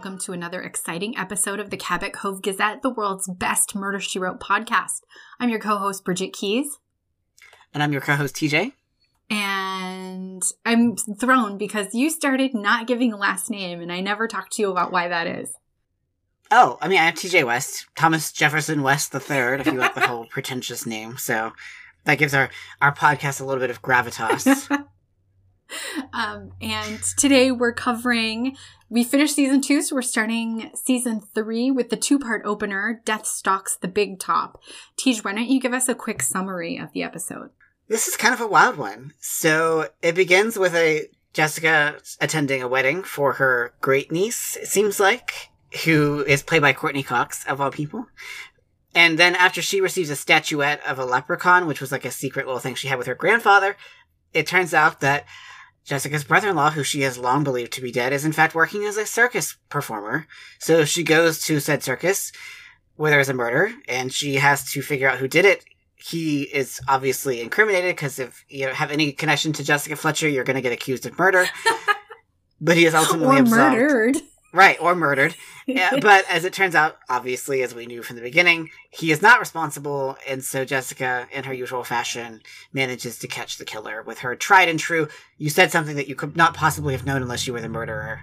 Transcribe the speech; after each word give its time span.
welcome 0.00 0.18
to 0.18 0.32
another 0.32 0.62
exciting 0.62 1.14
episode 1.18 1.60
of 1.60 1.68
the 1.68 1.76
Cabot 1.76 2.14
Cove 2.14 2.40
Gazette, 2.40 2.80
the 2.80 2.88
world's 2.88 3.28
best 3.28 3.74
Murder 3.74 4.00
She 4.00 4.18
Wrote 4.18 4.40
podcast. 4.40 5.02
I'm 5.38 5.50
your 5.50 5.58
co 5.58 5.76
host, 5.76 6.06
Bridget 6.06 6.32
Keys. 6.32 6.78
And 7.74 7.82
I'm 7.82 7.92
your 7.92 8.00
co 8.00 8.14
host, 8.14 8.34
TJ. 8.34 8.72
And 9.28 10.42
I'm 10.64 10.96
thrown 10.96 11.58
because 11.58 11.94
you 11.94 12.08
started 12.08 12.54
not 12.54 12.86
giving 12.86 13.12
a 13.12 13.18
last 13.18 13.50
name, 13.50 13.82
and 13.82 13.92
I 13.92 14.00
never 14.00 14.26
talked 14.26 14.52
to 14.52 14.62
you 14.62 14.70
about 14.70 14.90
why 14.90 15.08
that 15.08 15.26
is. 15.26 15.52
Oh, 16.50 16.78
I 16.80 16.88
mean, 16.88 16.98
I 16.98 17.04
have 17.04 17.16
TJ 17.16 17.44
West, 17.44 17.84
Thomas 17.94 18.32
Jefferson 18.32 18.80
West 18.80 19.12
the 19.12 19.20
Third, 19.20 19.60
if 19.60 19.66
you 19.66 19.74
like 19.74 19.94
the 19.94 20.00
whole 20.08 20.24
pretentious 20.24 20.86
name. 20.86 21.18
So 21.18 21.52
that 22.04 22.16
gives 22.16 22.32
our, 22.32 22.48
our 22.80 22.94
podcast 22.94 23.42
a 23.42 23.44
little 23.44 23.60
bit 23.60 23.68
of 23.68 23.82
gravitas. 23.82 24.66
um, 26.12 26.52
and 26.60 27.02
today 27.16 27.50
we're 27.50 27.72
covering, 27.72 28.56
we 28.88 29.04
finished 29.04 29.34
season 29.34 29.60
two, 29.60 29.82
so 29.82 29.94
we're 29.94 30.02
starting 30.02 30.70
season 30.74 31.20
three 31.34 31.70
with 31.70 31.90
the 31.90 31.96
two 31.96 32.18
part 32.18 32.42
opener 32.44 33.00
Death 33.04 33.26
Stalks 33.26 33.76
the 33.76 33.88
Big 33.88 34.18
Top. 34.18 34.60
Tej, 34.96 35.18
why 35.22 35.32
don't 35.32 35.48
you 35.48 35.60
give 35.60 35.72
us 35.72 35.88
a 35.88 35.94
quick 35.94 36.22
summary 36.22 36.76
of 36.76 36.92
the 36.92 37.02
episode? 37.02 37.50
This 37.88 38.06
is 38.06 38.16
kind 38.16 38.34
of 38.34 38.40
a 38.40 38.46
wild 38.46 38.76
one. 38.76 39.14
So 39.18 39.88
it 40.02 40.14
begins 40.14 40.58
with 40.58 40.74
a 40.74 41.08
Jessica 41.32 41.96
attending 42.20 42.62
a 42.62 42.68
wedding 42.68 43.02
for 43.02 43.34
her 43.34 43.72
great 43.80 44.10
niece, 44.10 44.56
it 44.56 44.66
seems 44.66 44.98
like, 44.98 45.50
who 45.84 46.24
is 46.26 46.42
played 46.42 46.62
by 46.62 46.72
Courteney 46.72 47.02
Cox, 47.02 47.44
of 47.46 47.60
all 47.60 47.70
people. 47.70 48.06
And 48.94 49.18
then 49.18 49.36
after 49.36 49.62
she 49.62 49.80
receives 49.80 50.10
a 50.10 50.16
statuette 50.16 50.84
of 50.84 50.98
a 50.98 51.04
leprechaun, 51.04 51.66
which 51.66 51.80
was 51.80 51.92
like 51.92 52.04
a 52.04 52.10
secret 52.10 52.46
little 52.46 52.60
thing 52.60 52.74
she 52.74 52.88
had 52.88 52.98
with 52.98 53.06
her 53.06 53.14
grandfather, 53.14 53.76
it 54.32 54.46
turns 54.46 54.74
out 54.74 55.00
that 55.00 55.24
Jessica's 55.90 56.22
brother-in-law, 56.22 56.70
who 56.70 56.84
she 56.84 57.00
has 57.00 57.18
long 57.18 57.42
believed 57.42 57.72
to 57.72 57.80
be 57.80 57.90
dead, 57.90 58.12
is 58.12 58.24
in 58.24 58.30
fact 58.30 58.54
working 58.54 58.84
as 58.84 58.96
a 58.96 59.04
circus 59.04 59.56
performer. 59.70 60.28
So 60.60 60.84
she 60.84 61.02
goes 61.02 61.42
to 61.46 61.58
said 61.58 61.82
circus 61.82 62.30
where 62.94 63.10
there 63.10 63.18
is 63.18 63.28
a 63.28 63.34
murder, 63.34 63.72
and 63.88 64.12
she 64.12 64.36
has 64.36 64.70
to 64.70 64.82
figure 64.82 65.08
out 65.08 65.18
who 65.18 65.26
did 65.26 65.44
it. 65.44 65.64
He 65.96 66.42
is 66.42 66.80
obviously 66.86 67.40
incriminated 67.40 67.96
because 67.96 68.20
if 68.20 68.44
you 68.48 68.68
have 68.68 68.92
any 68.92 69.10
connection 69.10 69.52
to 69.54 69.64
Jessica 69.64 69.96
Fletcher, 69.96 70.28
you're 70.28 70.44
going 70.44 70.54
to 70.54 70.62
get 70.62 70.72
accused 70.72 71.06
of 71.06 71.18
murder. 71.18 71.46
but 72.60 72.76
he 72.76 72.86
is 72.86 72.94
ultimately 72.94 73.38
or 73.38 73.40
absolved. 73.40 73.72
murdered. 73.74 74.16
Right, 74.52 74.80
or 74.80 74.94
murdered. 74.94 75.34
Yeah, 75.66 76.00
but 76.00 76.24
as 76.28 76.44
it 76.44 76.52
turns 76.52 76.74
out, 76.74 76.96
obviously, 77.08 77.62
as 77.62 77.76
we 77.76 77.86
knew 77.86 78.02
from 78.02 78.16
the 78.16 78.22
beginning, 78.22 78.70
he 78.90 79.12
is 79.12 79.22
not 79.22 79.38
responsible, 79.38 80.16
and 80.28 80.42
so 80.42 80.64
Jessica, 80.64 81.28
in 81.30 81.44
her 81.44 81.52
usual 81.52 81.84
fashion, 81.84 82.40
manages 82.72 83.20
to 83.20 83.28
catch 83.28 83.56
the 83.56 83.64
killer 83.64 84.02
with 84.02 84.18
her 84.20 84.34
tried 84.34 84.68
and 84.68 84.80
true. 84.80 85.06
You 85.38 85.48
said 85.48 85.70
something 85.70 85.94
that 85.94 86.08
you 86.08 86.16
could 86.16 86.36
not 86.36 86.54
possibly 86.54 86.92
have 86.92 87.06
known 87.06 87.22
unless 87.22 87.46
you 87.46 87.52
were 87.52 87.60
the 87.60 87.68
murderer, 87.68 88.22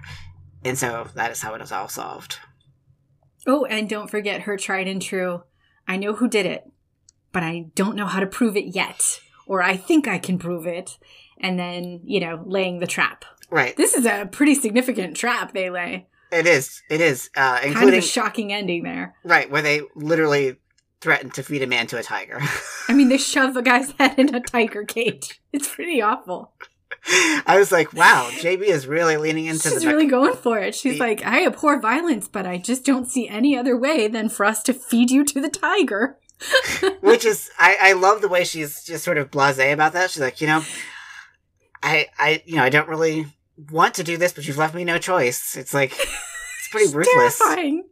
and 0.62 0.76
so 0.76 1.08
that 1.14 1.30
is 1.30 1.40
how 1.40 1.54
it 1.54 1.62
is 1.62 1.72
all 1.72 1.88
solved. 1.88 2.36
Oh, 3.46 3.64
and 3.64 3.88
don't 3.88 4.10
forget 4.10 4.42
her 4.42 4.58
tried 4.58 4.88
and 4.88 5.00
true. 5.00 5.44
I 5.86 5.96
know 5.96 6.12
who 6.12 6.28
did 6.28 6.44
it, 6.44 6.70
but 7.32 7.42
I 7.42 7.70
don't 7.74 7.96
know 7.96 8.06
how 8.06 8.20
to 8.20 8.26
prove 8.26 8.58
it 8.58 8.74
yet, 8.74 9.20
or 9.46 9.62
I 9.62 9.78
think 9.78 10.06
I 10.06 10.18
can 10.18 10.38
prove 10.38 10.66
it, 10.66 10.98
and 11.38 11.58
then 11.58 12.02
you 12.04 12.20
know, 12.20 12.42
laying 12.44 12.80
the 12.80 12.86
trap. 12.86 13.24
Right. 13.48 13.74
This 13.74 13.94
is 13.94 14.04
a 14.04 14.28
pretty 14.30 14.54
significant 14.54 15.16
trap 15.16 15.54
they 15.54 15.70
lay. 15.70 16.08
It 16.32 16.46
is. 16.46 16.82
It 16.90 17.00
is. 17.00 17.30
Uh, 17.36 17.56
Kind 17.58 17.64
of 17.64 17.70
including 17.72 17.98
a 17.98 18.02
shocking 18.02 18.52
ending 18.52 18.82
there. 18.82 19.14
right 19.24 19.50
where 19.50 19.62
they 19.62 19.82
literally 19.94 20.56
threaten 21.00 21.30
to 21.30 21.42
feed 21.42 21.62
a 21.62 21.66
man 21.66 21.86
to 21.88 21.98
a 21.98 22.02
tiger. 22.02 22.40
I 22.88 22.92
mean, 22.94 23.08
they 23.08 23.16
shove 23.32 23.56
a 23.56 23.62
guy's 23.62 23.92
head 23.92 24.18
in 24.18 24.34
a 24.34 24.40
tiger 24.40 24.84
cage. 24.84 25.40
It's 25.52 25.68
pretty 25.68 26.02
awful. 26.02 26.52
I 27.46 27.56
was 27.58 27.70
like, 27.70 27.92
wow, 27.92 28.28
JB 28.32 28.62
is 28.62 28.86
really 28.86 29.16
leaning 29.16 29.46
into 29.46 29.68
She's 29.70 29.86
really 29.86 30.06
going 30.06 30.34
for 30.34 30.58
it. 30.58 30.74
She's 30.74 30.94
the- 30.94 31.00
like, 31.00 31.24
I 31.24 31.46
abhor 31.46 31.80
violence, 31.80 32.28
but 32.28 32.46
I 32.46 32.58
just 32.58 32.84
don't 32.84 33.08
see 33.10 33.28
any 33.28 33.56
other 33.56 33.76
way 33.76 34.08
than 34.08 34.28
for 34.28 34.44
us 34.44 34.62
to 34.64 34.74
feed 34.74 35.10
you 35.10 35.24
to 35.24 35.40
the 35.40 35.48
tiger. 35.50 36.18
which 37.00 37.24
is 37.24 37.50
I, 37.58 37.76
I 37.80 37.92
love 37.94 38.20
the 38.20 38.28
way 38.28 38.44
she's 38.44 38.84
just 38.84 39.04
sort 39.04 39.18
of 39.18 39.30
blasé 39.30 39.72
about 39.72 39.92
that. 39.94 40.10
She's 40.10 40.22
like, 40.22 40.40
you 40.40 40.46
know, 40.46 40.62
I 41.82 42.06
I 42.18 42.42
you 42.46 42.56
know 42.56 42.62
I 42.62 42.68
don't 42.70 42.88
really 42.88 43.26
want 43.70 43.94
to 43.94 44.04
do 44.04 44.16
this, 44.16 44.32
but 44.32 44.46
you've 44.46 44.58
left 44.58 44.74
me 44.74 44.84
no 44.84 44.98
choice. 44.98 45.56
It's 45.56 45.74
like 45.74 45.92
it's 45.98 46.68
pretty 46.70 46.92
ruthless. 46.94 47.38
Terrifying. 47.38 47.84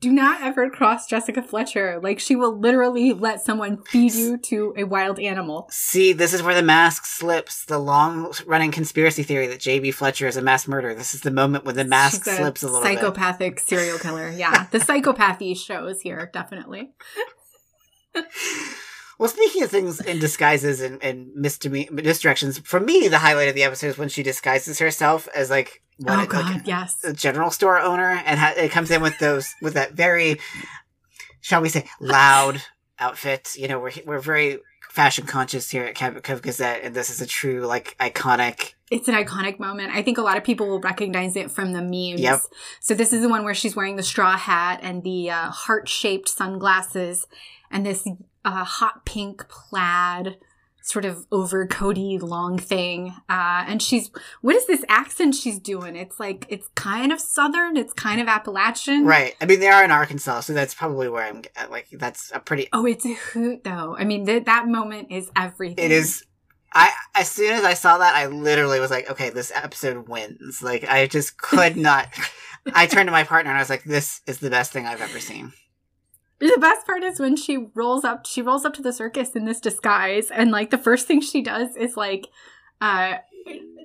Do 0.00 0.10
not 0.12 0.42
ever 0.42 0.68
cross 0.70 1.06
Jessica 1.06 1.40
Fletcher. 1.40 2.00
Like 2.02 2.18
she 2.18 2.34
will 2.34 2.58
literally 2.58 3.12
let 3.12 3.40
someone 3.42 3.80
feed 3.84 4.12
you 4.12 4.36
to 4.38 4.74
a 4.76 4.82
wild 4.82 5.20
animal. 5.20 5.68
See, 5.70 6.12
this 6.12 6.34
is 6.34 6.42
where 6.42 6.54
the 6.56 6.62
mask 6.64 7.06
slips. 7.06 7.64
The 7.64 7.78
long 7.78 8.32
running 8.44 8.72
conspiracy 8.72 9.22
theory 9.22 9.46
that 9.46 9.60
JB 9.60 9.94
Fletcher 9.94 10.26
is 10.26 10.36
a 10.36 10.42
mass 10.42 10.66
murderer. 10.66 10.94
This 10.96 11.14
is 11.14 11.20
the 11.20 11.30
moment 11.30 11.64
when 11.64 11.76
the 11.76 11.84
mask 11.84 12.24
She's 12.24 12.36
slips 12.38 12.64
a 12.64 12.66
little 12.66 12.82
bit. 12.82 12.98
psychopathic 12.98 13.60
serial 13.60 13.98
killer. 14.00 14.30
Yeah, 14.30 14.66
the 14.72 14.78
psychopathy 14.80 15.56
shows 15.56 16.00
here 16.00 16.28
definitely. 16.32 16.90
Well, 19.22 19.30
speaking 19.30 19.62
of 19.62 19.70
things 19.70 20.00
in 20.00 20.18
disguises 20.18 20.80
and, 20.80 21.00
and 21.00 21.30
misdeme- 21.36 21.88
misdirections, 21.90 22.60
for 22.66 22.80
me, 22.80 23.06
the 23.06 23.20
highlight 23.20 23.48
of 23.48 23.54
the 23.54 23.62
episode 23.62 23.86
is 23.86 23.96
when 23.96 24.08
she 24.08 24.24
disguises 24.24 24.80
herself 24.80 25.28
as 25.32 25.48
like 25.48 25.80
what, 25.98 26.14
oh 26.14 26.16
like 26.16 26.28
God, 26.28 26.62
yes. 26.64 27.04
a 27.04 27.12
general 27.12 27.52
store 27.52 27.78
owner, 27.78 28.20
and 28.26 28.40
ha- 28.40 28.54
it 28.56 28.72
comes 28.72 28.90
in 28.90 29.00
with 29.00 29.16
those 29.20 29.54
with 29.62 29.74
that 29.74 29.92
very, 29.92 30.40
shall 31.40 31.62
we 31.62 31.68
say, 31.68 31.86
loud 32.00 32.62
outfit. 32.98 33.54
You 33.56 33.68
know, 33.68 33.78
we're 33.78 33.92
we're 34.04 34.18
very 34.18 34.58
fashion 34.90 35.24
conscious 35.24 35.70
here 35.70 35.84
at 35.84 35.94
Cabot 35.94 36.24
Cove 36.24 36.42
Gazette, 36.42 36.80
and 36.82 36.92
this 36.92 37.08
is 37.08 37.20
a 37.20 37.26
true 37.26 37.60
like 37.60 37.96
iconic. 38.00 38.72
It's 38.90 39.06
an 39.06 39.14
iconic 39.14 39.60
moment. 39.60 39.94
I 39.94 40.02
think 40.02 40.18
a 40.18 40.22
lot 40.22 40.36
of 40.36 40.42
people 40.42 40.66
will 40.66 40.80
recognize 40.80 41.36
it 41.36 41.48
from 41.48 41.74
the 41.74 41.80
memes. 41.80 42.20
Yep. 42.20 42.40
So 42.80 42.94
this 42.94 43.12
is 43.12 43.22
the 43.22 43.28
one 43.28 43.44
where 43.44 43.54
she's 43.54 43.76
wearing 43.76 43.94
the 43.94 44.02
straw 44.02 44.36
hat 44.36 44.80
and 44.82 45.04
the 45.04 45.30
uh, 45.30 45.50
heart-shaped 45.50 46.28
sunglasses 46.28 47.28
and 47.70 47.86
this 47.86 48.06
uh, 48.44 48.64
hot 48.64 49.04
pink 49.04 49.48
plaid 49.48 50.36
sort 50.82 51.04
of 51.04 51.28
overcoaty 51.30 52.20
long 52.20 52.58
thing. 52.58 53.14
Uh, 53.28 53.64
and 53.66 53.80
she's 53.80 54.10
what 54.40 54.56
is 54.56 54.66
this 54.66 54.84
accent 54.88 55.34
she's 55.34 55.58
doing? 55.58 55.96
It's 55.96 56.20
like 56.20 56.44
it's 56.48 56.68
kind 56.74 57.12
of 57.12 57.20
southern, 57.20 57.76
it's 57.76 57.92
kind 57.92 58.20
of 58.20 58.28
Appalachian. 58.28 59.06
Right. 59.06 59.34
I 59.40 59.46
mean, 59.46 59.60
they 59.60 59.68
are 59.68 59.84
in 59.84 59.90
Arkansas, 59.90 60.40
so 60.40 60.52
that's 60.52 60.74
probably 60.74 61.08
where 61.08 61.24
I'm 61.24 61.42
at. 61.56 61.70
Like, 61.70 61.88
that's 61.92 62.30
a 62.34 62.40
pretty. 62.40 62.68
Oh, 62.72 62.84
it's 62.84 63.06
a 63.06 63.14
hoot 63.14 63.64
though. 63.64 63.96
I 63.96 64.04
mean, 64.04 64.26
th- 64.26 64.44
that 64.44 64.66
moment 64.66 65.08
is 65.10 65.30
everything. 65.36 65.84
It 65.84 65.92
is. 65.92 66.24
I 66.74 66.90
as 67.14 67.30
soon 67.30 67.52
as 67.52 67.64
I 67.64 67.74
saw 67.74 67.98
that, 67.98 68.14
I 68.14 68.26
literally 68.26 68.80
was 68.80 68.90
like, 68.90 69.10
okay, 69.10 69.30
this 69.30 69.52
episode 69.54 70.08
wins. 70.08 70.62
Like, 70.62 70.88
I 70.88 71.06
just 71.06 71.36
could 71.38 71.76
not. 71.88 72.08
I 72.74 72.86
turned 72.86 73.08
to 73.08 73.12
my 73.12 73.24
partner 73.24 73.50
and 73.50 73.58
I 73.58 73.62
was 73.62 73.70
like, 73.70 73.84
this 73.84 74.20
is 74.26 74.38
the 74.38 74.50
best 74.50 74.72
thing 74.72 74.86
I've 74.86 75.00
ever 75.00 75.18
seen. 75.18 75.52
The 76.42 76.58
best 76.60 76.86
part 76.86 77.04
is 77.04 77.20
when 77.20 77.36
she 77.36 77.68
rolls 77.74 78.04
up 78.04 78.26
she 78.26 78.42
rolls 78.42 78.64
up 78.64 78.74
to 78.74 78.82
the 78.82 78.92
circus 78.92 79.30
in 79.30 79.44
this 79.44 79.60
disguise 79.60 80.30
and 80.30 80.50
like 80.50 80.70
the 80.70 80.78
first 80.78 81.06
thing 81.06 81.20
she 81.20 81.40
does 81.40 81.76
is 81.76 81.96
like 81.96 82.26
uh 82.80 83.18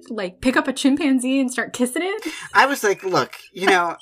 like 0.10 0.42
pick 0.42 0.58
up 0.58 0.68
a 0.68 0.74
chimpanzee 0.74 1.40
and 1.40 1.52
start 1.52 1.74
kissing 1.74 2.04
it. 2.04 2.34
I 2.54 2.66
was 2.66 2.84
like, 2.84 3.04
look, 3.04 3.36
you 3.52 3.68
know, 3.68 3.98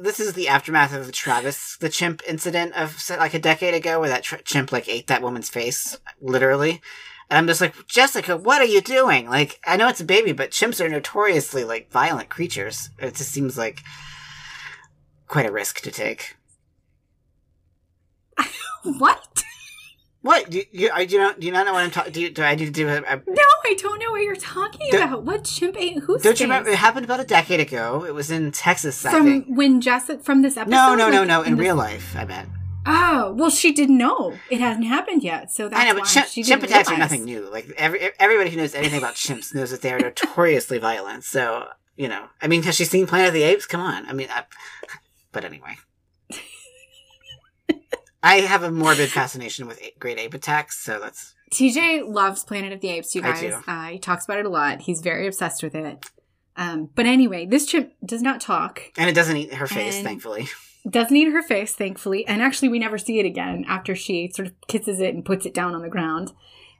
this 0.00 0.20
is 0.20 0.34
the 0.34 0.48
aftermath 0.48 0.94
of 0.94 1.06
the 1.06 1.12
Travis 1.12 1.76
the 1.78 1.88
chimp 1.88 2.22
incident 2.26 2.74
of 2.74 2.96
like 3.10 3.34
a 3.34 3.38
decade 3.38 3.74
ago, 3.74 4.00
where 4.00 4.08
that 4.08 4.24
chimp 4.44 4.72
like 4.72 4.88
ate 4.88 5.08
that 5.08 5.22
woman's 5.22 5.48
face, 5.48 5.98
literally. 6.20 6.80
And 7.30 7.38
I'm 7.38 7.46
just 7.46 7.60
like, 7.60 7.86
Jessica, 7.86 8.36
what 8.36 8.60
are 8.60 8.66
you 8.66 8.80
doing? 8.82 9.28
Like, 9.28 9.58
I 9.66 9.76
know 9.76 9.88
it's 9.88 10.00
a 10.00 10.04
baby, 10.04 10.32
but 10.32 10.50
chimps 10.50 10.84
are 10.84 10.88
notoriously 10.88 11.64
like 11.64 11.90
violent 11.90 12.28
creatures. 12.28 12.90
It 12.98 13.14
just 13.14 13.30
seems 13.30 13.56
like 13.56 13.82
quite 15.28 15.46
a 15.46 15.52
risk 15.52 15.80
to 15.82 15.90
take. 15.90 16.36
What? 18.84 19.44
What 20.22 20.50
do 20.50 20.62
you, 20.70 20.90
I- 20.94 21.04
do 21.04 21.14
you 21.16 21.20
not 21.20 21.40
do 21.40 21.46
you 21.46 21.52
not 21.52 21.66
know 21.66 21.72
what 21.72 21.82
I'm 21.82 21.90
talking? 21.90 22.12
Do, 22.12 22.20
you, 22.20 22.30
do 22.30 22.42
I 22.44 22.54
need 22.54 22.66
to 22.66 22.70
do 22.70 22.88
a, 22.88 22.98
a 22.98 23.16
No, 23.26 23.42
I 23.64 23.74
don't 23.76 23.98
know 23.98 24.12
what 24.12 24.22
you're 24.22 24.36
talking 24.36 24.88
Don't- 24.92 25.02
about. 25.08 25.24
What 25.24 25.44
chimp 25.44 25.76
ate 25.76 25.98
who's 25.98 26.22
Don't 26.22 26.38
you 26.38 26.44
remember? 26.46 26.70
It 26.70 26.76
happened 26.76 27.04
about 27.04 27.18
a 27.18 27.24
decade 27.24 27.58
ago. 27.58 28.04
It 28.04 28.14
was 28.14 28.30
in 28.30 28.52
Texas, 28.52 29.04
I 29.04 29.10
From 29.10 29.24
think. 29.26 29.46
when 29.48 29.80
Jessica 29.80 30.22
from 30.22 30.42
this 30.42 30.56
episode? 30.56 30.70
No, 30.76 30.94
no, 30.94 31.10
no, 31.10 31.18
Like, 31.20 31.28
no. 31.28 31.42
In 31.42 31.56
this- 31.56 31.60
real 31.60 31.74
life, 31.76 32.14
I 32.16 32.24
bet. 32.24 32.46
Oh, 32.86 33.32
well, 33.36 33.50
she 33.50 33.72
didn't 33.72 33.98
know. 33.98 34.36
It 34.50 34.60
hasn't 34.60 34.86
happened 34.86 35.22
yet, 35.22 35.52
so 35.52 35.68
that's 35.68 35.80
I 35.80 35.84
know, 35.88 35.94
why 35.94 36.00
but 36.00 36.08
chimp, 36.08 36.26
she 36.28 36.42
chimp 36.42 36.62
didn't 36.62 36.72
attacks 36.72 36.90
are 36.90 36.98
nothing 36.98 37.24
new. 37.24 37.48
Like 37.50 37.70
every 37.76 38.10
everybody 38.18 38.50
who 38.50 38.56
knows 38.56 38.74
anything 38.74 38.98
about 38.98 39.14
chimps 39.14 39.54
knows 39.54 39.70
that 39.70 39.82
they 39.82 39.92
are 39.92 39.98
notoriously 40.00 40.78
violent. 40.78 41.22
So 41.24 41.66
you 41.96 42.08
know, 42.08 42.26
I 42.40 42.46
mean, 42.48 42.62
has 42.64 42.74
she 42.76 42.84
seen 42.84 43.06
Planet 43.06 43.28
of 43.28 43.34
the 43.34 43.42
Apes? 43.42 43.66
Come 43.66 43.80
on, 43.80 44.06
I 44.08 44.12
mean, 44.12 44.28
I, 44.34 44.44
but 45.30 45.44
anyway, 45.44 45.76
I 48.22 48.36
have 48.40 48.62
a 48.62 48.70
morbid 48.70 49.10
fascination 49.10 49.66
with 49.66 49.80
great 49.98 50.18
ape 50.18 50.34
attacks, 50.34 50.78
so 50.78 51.00
that's 51.00 51.34
TJ 51.52 52.06
loves 52.08 52.44
Planet 52.44 52.72
of 52.72 52.80
the 52.80 52.88
Apes, 52.88 53.14
you 53.14 53.22
guys. 53.22 53.52
Uh, 53.66 53.86
he 53.88 53.98
talks 53.98 54.24
about 54.24 54.38
it 54.38 54.46
a 54.46 54.48
lot. 54.48 54.80
He's 54.82 55.00
very 55.00 55.26
obsessed 55.26 55.62
with 55.62 55.74
it. 55.74 56.06
Um, 56.56 56.90
but 56.94 57.06
anyway, 57.06 57.46
this 57.46 57.66
chimp 57.66 57.92
does 58.04 58.22
not 58.22 58.40
talk. 58.40 58.80
and 58.96 59.08
it 59.08 59.14
doesn't 59.14 59.36
eat 59.36 59.54
her 59.54 59.66
face, 59.66 60.02
thankfully. 60.02 60.48
Doesn't 60.88 61.16
eat 61.16 61.32
her 61.32 61.42
face, 61.42 61.74
thankfully. 61.74 62.26
And 62.26 62.42
actually, 62.42 62.68
we 62.68 62.78
never 62.78 62.98
see 62.98 63.18
it 63.20 63.26
again 63.26 63.64
after 63.68 63.94
she 63.94 64.30
sort 64.34 64.48
of 64.48 64.54
kisses 64.66 65.00
it 65.00 65.14
and 65.14 65.24
puts 65.24 65.46
it 65.46 65.54
down 65.54 65.74
on 65.74 65.82
the 65.82 65.88
ground. 65.88 66.32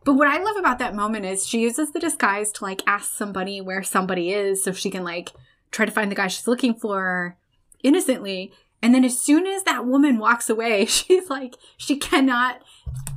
But 0.04 0.14
what 0.14 0.26
I 0.28 0.42
love 0.42 0.56
about 0.56 0.78
that 0.80 0.94
moment 0.96 1.24
is 1.24 1.46
she 1.46 1.60
uses 1.60 1.92
the 1.92 2.00
disguise 2.00 2.50
to 2.52 2.64
like 2.64 2.82
ask 2.86 3.12
somebody 3.12 3.60
where 3.60 3.82
somebody 3.84 4.32
is 4.32 4.64
so 4.64 4.72
she 4.72 4.90
can 4.90 5.04
like 5.04 5.30
try 5.70 5.86
to 5.86 5.92
find 5.92 6.10
the 6.10 6.16
guy 6.16 6.26
she's 6.26 6.48
looking 6.48 6.74
for 6.74 7.36
innocently. 7.84 8.52
And 8.82 8.94
then 8.94 9.04
as 9.04 9.18
soon 9.18 9.46
as 9.46 9.62
that 9.62 9.86
woman 9.86 10.18
walks 10.18 10.50
away, 10.50 10.84
she's 10.86 11.30
like, 11.30 11.56
she 11.76 11.96
cannot 11.96 12.62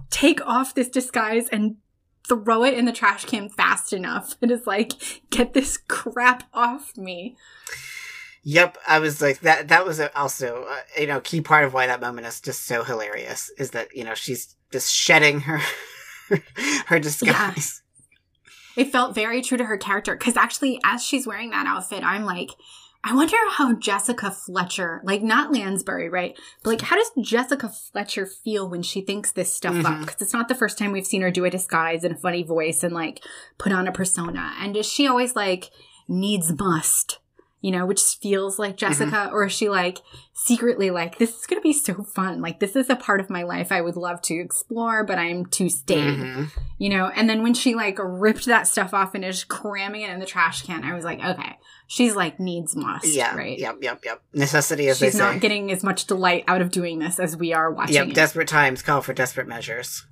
take 0.10 0.46
off 0.46 0.76
this 0.76 0.90
disguise 0.90 1.50
and 1.50 1.78
throw 2.28 2.64
it 2.64 2.74
in 2.74 2.86
the 2.86 2.92
trash 2.92 3.26
can 3.26 3.50
fast 3.50 3.94
enough. 3.94 4.36
It 4.42 4.52
is 4.52 4.66
like, 4.66 4.94
get 5.30 5.54
this 5.54 5.78
crap 5.78 6.44
off 6.54 6.96
me. 6.98 7.36
Yep, 8.48 8.78
I 8.88 9.00
was 9.00 9.22
like 9.22 9.40
that. 9.40 9.70
That 9.70 9.86
was 9.88 10.00
also, 10.16 10.66
uh, 10.70 10.76
you 11.00 11.08
know, 11.08 11.20
key 11.20 11.42
part 11.42 11.66
of 11.66 11.74
why 11.74 11.88
that 11.88 12.00
moment 12.00 12.28
is 12.28 12.40
just 12.40 12.66
so 12.66 12.84
hilarious. 12.84 13.52
Is 13.58 13.72
that 13.72 13.96
you 13.96 14.04
know 14.04 14.14
she's 14.14 14.56
just 14.72 14.94
shedding 14.94 15.42
her 15.42 15.60
her 16.86 17.00
disguise. 17.00 17.82
Yeah. 18.76 18.84
It 18.84 18.92
felt 18.92 19.16
very 19.16 19.42
true 19.42 19.58
to 19.58 19.66
her 19.66 19.78
character 19.78 20.16
because 20.16 20.38
actually, 20.38 20.80
as 20.84 21.04
she's 21.04 21.26
wearing 21.26 21.50
that 21.52 21.66
outfit, 21.66 22.04
I'm 22.04 22.24
like, 22.24 22.52
I 23.08 23.14
wonder 23.14 23.38
how 23.52 23.74
Jessica 23.76 24.32
Fletcher, 24.32 25.00
like 25.04 25.22
not 25.22 25.54
Lansbury, 25.54 26.10
right? 26.10 26.36
But 26.64 26.72
like, 26.72 26.82
how 26.82 26.96
does 26.96 27.12
Jessica 27.22 27.70
Fletcher 27.70 28.26
feel 28.26 28.68
when 28.68 28.82
she 28.82 29.02
thinks 29.02 29.32
this 29.32 29.54
stuff 29.54 29.76
mm-hmm. 29.76 29.86
up? 29.86 30.00
Because 30.00 30.24
it's 30.24 30.34
not 30.34 30.48
the 30.48 30.56
first 30.56 30.80
time 30.80 30.92
we've 30.92 31.06
seen 31.06 31.22
her 31.22 31.30
do 31.30 31.46
a 31.46 31.52
disguise 31.52 32.04
and 32.04 32.16
a 32.16 32.18
funny 32.18 32.42
voice 32.42 32.84
and 32.84 32.96
like 32.96 33.24
put 33.60 33.72
on 33.72 33.88
a 33.88 33.92
persona. 33.92 34.54
And 34.60 34.76
is 34.76 34.92
she 34.92 35.06
always 35.06 35.36
like 35.36 35.70
needs 36.08 36.52
must? 36.58 37.20
You 37.66 37.72
know, 37.72 37.84
which 37.84 38.00
feels 38.22 38.60
like 38.60 38.74
mm-hmm. 38.74 38.78
Jessica, 38.78 39.16
mm-hmm. 39.16 39.34
or 39.34 39.46
is 39.46 39.52
she 39.52 39.70
like 39.70 40.04
secretly 40.34 40.92
like, 40.92 41.18
this 41.18 41.36
is 41.36 41.48
going 41.48 41.60
to 41.60 41.64
be 41.64 41.74
so 41.74 42.04
fun. 42.04 42.40
Like, 42.40 42.60
this 42.60 42.76
is 42.76 42.92
a 42.92 42.96
part 42.96 43.20
of 43.20 43.32
my 43.32 43.42
life 43.42 43.72
I 43.72 43.82
would 43.82 43.96
love 43.96 44.22
to 44.24 44.36
explore, 44.36 45.04
but 45.04 45.18
I'm 45.18 45.48
too 45.48 45.70
staid, 45.70 46.20
mm-hmm. 46.20 46.44
you 46.78 46.90
know? 46.90 47.08
And 47.08 47.28
then 47.28 47.42
when 47.42 47.56
she 47.56 47.74
like 47.74 47.98
ripped 48.00 48.46
that 48.46 48.68
stuff 48.68 48.94
off 48.94 49.16
and 49.16 49.26
is 49.26 49.44
cramming 49.44 50.04
it 50.04 50.12
in 50.12 50.20
the 50.20 50.28
trash 50.28 50.62
can, 50.62 50.84
I 50.84 50.94
was 50.94 51.04
like, 51.04 51.26
okay, 51.26 51.58
she's 51.88 52.16
like 52.16 52.40
needs 52.40 52.76
must, 52.76 53.08
yeah, 53.08 53.36
right? 53.36 53.58
Yep, 53.58 53.78
yep, 53.82 54.06
yep. 54.06 54.22
Necessity, 54.32 54.88
as 54.90 55.00
she's 55.00 55.16
not 55.16 55.34
say. 55.34 55.40
getting 55.40 55.72
as 55.72 55.84
much 55.84 56.06
delight 56.06 56.44
out 56.48 56.62
of 56.62 56.70
doing 56.70 57.00
this 57.00 57.20
as 57.20 57.36
we 57.36 57.52
are 57.52 57.72
watching. 57.72 57.96
Yep, 57.96 58.08
it. 58.10 58.14
desperate 58.14 58.48
times 58.48 58.84
call 58.84 59.02
for 59.02 59.14
desperate 59.14 59.48
measures. 59.48 60.06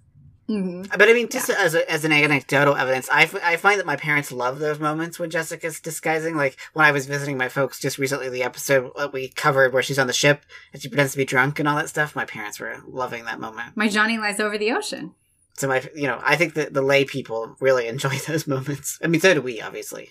Mm-hmm. 0.49 0.97
But 0.97 1.07
I 1.07 1.13
mean, 1.13 1.29
just 1.29 1.49
yeah. 1.49 1.55
as, 1.59 1.73
a, 1.73 1.89
as 1.89 2.03
an 2.03 2.11
anecdotal 2.11 2.75
evidence, 2.75 3.09
I, 3.09 3.23
f- 3.23 3.43
I 3.43 3.55
find 3.55 3.79
that 3.79 3.85
my 3.85 3.95
parents 3.95 4.31
love 4.31 4.59
those 4.59 4.79
moments 4.79 5.17
when 5.17 5.29
Jessica's 5.29 5.79
disguising. 5.79 6.35
Like 6.35 6.57
when 6.73 6.85
I 6.85 6.91
was 6.91 7.05
visiting 7.05 7.37
my 7.37 7.47
folks 7.47 7.79
just 7.79 7.97
recently, 7.97 8.29
the 8.29 8.43
episode 8.43 8.91
that 8.97 9.13
we 9.13 9.29
covered 9.29 9.73
where 9.73 9.83
she's 9.83 9.99
on 9.99 10.07
the 10.07 10.13
ship 10.13 10.45
and 10.73 10.81
she 10.81 10.89
pretends 10.89 11.13
to 11.13 11.17
be 11.17 11.25
drunk 11.25 11.59
and 11.59 11.67
all 11.67 11.77
that 11.77 11.89
stuff. 11.89 12.15
My 12.15 12.25
parents 12.25 12.59
were 12.59 12.77
loving 12.85 13.25
that 13.25 13.39
moment. 13.39 13.77
My 13.77 13.87
Johnny 13.87 14.17
lies 14.17 14.39
over 14.39 14.57
the 14.57 14.71
ocean. 14.71 15.15
So 15.53 15.67
my, 15.67 15.87
you 15.95 16.07
know, 16.07 16.19
I 16.23 16.35
think 16.35 16.55
that 16.55 16.73
the 16.73 16.81
lay 16.81 17.05
people 17.05 17.55
really 17.59 17.87
enjoy 17.87 18.17
those 18.27 18.45
moments. 18.45 18.99
I 19.01 19.07
mean, 19.07 19.21
so 19.21 19.33
do 19.33 19.41
we, 19.41 19.61
obviously. 19.61 20.09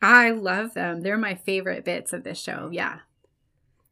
I 0.00 0.30
love 0.30 0.74
them. 0.74 1.02
They're 1.02 1.18
my 1.18 1.34
favorite 1.34 1.84
bits 1.84 2.12
of 2.12 2.24
this 2.24 2.40
show. 2.40 2.70
Yeah 2.72 3.00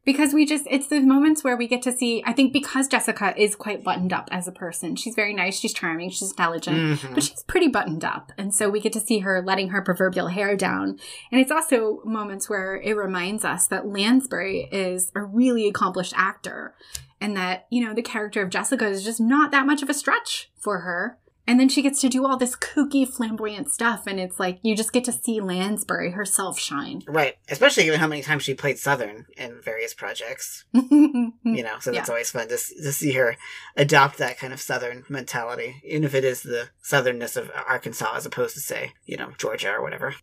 because 0.05 0.33
we 0.33 0.45
just 0.45 0.65
it's 0.69 0.87
the 0.87 1.01
moments 1.01 1.43
where 1.43 1.57
we 1.57 1.67
get 1.67 1.81
to 1.81 1.91
see 1.91 2.23
i 2.25 2.33
think 2.33 2.53
because 2.53 2.87
jessica 2.87 3.33
is 3.41 3.55
quite 3.55 3.83
buttoned 3.83 4.13
up 4.13 4.27
as 4.31 4.47
a 4.47 4.51
person 4.51 4.95
she's 4.95 5.15
very 5.15 5.33
nice 5.33 5.59
she's 5.59 5.73
charming 5.73 6.09
she's 6.09 6.31
intelligent 6.31 6.77
mm-hmm. 6.77 7.13
but 7.13 7.23
she's 7.23 7.43
pretty 7.43 7.67
buttoned 7.67 8.03
up. 8.03 8.31
And 8.37 8.53
so 8.53 8.69
we 8.69 8.79
get 8.79 8.93
to 8.93 8.99
see 8.99 9.19
her 9.19 9.41
letting 9.41 9.69
her 9.69 9.81
proverbial 9.81 10.27
hair 10.27 10.55
down. 10.55 10.99
And 11.31 11.41
it's 11.41 11.51
also 11.51 12.01
moments 12.05 12.49
where 12.49 12.75
it 12.75 12.95
reminds 12.95 13.43
us 13.43 13.67
that 13.67 13.87
lansbury 13.87 14.69
is 14.71 15.11
a 15.15 15.21
really 15.21 15.67
accomplished 15.67 16.13
actor 16.15 16.73
and 17.19 17.35
that 17.37 17.67
you 17.69 17.85
know 17.85 17.93
the 17.93 18.01
character 18.01 18.41
of 18.41 18.49
jessica 18.49 18.85
is 18.85 19.03
just 19.03 19.21
not 19.21 19.51
that 19.51 19.65
much 19.65 19.81
of 19.81 19.89
a 19.89 19.93
stretch 19.93 20.51
for 20.57 20.79
her 20.79 21.17
and 21.45 21.59
then 21.59 21.69
she 21.69 21.81
gets 21.81 21.99
to 22.01 22.09
do 22.09 22.25
all 22.25 22.37
this 22.37 22.55
kooky, 22.55 23.07
flamboyant 23.07 23.71
stuff, 23.71 24.07
and 24.07 24.19
it's 24.19 24.39
like 24.39 24.59
you 24.61 24.75
just 24.75 24.93
get 24.93 25.03
to 25.05 25.11
see 25.11 25.41
Lansbury 25.41 26.11
herself 26.11 26.57
shine. 26.57 27.01
Right, 27.07 27.35
especially 27.49 27.83
given 27.83 27.99
how 27.99 28.07
many 28.07 28.21
times 28.21 28.43
she 28.43 28.53
played 28.53 28.79
Southern 28.79 29.25
in 29.37 29.61
various 29.61 29.93
projects. 29.93 30.65
you 30.73 31.33
know, 31.43 31.79
so 31.79 31.91
that's 31.91 32.07
yeah. 32.07 32.13
always 32.13 32.31
fun 32.31 32.47
to, 32.47 32.57
to 32.57 32.91
see 32.91 33.13
her 33.13 33.35
adopt 33.75 34.17
that 34.17 34.37
kind 34.37 34.53
of 34.53 34.61
Southern 34.61 35.03
mentality, 35.09 35.81
even 35.83 36.03
if 36.03 36.15
it 36.15 36.23
is 36.23 36.43
the 36.43 36.69
Southernness 36.83 37.35
of 37.35 37.51
Arkansas 37.67 38.15
as 38.15 38.25
opposed 38.25 38.55
to, 38.55 38.61
say, 38.61 38.93
you 39.05 39.17
know, 39.17 39.31
Georgia 39.37 39.71
or 39.71 39.81
whatever. 39.81 40.15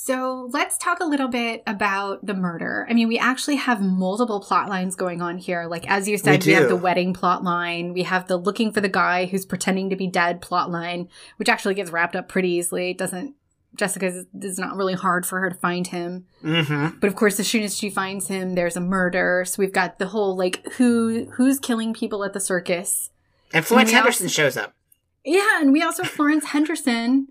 So 0.00 0.48
let's 0.52 0.78
talk 0.78 1.00
a 1.00 1.04
little 1.04 1.26
bit 1.26 1.64
about 1.66 2.24
the 2.24 2.32
murder. 2.32 2.86
I 2.88 2.94
mean, 2.94 3.08
we 3.08 3.18
actually 3.18 3.56
have 3.56 3.82
multiple 3.82 4.38
plot 4.38 4.68
lines 4.68 4.94
going 4.94 5.20
on 5.20 5.38
here. 5.38 5.66
Like, 5.66 5.90
as 5.90 6.08
you 6.08 6.16
said, 6.16 6.44
we, 6.44 6.52
we, 6.52 6.54
have 6.54 6.68
the 6.68 6.76
wedding 6.76 7.12
plot 7.12 7.42
line. 7.42 7.92
We 7.92 8.04
have 8.04 8.28
the 8.28 8.36
looking 8.36 8.70
for 8.70 8.80
the 8.80 8.88
guy 8.88 9.26
who's 9.26 9.44
pretending 9.44 9.90
to 9.90 9.96
be 9.96 10.06
dead 10.06 10.40
plot 10.40 10.70
line, 10.70 11.08
which 11.36 11.48
actually 11.48 11.74
gets 11.74 11.90
wrapped 11.90 12.14
up 12.14 12.28
pretty 12.28 12.48
easily. 12.48 12.90
It 12.90 12.98
doesn't, 12.98 13.34
Jessica 13.74 14.24
it's 14.34 14.58
not 14.58 14.76
really 14.76 14.94
hard 14.94 15.26
for 15.26 15.40
her 15.40 15.50
to 15.50 15.56
find 15.56 15.88
him. 15.88 16.26
Mm-hmm. 16.44 17.00
But 17.00 17.08
of 17.08 17.16
course, 17.16 17.40
as 17.40 17.48
soon 17.48 17.64
as 17.64 17.76
she 17.76 17.90
finds 17.90 18.28
him, 18.28 18.54
there's 18.54 18.76
a 18.76 18.80
murder. 18.80 19.44
So 19.44 19.60
we've 19.60 19.72
got 19.72 19.98
the 19.98 20.06
whole, 20.06 20.36
like, 20.36 20.64
who, 20.74 21.28
who's 21.32 21.58
killing 21.58 21.92
people 21.92 22.22
at 22.22 22.34
the 22.34 22.40
circus. 22.40 23.10
And 23.52 23.66
Florence 23.66 23.90
and 23.90 23.96
Henderson 23.96 24.26
also, 24.26 24.42
shows 24.42 24.56
up. 24.56 24.74
Yeah, 25.24 25.60
and 25.60 25.72
we 25.72 25.82
also 25.82 26.04
have 26.04 26.12
Florence 26.12 26.44
Henderson 26.44 27.26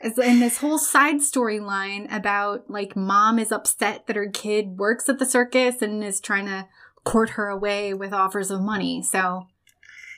in 0.00 0.40
this 0.40 0.58
whole 0.58 0.78
side 0.78 1.16
storyline 1.16 2.12
about 2.14 2.70
like 2.70 2.96
mom 2.96 3.38
is 3.38 3.52
upset 3.52 4.06
that 4.06 4.16
her 4.16 4.28
kid 4.28 4.78
works 4.78 5.08
at 5.08 5.18
the 5.18 5.26
circus 5.26 5.82
and 5.82 6.04
is 6.04 6.20
trying 6.20 6.46
to 6.46 6.68
court 7.04 7.30
her 7.30 7.48
away 7.48 7.94
with 7.94 8.12
offers 8.12 8.50
of 8.50 8.60
money. 8.60 9.02
So 9.02 9.46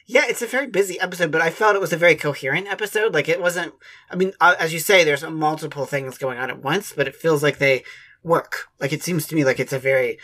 yeah, 0.06 0.25
it's 0.29 0.43
a 0.43 0.47
very 0.47 0.67
busy 0.67 0.99
episode, 1.00 1.31
but 1.31 1.41
I 1.41 1.50
felt 1.50 1.77
it 1.77 1.81
was 1.81 1.93
a 1.93 1.97
very 1.97 2.17
coherent 2.17 2.67
episode. 2.67 3.15
Like 3.15 3.29
it 3.29 3.41
wasn't. 3.41 3.75
I 4.11 4.17
mean, 4.17 4.32
uh, 4.41 4.56
as 4.59 4.73
you 4.73 4.81
say, 4.81 5.05
there's 5.05 5.23
multiple 5.23 5.87
things 5.87 6.19
going 6.19 6.38
on 6.38 6.50
at 6.50 6.62
once, 6.62 6.93
but 6.93 7.06
it 7.06 7.15
feels 7.15 7.43
like 7.43 7.59
they 7.59 7.85
work. 8.23 8.69
Like 8.81 8.93
it 8.93 9.03
seems 9.03 9.26
to 9.29 9.37
me 9.37 9.44
like 9.44 9.61
it's 9.61 9.73
a 9.73 9.79
very 9.79 10.19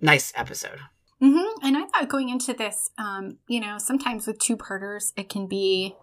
nice 0.00 0.32
episode. 0.36 0.78
Mm-hmm. 1.22 1.66
And 1.66 1.76
I 1.76 1.86
thought 1.86 2.08
going 2.08 2.28
into 2.28 2.52
this, 2.52 2.90
um, 2.98 3.38
you 3.46 3.60
know, 3.60 3.76
sometimes 3.78 4.26
with 4.26 4.38
two 4.38 4.56
parters, 4.56 5.12
it 5.16 5.28
can 5.28 5.46
be 5.46 5.94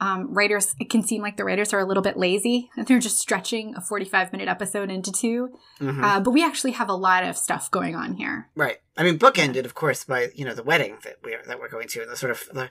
um, 0.00 0.32
writers, 0.32 0.74
it 0.80 0.88
can 0.88 1.02
seem 1.02 1.20
like 1.20 1.36
the 1.36 1.44
writers 1.44 1.72
are 1.72 1.78
a 1.78 1.84
little 1.84 2.02
bit 2.02 2.16
lazy 2.16 2.70
and 2.76 2.86
they're 2.86 2.98
just 2.98 3.18
stretching 3.18 3.74
a 3.76 3.80
45 3.80 4.32
minute 4.32 4.48
episode 4.48 4.90
into 4.90 5.12
2 5.12 5.50
mm-hmm. 5.80 6.04
uh, 6.04 6.20
but 6.20 6.30
we 6.30 6.44
actually 6.44 6.72
have 6.72 6.88
a 6.88 6.94
lot 6.94 7.22
of 7.22 7.36
stuff 7.36 7.70
going 7.70 7.94
on 7.94 8.14
here. 8.14 8.48
Right. 8.54 8.78
I 8.96 9.02
mean, 9.02 9.18
bookended, 9.18 9.64
of 9.64 9.74
course, 9.74 10.04
by 10.04 10.28
you 10.34 10.44
know 10.44 10.54
the 10.54 10.62
wedding 10.62 10.98
that 11.04 11.16
we're 11.24 11.42
that 11.46 11.58
we're 11.58 11.70
going 11.70 11.88
to, 11.88 12.02
and 12.02 12.10
the 12.10 12.16
sort 12.16 12.32
of 12.32 12.44
the, 12.52 12.68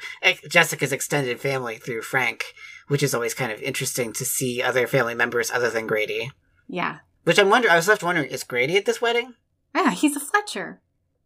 Jessica's 0.47 0.91
extended 0.91 1.39
family 1.39 1.77
through 1.77 2.03
Frank, 2.03 2.53
which 2.87 3.01
is 3.01 3.15
always 3.15 3.33
kind 3.33 3.51
of 3.51 3.61
interesting 3.61 4.13
to 4.13 4.25
see 4.25 4.61
other 4.61 4.85
family 4.85 5.15
members 5.15 5.49
other 5.49 5.71
than 5.71 5.87
Grady. 5.87 6.31
Yeah. 6.67 6.99
Which 7.23 7.39
I'm 7.39 7.49
wondering. 7.49 7.71
I 7.71 7.77
was 7.77 7.87
left 7.87 8.03
wondering: 8.03 8.29
is 8.29 8.43
Grady 8.43 8.77
at 8.77 8.85
this 8.85 9.01
wedding? 9.01 9.33
Yeah, 9.73 9.91
he's 9.91 10.15
a 10.15 10.19
Fletcher. 10.19 10.81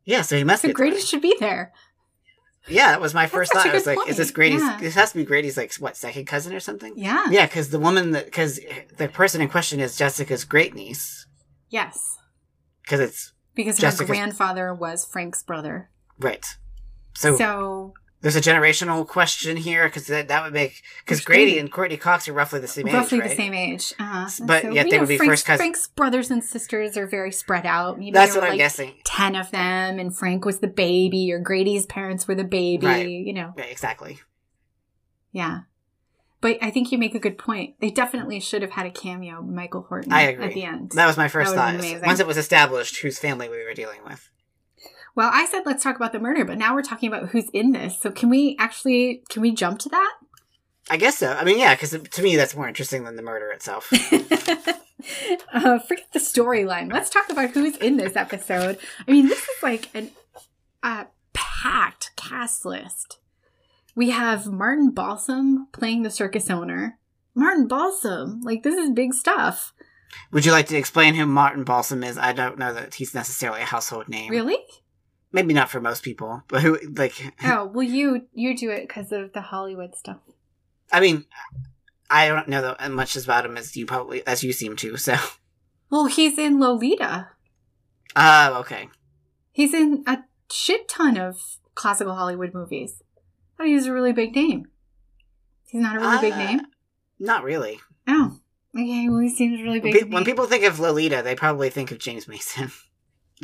Yeah, 0.05 0.21
so 0.21 0.37
he 0.37 0.43
must. 0.43 0.61
So 0.61 0.71
Grady 0.71 0.99
should 0.99 1.21
be 1.21 1.35
there. 1.39 1.73
Yeah, 2.67 2.91
that 2.91 3.01
was 3.01 3.13
my 3.13 3.27
first 3.27 3.51
thought. 3.51 3.67
I 3.67 3.73
was 3.73 3.85
like, 3.85 3.97
point. 3.97 4.09
is 4.09 4.17
this 4.17 4.31
Grady's? 4.31 4.61
Yeah. 4.61 4.77
This 4.79 4.95
has 4.95 5.11
to 5.11 5.17
be 5.17 5.25
Grady's 5.25 5.57
like 5.57 5.73
what 5.75 5.97
second 5.97 6.25
cousin 6.25 6.53
or 6.53 6.59
something? 6.59 6.93
Yeah. 6.95 7.29
Yeah, 7.29 7.45
because 7.45 7.69
the 7.69 7.79
woman 7.79 8.11
that 8.11 8.25
because 8.25 8.59
the 8.97 9.09
person 9.09 9.41
in 9.41 9.49
question 9.49 9.79
is 9.79 9.97
Jessica's 9.97 10.45
great 10.45 10.73
niece. 10.73 11.27
Yes. 11.69 12.17
Because 12.83 12.99
it's 12.99 13.33
because 13.55 13.77
Jessica's... 13.77 14.07
her 14.07 14.13
grandfather 14.13 14.73
was 14.73 15.05
Frank's 15.05 15.43
brother. 15.43 15.89
Right. 16.19 16.45
So 17.15 17.37
so 17.37 17.93
there's 18.23 18.37
a 18.37 18.41
generational 18.41 19.05
question 19.05 19.57
here 19.57 19.85
because 19.85 20.07
that, 20.07 20.29
that 20.29 20.43
would 20.45 20.53
make 20.53 20.81
because 21.05 21.19
Grady 21.19 21.59
and 21.59 21.69
Courteney 21.69 21.97
Cox 21.97 22.29
are 22.29 22.33
roughly 22.33 22.61
the 22.61 22.69
same 22.69 22.85
roughly 22.85 23.17
age, 23.17 23.21
right? 23.21 23.29
the 23.29 23.35
same 23.35 23.53
age. 23.53 23.93
Uh-huh. 23.99 24.29
But 24.45 24.61
so, 24.61 24.71
yet 24.71 24.89
they 24.89 24.97
would 24.97 25.09
be 25.09 25.17
Frank's, 25.17 25.31
first 25.31 25.45
cousins. 25.45 25.59
Frank's 25.59 25.87
brothers 25.89 26.31
and 26.31 26.41
sisters 26.41 26.95
are 26.95 27.05
very 27.05 27.33
spread 27.33 27.65
out. 27.65 27.99
Maybe 27.99 28.11
That's 28.11 28.33
what 28.33 28.45
I'm 28.45 28.51
like 28.51 28.59
guessing. 28.59 28.95
Ten 29.03 29.35
of 29.35 29.51
them, 29.51 29.99
and 29.99 30.15
Frank 30.15 30.45
was 30.45 30.59
the 30.59 30.67
baby, 30.67 31.33
or 31.33 31.39
Grady's 31.39 31.85
parents 31.85 32.25
were 32.25 32.35
the 32.35 32.45
baby. 32.45 32.87
Right. 32.87 33.09
You 33.09 33.33
know, 33.33 33.53
right, 33.57 33.69
exactly. 33.69 34.19
Yeah. 35.33 35.61
But 36.39 36.59
I 36.61 36.71
think 36.71 36.93
you 36.93 36.97
make 36.97 37.15
a 37.15 37.19
good 37.19 37.37
point. 37.37 37.75
They 37.81 37.89
definitely 37.89 38.39
should 38.39 38.61
have 38.61 38.71
had 38.71 38.85
a 38.85 38.91
cameo, 38.91 39.41
Michael 39.41 39.81
Horton, 39.81 40.13
I 40.13 40.21
agree. 40.23 40.45
at 40.45 40.53
the 40.53 40.63
end. 40.63 40.91
That 40.91 41.07
was 41.07 41.17
my 41.17 41.27
first 41.27 41.53
thought. 41.55 41.75
Once 42.05 42.19
it 42.21 42.27
was 42.27 42.37
established 42.37 43.01
whose 43.01 43.19
family 43.19 43.49
we 43.49 43.63
were 43.65 43.73
dealing 43.73 43.99
with. 44.05 44.29
Well, 45.15 45.29
I 45.31 45.45
said 45.45 45.61
let's 45.65 45.83
talk 45.83 45.95
about 45.95 46.11
the 46.11 46.19
murder, 46.19 46.43
but 46.43 46.57
now 46.57 46.73
we're 46.73 46.81
talking 46.81 47.07
about 47.07 47.29
who's 47.29 47.49
in 47.51 47.71
this. 47.71 47.99
So 47.99 48.11
can 48.11 48.29
we 48.29 48.55
actually 48.59 49.23
can 49.29 49.41
we 49.41 49.51
jump 49.53 49.79
to 49.79 49.89
that? 49.89 50.13
I 50.89 50.97
guess 50.97 51.17
so. 51.17 51.31
I 51.31 51.43
mean, 51.43 51.59
yeah, 51.59 51.75
because 51.75 51.91
to 51.91 52.21
me 52.23 52.35
that's 52.35 52.55
more 52.55 52.67
interesting 52.67 53.03
than 53.03 53.15
the 53.15 53.21
murder 53.21 53.49
itself. 53.51 53.91
uh, 55.53 55.79
forget 55.79 56.11
the 56.13 56.19
storyline. 56.19 56.91
Let's 56.91 57.09
talk 57.09 57.29
about 57.29 57.51
who's 57.51 57.77
in 57.77 57.97
this 57.97 58.15
episode. 58.15 58.79
I 59.07 59.11
mean, 59.11 59.27
this 59.27 59.39
is 59.39 59.63
like 59.63 59.89
an 59.93 60.11
uh, 60.81 61.05
packed 61.33 62.11
cast 62.15 62.65
list. 62.65 63.19
We 63.95 64.09
have 64.09 64.47
Martin 64.47 64.91
Balsam 64.91 65.67
playing 65.71 66.01
the 66.01 66.09
circus 66.09 66.49
owner. 66.49 66.97
Martin 67.35 67.67
Balsam, 67.67 68.41
like 68.41 68.63
this 68.63 68.75
is 68.75 68.89
big 68.91 69.13
stuff. 69.13 69.73
Would 70.31 70.45
you 70.45 70.51
like 70.51 70.67
to 70.67 70.77
explain 70.77 71.15
who 71.15 71.25
Martin 71.25 71.63
Balsam 71.63 72.03
is? 72.03 72.17
I 72.17 72.33
don't 72.33 72.57
know 72.57 72.73
that 72.73 72.95
he's 72.95 73.13
necessarily 73.13 73.61
a 73.61 73.65
household 73.65 74.09
name. 74.09 74.29
Really? 74.29 74.57
Maybe 75.33 75.53
not 75.53 75.69
for 75.69 75.81
most 75.81 76.03
people, 76.03 76.43
but 76.47 76.61
who 76.61 76.79
like? 76.95 77.13
oh 77.43 77.65
well, 77.65 77.83
you 77.83 78.27
you 78.33 78.55
do 78.55 78.69
it 78.69 78.87
because 78.87 79.11
of 79.11 79.33
the 79.33 79.41
Hollywood 79.41 79.95
stuff. 79.95 80.19
I 80.91 80.99
mean, 81.01 81.25
I 82.09 82.27
don't 82.29 82.47
know 82.47 82.75
as 82.79 82.89
much 82.91 83.15
about 83.17 83.45
him 83.45 83.57
as 83.57 83.75
you 83.75 83.85
probably 83.85 84.25
as 84.25 84.43
you 84.43 84.53
seem 84.53 84.75
to. 84.77 84.95
So, 84.97 85.15
Well, 85.89 86.05
he's 86.05 86.37
in 86.37 86.59
Lolita. 86.59 87.29
Oh, 88.15 88.59
okay. 88.61 88.89
He's 89.51 89.73
in 89.73 90.03
a 90.07 90.19
shit 90.51 90.87
ton 90.87 91.17
of 91.17 91.37
classical 91.75 92.15
Hollywood 92.15 92.53
movies. 92.53 93.01
I 93.55 93.63
thought 93.63 93.67
he 93.67 93.75
was 93.75 93.85
a 93.87 93.93
really 93.93 94.13
big 94.13 94.35
name. 94.35 94.67
He's 95.65 95.81
not 95.81 95.95
a 95.95 95.99
really 95.99 96.21
big 96.21 96.33
Uh, 96.33 96.37
name. 96.37 96.61
Not 97.19 97.43
really. 97.43 97.79
Oh, 98.07 98.37
okay. 98.75 99.09
Well, 99.09 99.19
he 99.19 99.29
seems 99.29 99.61
really 99.61 99.79
big. 99.79 100.11
when 100.13 100.25
people 100.25 100.45
think 100.45 100.63
of 100.63 100.79
Lolita, 100.79 101.21
they 101.23 101.35
probably 101.35 101.69
think 101.69 101.91
of 101.91 101.97
James 101.99 102.27
Mason. 102.27 102.71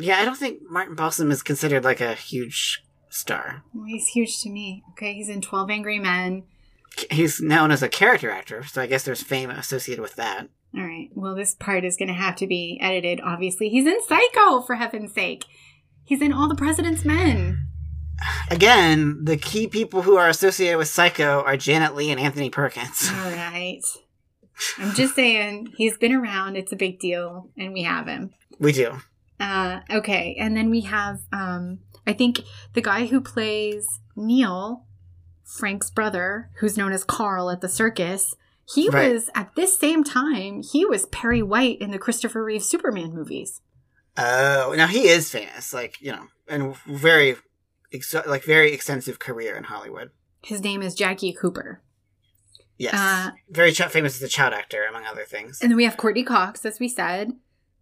yeah, 0.00 0.18
I 0.18 0.24
don't 0.24 0.36
think 0.36 0.60
Martin 0.68 0.94
Balsam 0.94 1.30
is 1.30 1.42
considered 1.42 1.84
like 1.84 2.00
a 2.00 2.14
huge 2.14 2.82
star. 3.08 3.62
Well, 3.74 3.86
he's 3.86 4.08
huge 4.08 4.40
to 4.42 4.50
me. 4.50 4.82
Okay, 4.92 5.14
he's 5.14 5.28
in 5.28 5.40
Twelve 5.40 5.70
Angry 5.70 5.98
Men. 5.98 6.44
He's 7.10 7.40
known 7.40 7.70
as 7.70 7.82
a 7.82 7.88
character 7.88 8.30
actor, 8.30 8.64
so 8.64 8.82
I 8.82 8.86
guess 8.86 9.04
there's 9.04 9.22
fame 9.22 9.50
associated 9.50 10.02
with 10.02 10.16
that. 10.16 10.48
All 10.76 10.82
right. 10.84 11.08
Well, 11.14 11.34
this 11.34 11.54
part 11.54 11.84
is 11.84 11.96
going 11.96 12.08
to 12.08 12.14
have 12.14 12.36
to 12.36 12.46
be 12.46 12.78
edited. 12.80 13.20
Obviously, 13.20 13.68
he's 13.68 13.86
in 13.86 14.02
Psycho. 14.02 14.60
For 14.62 14.76
heaven's 14.76 15.12
sake, 15.12 15.44
he's 16.04 16.22
in 16.22 16.32
All 16.32 16.48
the 16.48 16.54
President's 16.54 17.04
Men. 17.04 17.66
Again, 18.50 19.24
the 19.24 19.36
key 19.36 19.66
people 19.66 20.02
who 20.02 20.16
are 20.16 20.28
associated 20.28 20.78
with 20.78 20.88
Psycho 20.88 21.42
are 21.42 21.56
Janet 21.56 21.94
Leigh 21.94 22.10
and 22.10 22.20
Anthony 22.20 22.50
Perkins. 22.50 23.10
All 23.10 23.30
right. 23.30 23.80
I'm 24.78 24.94
just 24.94 25.14
saying 25.14 25.72
he's 25.76 25.96
been 25.96 26.12
around. 26.12 26.56
It's 26.56 26.72
a 26.72 26.76
big 26.76 27.00
deal, 27.00 27.50
and 27.56 27.72
we 27.72 27.82
have 27.82 28.06
him. 28.06 28.30
We 28.58 28.72
do. 28.72 29.00
Uh, 29.40 29.80
okay, 29.90 30.36
and 30.38 30.56
then 30.56 30.68
we 30.70 30.82
have 30.82 31.20
um, 31.32 31.78
I 32.06 32.12
think 32.12 32.40
the 32.74 32.82
guy 32.82 33.06
who 33.06 33.20
plays 33.20 33.86
Neil, 34.14 34.84
Frank's 35.44 35.90
brother, 35.90 36.50
who's 36.58 36.76
known 36.76 36.92
as 36.92 37.04
Carl 37.04 37.50
at 37.50 37.60
the 37.60 37.68
circus. 37.68 38.34
He 38.72 38.88
Right. 38.88 39.12
was 39.14 39.30
at 39.34 39.54
this 39.56 39.76
same 39.76 40.04
time. 40.04 40.62
He 40.62 40.84
was 40.84 41.06
Perry 41.06 41.42
White 41.42 41.80
in 41.80 41.90
the 41.90 41.98
Christopher 41.98 42.44
Reeve 42.44 42.62
Superman 42.62 43.12
movies. 43.14 43.60
Oh, 44.16 44.74
now 44.76 44.86
he 44.86 45.08
is 45.08 45.30
famous, 45.30 45.72
like 45.72 46.00
you 46.00 46.12
know, 46.12 46.26
and 46.46 46.76
very, 46.86 47.36
ex- 47.92 48.14
like 48.14 48.44
very 48.44 48.72
extensive 48.72 49.18
career 49.18 49.56
in 49.56 49.64
Hollywood. 49.64 50.10
His 50.42 50.62
name 50.62 50.82
is 50.82 50.94
Jackie 50.94 51.32
Cooper. 51.32 51.80
Yes, 52.78 52.94
Uh, 52.94 53.30
very 53.50 53.72
ch- 53.72 53.82
famous 53.88 54.16
as 54.16 54.22
a 54.22 54.28
child 54.28 54.54
actor, 54.54 54.84
among 54.84 55.04
other 55.04 55.24
things. 55.24 55.60
And 55.60 55.70
then 55.70 55.76
we 55.76 55.84
have 55.84 55.96
Courteney 55.96 56.24
Cox, 56.24 56.64
as 56.64 56.78
we 56.80 56.88
said. 56.88 57.32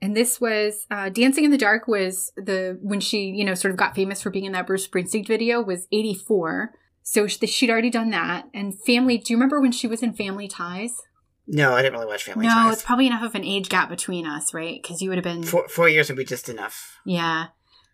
And 0.00 0.16
this 0.16 0.40
was 0.40 0.86
uh, 0.90 1.08
Dancing 1.08 1.44
in 1.44 1.50
the 1.50 1.58
Dark 1.58 1.88
was 1.88 2.32
the 2.36 2.78
when 2.82 3.00
she 3.00 3.26
you 3.30 3.44
know 3.44 3.54
sort 3.54 3.70
of 3.72 3.78
got 3.78 3.94
famous 3.94 4.22
for 4.22 4.30
being 4.30 4.44
in 4.44 4.52
that 4.52 4.66
Bruce 4.66 4.86
Springsteen 4.86 5.26
video 5.26 5.60
was 5.60 5.86
eighty 5.92 6.14
four. 6.14 6.72
So 7.02 7.26
she- 7.26 7.46
she'd 7.46 7.70
already 7.70 7.90
done 7.90 8.10
that. 8.10 8.46
And 8.52 8.74
Family. 8.84 9.18
Do 9.18 9.32
you 9.32 9.36
remember 9.36 9.60
when 9.60 9.72
she 9.72 9.86
was 9.86 10.02
in 10.02 10.12
Family 10.12 10.46
Ties? 10.46 10.92
No, 11.46 11.72
I 11.72 11.80
didn't 11.80 11.94
really 11.94 12.06
watch 12.06 12.24
Family 12.24 12.46
no, 12.46 12.52
Ties. 12.52 12.64
No 12.66 12.70
it's 12.72 12.82
probably 12.82 13.06
enough 13.06 13.22
of 13.22 13.34
an 13.34 13.44
age 13.44 13.70
gap 13.70 13.88
between 13.88 14.26
us, 14.26 14.52
right? 14.52 14.78
Because 14.82 15.00
you 15.00 15.08
would 15.08 15.16
have 15.16 15.24
been 15.24 15.42
Four, 15.42 15.66
four 15.68 15.88
years 15.88 16.08
would 16.08 16.18
be 16.18 16.24
just 16.24 16.48
enough. 16.48 16.98
yeah. 17.06 17.46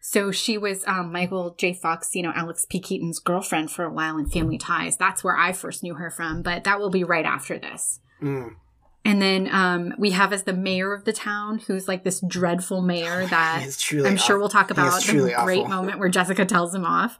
So 0.06 0.30
she 0.32 0.58
was 0.58 0.84
um, 0.86 1.10
Michael 1.12 1.54
J. 1.56 1.72
Fox, 1.72 2.14
you 2.14 2.22
know, 2.22 2.32
Alex 2.34 2.66
P. 2.68 2.78
Keaton's 2.78 3.18
girlfriend 3.18 3.70
for 3.70 3.84
a 3.86 3.90
while 3.90 4.18
in 4.18 4.26
Family 4.28 4.58
Ties. 4.58 4.98
That's 4.98 5.24
where 5.24 5.34
I 5.34 5.54
first 5.54 5.82
knew 5.82 5.94
her 5.94 6.10
from, 6.10 6.42
but 6.42 6.64
that 6.64 6.78
will 6.78 6.90
be 6.90 7.04
right 7.04 7.24
after 7.24 7.58
this. 7.58 8.00
Mm. 8.20 8.56
And 9.04 9.20
then 9.20 9.48
um, 9.52 9.92
we 9.98 10.12
have 10.12 10.32
as 10.32 10.44
the 10.44 10.54
mayor 10.54 10.94
of 10.94 11.04
the 11.04 11.12
town, 11.12 11.58
who's 11.58 11.86
like 11.86 12.04
this 12.04 12.22
dreadful 12.26 12.80
mayor 12.80 13.26
that 13.26 13.66
truly 13.78 14.08
I'm 14.08 14.16
sure 14.16 14.36
awful. 14.36 14.38
we'll 14.38 14.48
talk 14.48 14.70
about 14.70 15.02
the 15.02 15.12
great 15.12 15.60
awful. 15.60 15.68
moment 15.68 15.98
where 15.98 16.08
Jessica 16.08 16.46
tells 16.46 16.74
him 16.74 16.86
off. 16.86 17.18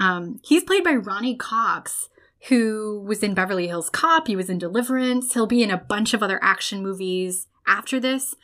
Um, 0.00 0.40
he's 0.42 0.64
played 0.64 0.82
by 0.82 0.94
Ronny 0.94 1.36
Cox, 1.36 2.08
who 2.48 3.04
was 3.06 3.22
in 3.22 3.34
Beverly 3.34 3.68
Hills 3.68 3.88
Cop. 3.88 4.26
He 4.26 4.34
was 4.34 4.50
in 4.50 4.58
Deliverance. 4.58 5.32
He'll 5.32 5.46
be 5.46 5.62
in 5.62 5.70
a 5.70 5.78
bunch 5.78 6.12
of 6.12 6.24
other 6.24 6.42
action 6.42 6.82
movies 6.82 7.46
after 7.68 8.00
this. 8.00 8.34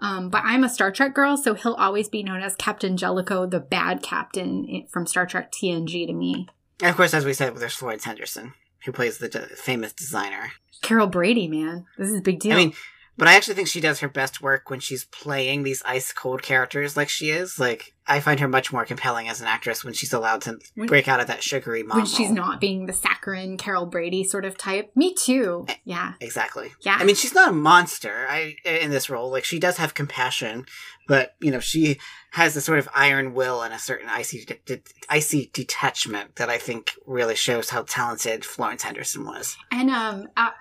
Um, 0.00 0.28
but 0.30 0.42
I'm 0.44 0.62
a 0.62 0.68
Star 0.68 0.92
Trek 0.92 1.14
girl, 1.14 1.36
so 1.36 1.54
he'll 1.54 1.74
always 1.74 2.08
be 2.08 2.22
known 2.22 2.40
as 2.40 2.54
Captain 2.54 2.96
Jellico, 2.96 3.46
the 3.46 3.58
bad 3.58 4.00
captain 4.00 4.86
from 4.88 5.06
Star 5.06 5.26
Trek 5.26 5.50
TNG 5.50 6.06
to 6.06 6.12
me. 6.12 6.46
And 6.80 6.90
of 6.90 6.96
course, 6.96 7.14
as 7.14 7.24
we 7.24 7.32
said, 7.32 7.56
there's 7.56 7.74
Florence 7.74 8.04
Henderson, 8.04 8.54
who 8.84 8.92
plays 8.92 9.18
the 9.18 9.28
de- 9.28 9.40
famous 9.40 9.92
designer. 9.92 10.52
Carol 10.82 11.06
Brady, 11.06 11.48
man, 11.48 11.86
this 11.96 12.08
is 12.08 12.18
a 12.18 12.22
big 12.22 12.40
deal. 12.40 12.54
I 12.54 12.56
mean, 12.56 12.72
but 13.18 13.28
I 13.28 13.34
actually 13.34 13.54
think 13.54 13.68
she 13.68 13.80
does 13.80 14.00
her 14.00 14.08
best 14.08 14.40
work 14.40 14.70
when 14.70 14.80
she's 14.80 15.04
playing 15.04 15.64
these 15.64 15.82
ice 15.84 16.12
cold 16.12 16.40
characters 16.42 16.96
like 16.96 17.08
she 17.08 17.30
is. 17.30 17.58
Like, 17.58 17.94
I 18.06 18.20
find 18.20 18.40
her 18.40 18.48
much 18.48 18.72
more 18.72 18.86
compelling 18.86 19.28
as 19.28 19.40
an 19.42 19.46
actress 19.48 19.84
when 19.84 19.92
she's 19.92 20.12
allowed 20.14 20.40
to 20.42 20.58
When- 20.74 20.86
break 20.88 21.08
out 21.08 21.20
of 21.20 21.26
that 21.26 21.42
sugary 21.42 21.82
mom 21.82 21.98
when 21.98 22.06
she's 22.06 22.30
not 22.30 22.60
being 22.60 22.86
the 22.86 22.92
saccharine 22.94 23.58
Carol 23.58 23.84
Brady 23.86 24.24
sort 24.24 24.44
of 24.46 24.56
type. 24.56 24.90
Me 24.96 25.12
too. 25.14 25.66
Eh, 25.68 25.74
yeah. 25.84 26.12
Exactly. 26.20 26.72
Yeah. 26.80 26.96
I 26.98 27.04
mean, 27.04 27.16
she's 27.16 27.34
not 27.34 27.50
a 27.50 27.52
monster 27.52 28.26
I, 28.30 28.56
eh, 28.64 28.78
in 28.78 28.90
this 28.90 29.10
role. 29.10 29.30
Like, 29.30 29.44
she 29.44 29.58
does 29.58 29.76
have 29.76 29.92
compassion, 29.94 30.64
but, 31.06 31.34
you 31.40 31.50
know, 31.50 31.60
she 31.60 31.98
has 32.30 32.56
a 32.56 32.60
sort 32.60 32.78
of 32.78 32.88
iron 32.94 33.34
will 33.34 33.62
and 33.62 33.74
a 33.74 33.78
certain 33.78 34.08
icy, 34.08 34.44
de- 34.44 34.58
de- 34.76 34.82
icy 35.08 35.50
detachment 35.52 36.36
that 36.36 36.48
I 36.48 36.56
think 36.58 36.92
really 37.06 37.34
shows 37.34 37.70
how 37.70 37.82
talented 37.82 38.44
Florence 38.44 38.84
Henderson 38.84 39.24
was. 39.26 39.56
And 39.70 39.90
um, 39.90 40.28
I, 40.36 40.52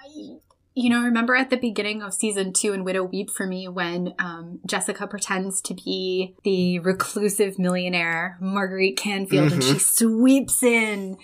you 0.77 0.89
know, 0.91 1.01
remember 1.01 1.35
at 1.35 1.49
the 1.49 1.57
beginning 1.57 2.03
of 2.03 2.13
season 2.13 2.53
two 2.53 2.71
in 2.71 2.83
Widow 2.83 3.03
Weep 3.03 3.31
for 3.31 3.47
me 3.47 3.67
when 3.67 4.13
um, 4.19 4.59
Jessica 4.65 5.07
pretends 5.07 5.59
to 5.61 5.73
be 5.73 6.35
the 6.43 6.77
reclusive 6.79 7.57
millionaire 7.57 8.37
Marguerite 8.39 8.95
Canfield, 8.95 9.53
and 9.53 9.61
Mhm. 9.61 9.73
she 9.73 9.79
sweeps 9.79 10.61
in 10.61 11.17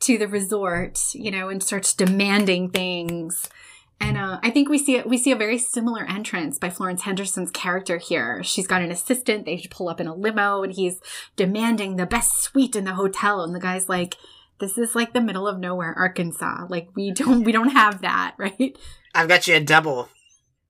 to 0.00 0.18
the 0.18 0.26
resort, 0.26 1.00
you 1.14 1.30
know, 1.30 1.48
and 1.48 1.62
starts 1.62 1.94
demanding 1.94 2.68
things. 2.70 3.48
And 4.00 4.18
uh, 4.18 4.40
I 4.42 4.50
think 4.50 4.68
we 4.68 4.76
see 4.76 5.00
we 5.06 5.16
see 5.18 5.30
a 5.30 5.36
very 5.36 5.56
similar 5.56 6.04
entrance 6.04 6.58
by 6.58 6.68
Florence 6.68 7.02
Henderson's 7.02 7.50
character 7.52 7.98
here. 7.98 8.42
She's 8.42 8.66
got 8.66 8.82
an 8.82 8.90
assistant. 8.90 9.46
They 9.46 9.64
pull 9.70 9.88
up 9.88 10.00
in 10.00 10.06
a 10.08 10.14
limo, 10.14 10.62
and 10.64 10.72
he's 10.72 11.00
demanding 11.36 11.94
the 11.96 12.06
best 12.06 12.42
suite 12.42 12.76
in 12.76 12.84
the 12.84 12.94
hotel. 12.94 13.40
And 13.42 13.54
the 13.54 13.60
guy's 13.60 13.88
like, 13.88 14.16
"This 14.58 14.78
is 14.78 14.94
like 14.94 15.12
the 15.12 15.20
middle 15.20 15.46
of 15.48 15.58
nowhere, 15.58 15.94
Arkansas. 15.96 16.66
Like 16.68 16.88
we 16.94 17.12
don't 17.12 17.44
we 17.44 17.52
don't 17.52 17.70
have 17.70 18.02
that, 18.02 18.34
right? 18.38 18.76
I've 19.14 19.28
got 19.28 19.46
you 19.46 19.54
a 19.56 19.60
double 19.60 20.08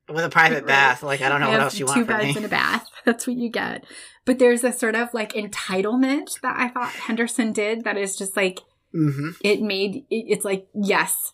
with 0.08 0.24
a 0.24 0.28
private 0.30 0.58
Right. 0.62 0.66
bath. 0.66 1.02
Like, 1.02 1.20
I 1.20 1.28
don't 1.28 1.40
know 1.40 1.50
what 1.50 1.60
else 1.60 1.74
you 1.80 1.86
two 1.86 1.90
want 1.92 2.06
from 2.06 2.16
beds 2.18 2.28
me. 2.28 2.36
and 2.36 2.44
a 2.44 2.48
bath. 2.48 2.86
That's 3.04 3.26
what 3.26 3.36
you 3.36 3.50
get. 3.50 3.84
But 4.24 4.38
there's 4.38 4.62
a 4.64 4.72
sort 4.72 4.94
of 4.94 5.12
like 5.12 5.32
entitlement 5.32 6.40
that 6.42 6.56
I 6.56 6.68
thought 6.68 6.92
Henderson 6.92 7.52
did 7.52 7.84
that 7.84 7.96
is 7.96 8.16
just 8.16 8.36
like 8.36 8.60
hmm 8.92 9.30
it 9.42 9.60
made 9.60 9.96
it, 10.10 10.24
it's 10.28 10.44
like 10.44 10.68
yes, 10.74 11.32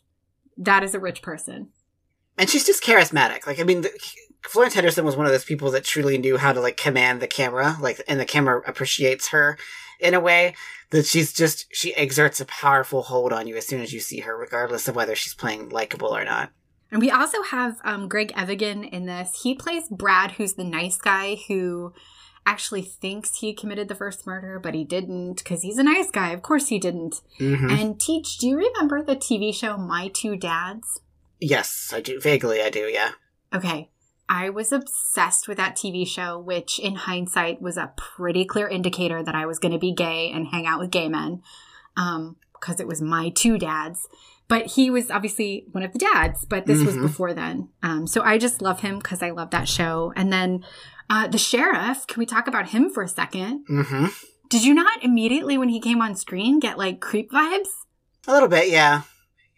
that 0.56 0.82
is 0.82 0.94
a 0.94 1.00
rich 1.00 1.21
person. 1.23 1.68
and 2.38 2.49
she's 2.49 2.64
just 2.66 2.82
charismatic. 2.82 3.47
Like 3.47 3.61
I 3.61 3.64
mean, 3.64 3.82
the, 3.82 3.90
Florence 4.49 4.75
Henderson 4.75 5.04
was 5.04 5.16
one 5.16 5.26
of 5.26 5.32
those 5.32 5.44
people 5.44 5.71
that 5.71 5.85
truly 5.85 6.18
knew 6.18 6.37
how 6.37 6.52
to 6.52 6.61
like 6.61 6.76
command 6.76 7.21
the 7.23 7.28
camera, 7.28 7.76
like, 7.80 8.02
and 8.09 8.18
the 8.18 8.25
camera 8.25 8.61
appreciates 8.66 9.28
her 9.28 9.56
in 10.02 10.14
a 10.14 10.21
way 10.21 10.54
that 10.90 11.06
she's 11.06 11.32
just 11.32 11.66
she 11.75 11.94
exerts 11.94 12.40
a 12.40 12.44
powerful 12.44 13.02
hold 13.02 13.32
on 13.32 13.47
you 13.47 13.56
as 13.56 13.66
soon 13.66 13.80
as 13.80 13.92
you 13.92 14.00
see 14.00 14.21
her, 14.21 14.37
regardless 14.37 14.88
of 14.88 14.97
whether 14.97 15.14
she's 15.14 15.35
playing 15.35 15.71
likable 15.71 16.14
or 16.14 16.25
not. 16.25 16.50
And 16.90 17.00
we 17.00 17.11
also 17.11 17.42
have 17.42 17.78
um, 17.85 18.06
Greg 18.09 18.32
Evigan 18.37 18.85
in 18.85 19.06
this. 19.06 19.40
He 19.42 19.54
plays 19.54 19.85
Brad, 19.88 20.32
who's 20.32 20.54
the 20.54 20.64
nice 20.64 20.99
guy 20.99 21.37
who 21.49 21.94
actually 22.44 22.82
thinks 22.82 23.38
he 23.38 23.54
committed 23.54 23.88
the 23.88 23.94
first 23.94 24.26
murder, 24.26 24.59
but 24.59 24.75
he 24.75 24.85
didn't 24.85 25.38
because 25.38 25.62
he's 25.62 25.78
a 25.78 25.82
nice 25.82 26.11
guy. 26.11 26.32
Of 26.32 26.42
course 26.42 26.68
he 26.68 26.78
didn't. 26.78 27.23
hmm 27.38 27.71
And 27.71 27.99
Teach, 27.99 28.37
do 28.38 28.49
you 28.49 28.56
remember 28.56 29.02
the 29.02 29.16
TV 29.16 29.54
show 29.54 29.78
My 29.78 30.11
Two 30.12 30.37
Dads? 30.37 31.00
Yes, 31.40 31.92
I 31.94 32.00
do. 32.00 32.21
Vaguely, 32.21 32.61
I 32.61 32.68
do. 32.68 32.80
Yeah. 32.80 33.12
Okay. 33.54 33.88
I 34.34 34.48
was 34.48 34.72
obsessed 34.72 35.46
with 35.46 35.58
that 35.58 35.76
TV 35.76 36.06
show, 36.08 36.38
which 36.38 36.78
in 36.78 36.94
hindsight 36.94 37.60
was 37.60 37.76
a 37.76 37.92
pretty 37.98 38.46
clear 38.46 38.66
indicator 38.66 39.22
that 39.22 39.34
I 39.34 39.44
was 39.44 39.58
going 39.58 39.72
to 39.72 39.78
be 39.78 39.92
gay 39.92 40.30
and 40.32 40.46
hang 40.46 40.66
out 40.66 40.80
with 40.80 40.90
gay 40.90 41.08
men 41.10 41.42
because 41.94 42.80
it 42.80 42.86
was 42.86 43.02
my 43.02 43.28
two 43.28 43.58
dads. 43.58 44.08
But 44.48 44.66
he 44.68 44.90
was 44.90 45.10
obviously 45.10 45.66
one 45.72 45.84
of 45.84 45.92
the 45.92 45.98
dads, 45.98 46.46
but 46.46 46.64
this 46.66 46.82
was 46.84 46.96
Mhm. 46.96 47.02
before 47.02 47.34
then. 47.34 47.68
Um, 47.82 48.06
so 48.06 48.22
I 48.22 48.38
just 48.38 48.62
love 48.62 48.80
him 48.80 48.98
because 48.98 49.22
I 49.22 49.30
love 49.30 49.50
that 49.50 49.68
show. 49.68 50.12
And 50.16 50.32
then 50.32 50.64
uh, 51.10 51.26
the 51.28 51.36
sheriff, 51.38 52.06
can 52.06 52.18
we 52.20 52.24
talk 52.26 52.46
about 52.48 52.68
him 52.70 52.88
for 52.88 53.02
a 53.02 53.08
second? 53.08 53.64
hmm 53.66 54.06
Did 54.48 54.64
you 54.64 54.72
not 54.72 55.02
immediately, 55.04 55.58
when 55.58 55.68
he 55.68 55.78
came 55.80 56.00
on 56.00 56.14
screen, 56.14 56.58
get 56.58 56.78
like 56.78 57.00
creep 57.00 57.30
vibes? 57.30 57.68
A 58.26 58.32
little 58.32 58.48
bit, 58.48 58.70
yeah. 58.70 59.02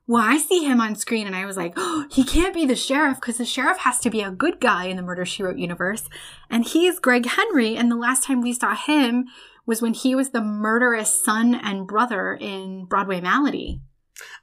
Well, 0.06 0.22
I 0.22 0.36
see 0.36 0.64
him 0.64 0.80
on 0.80 0.96
screen 0.96 1.26
and 1.26 1.34
I 1.34 1.46
was 1.46 1.56
like, 1.56 1.72
oh, 1.76 2.06
he 2.10 2.24
can't 2.24 2.54
be 2.54 2.66
the 2.66 2.76
sheriff 2.76 3.18
because 3.20 3.38
the 3.38 3.46
sheriff 3.46 3.78
has 3.78 3.98
to 4.00 4.10
be 4.10 4.20
a 4.20 4.30
good 4.30 4.60
guy 4.60 4.84
in 4.86 4.96
the 4.96 5.02
Murder 5.02 5.24
She 5.24 5.42
Wrote 5.42 5.56
universe. 5.56 6.08
And 6.50 6.64
he 6.64 6.86
is 6.86 6.98
Greg 6.98 7.26
Henry. 7.26 7.74
And 7.74 7.90
the 7.90 7.96
last 7.96 8.24
time 8.24 8.42
we 8.42 8.52
saw 8.52 8.74
him 8.74 9.26
was 9.64 9.80
when 9.80 9.94
he 9.94 10.14
was 10.14 10.30
the 10.30 10.42
murderous 10.42 11.24
son 11.24 11.54
and 11.54 11.86
brother 11.86 12.34
in 12.34 12.84
Broadway 12.84 13.22
Malady. 13.22 13.80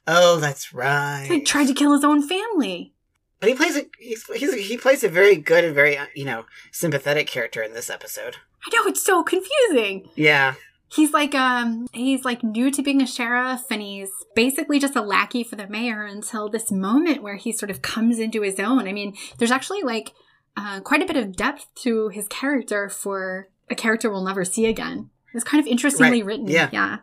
Oh, 0.06 0.38
that's 0.38 0.74
right. 0.74 1.26
He 1.30 1.42
tried 1.42 1.68
to 1.68 1.74
kill 1.74 1.92
his 1.92 2.04
own 2.04 2.26
family. 2.26 2.92
But 3.38 3.48
he 3.48 3.54
plays 3.54 3.76
a 3.76 3.86
he's, 3.98 4.24
he's 4.36 4.68
he 4.68 4.76
plays 4.76 5.02
a 5.02 5.08
very 5.08 5.34
good 5.34 5.64
and 5.64 5.74
very 5.74 5.96
uh, 5.98 6.06
you 6.14 6.24
know 6.24 6.44
sympathetic 6.70 7.26
character 7.26 7.60
in 7.60 7.72
this 7.72 7.90
episode. 7.90 8.36
I 8.64 8.70
know 8.76 8.88
it's 8.88 9.02
so 9.02 9.24
confusing. 9.24 10.08
Yeah. 10.14 10.54
He's 10.94 11.12
like 11.12 11.34
um 11.34 11.86
he's 11.92 12.24
like 12.24 12.42
new 12.42 12.70
to 12.70 12.82
being 12.82 13.00
a 13.00 13.06
sheriff 13.06 13.62
and 13.70 13.80
he's 13.80 14.10
basically 14.34 14.78
just 14.78 14.94
a 14.96 15.00
lackey 15.02 15.42
for 15.42 15.56
the 15.56 15.66
mayor 15.66 16.04
until 16.04 16.48
this 16.50 16.70
moment 16.70 17.22
where 17.22 17.36
he 17.36 17.52
sort 17.52 17.70
of 17.70 17.80
comes 17.82 18.18
into 18.18 18.42
his 18.42 18.60
own. 18.60 18.86
I 18.86 18.92
mean, 18.92 19.14
there's 19.38 19.50
actually 19.50 19.82
like 19.82 20.12
uh, 20.56 20.80
quite 20.80 21.00
a 21.02 21.06
bit 21.06 21.16
of 21.16 21.34
depth 21.34 21.66
to 21.76 22.08
his 22.10 22.28
character 22.28 22.88
for 22.90 23.48
a 23.70 23.74
character 23.74 24.10
we'll 24.10 24.24
never 24.24 24.44
see 24.44 24.66
again. 24.66 25.08
It's 25.32 25.44
kind 25.44 25.60
of 25.60 25.66
interestingly 25.66 26.22
Right. 26.22 26.26
written. 26.26 26.48
Yeah. 26.48 26.68
Yeah. 26.72 26.98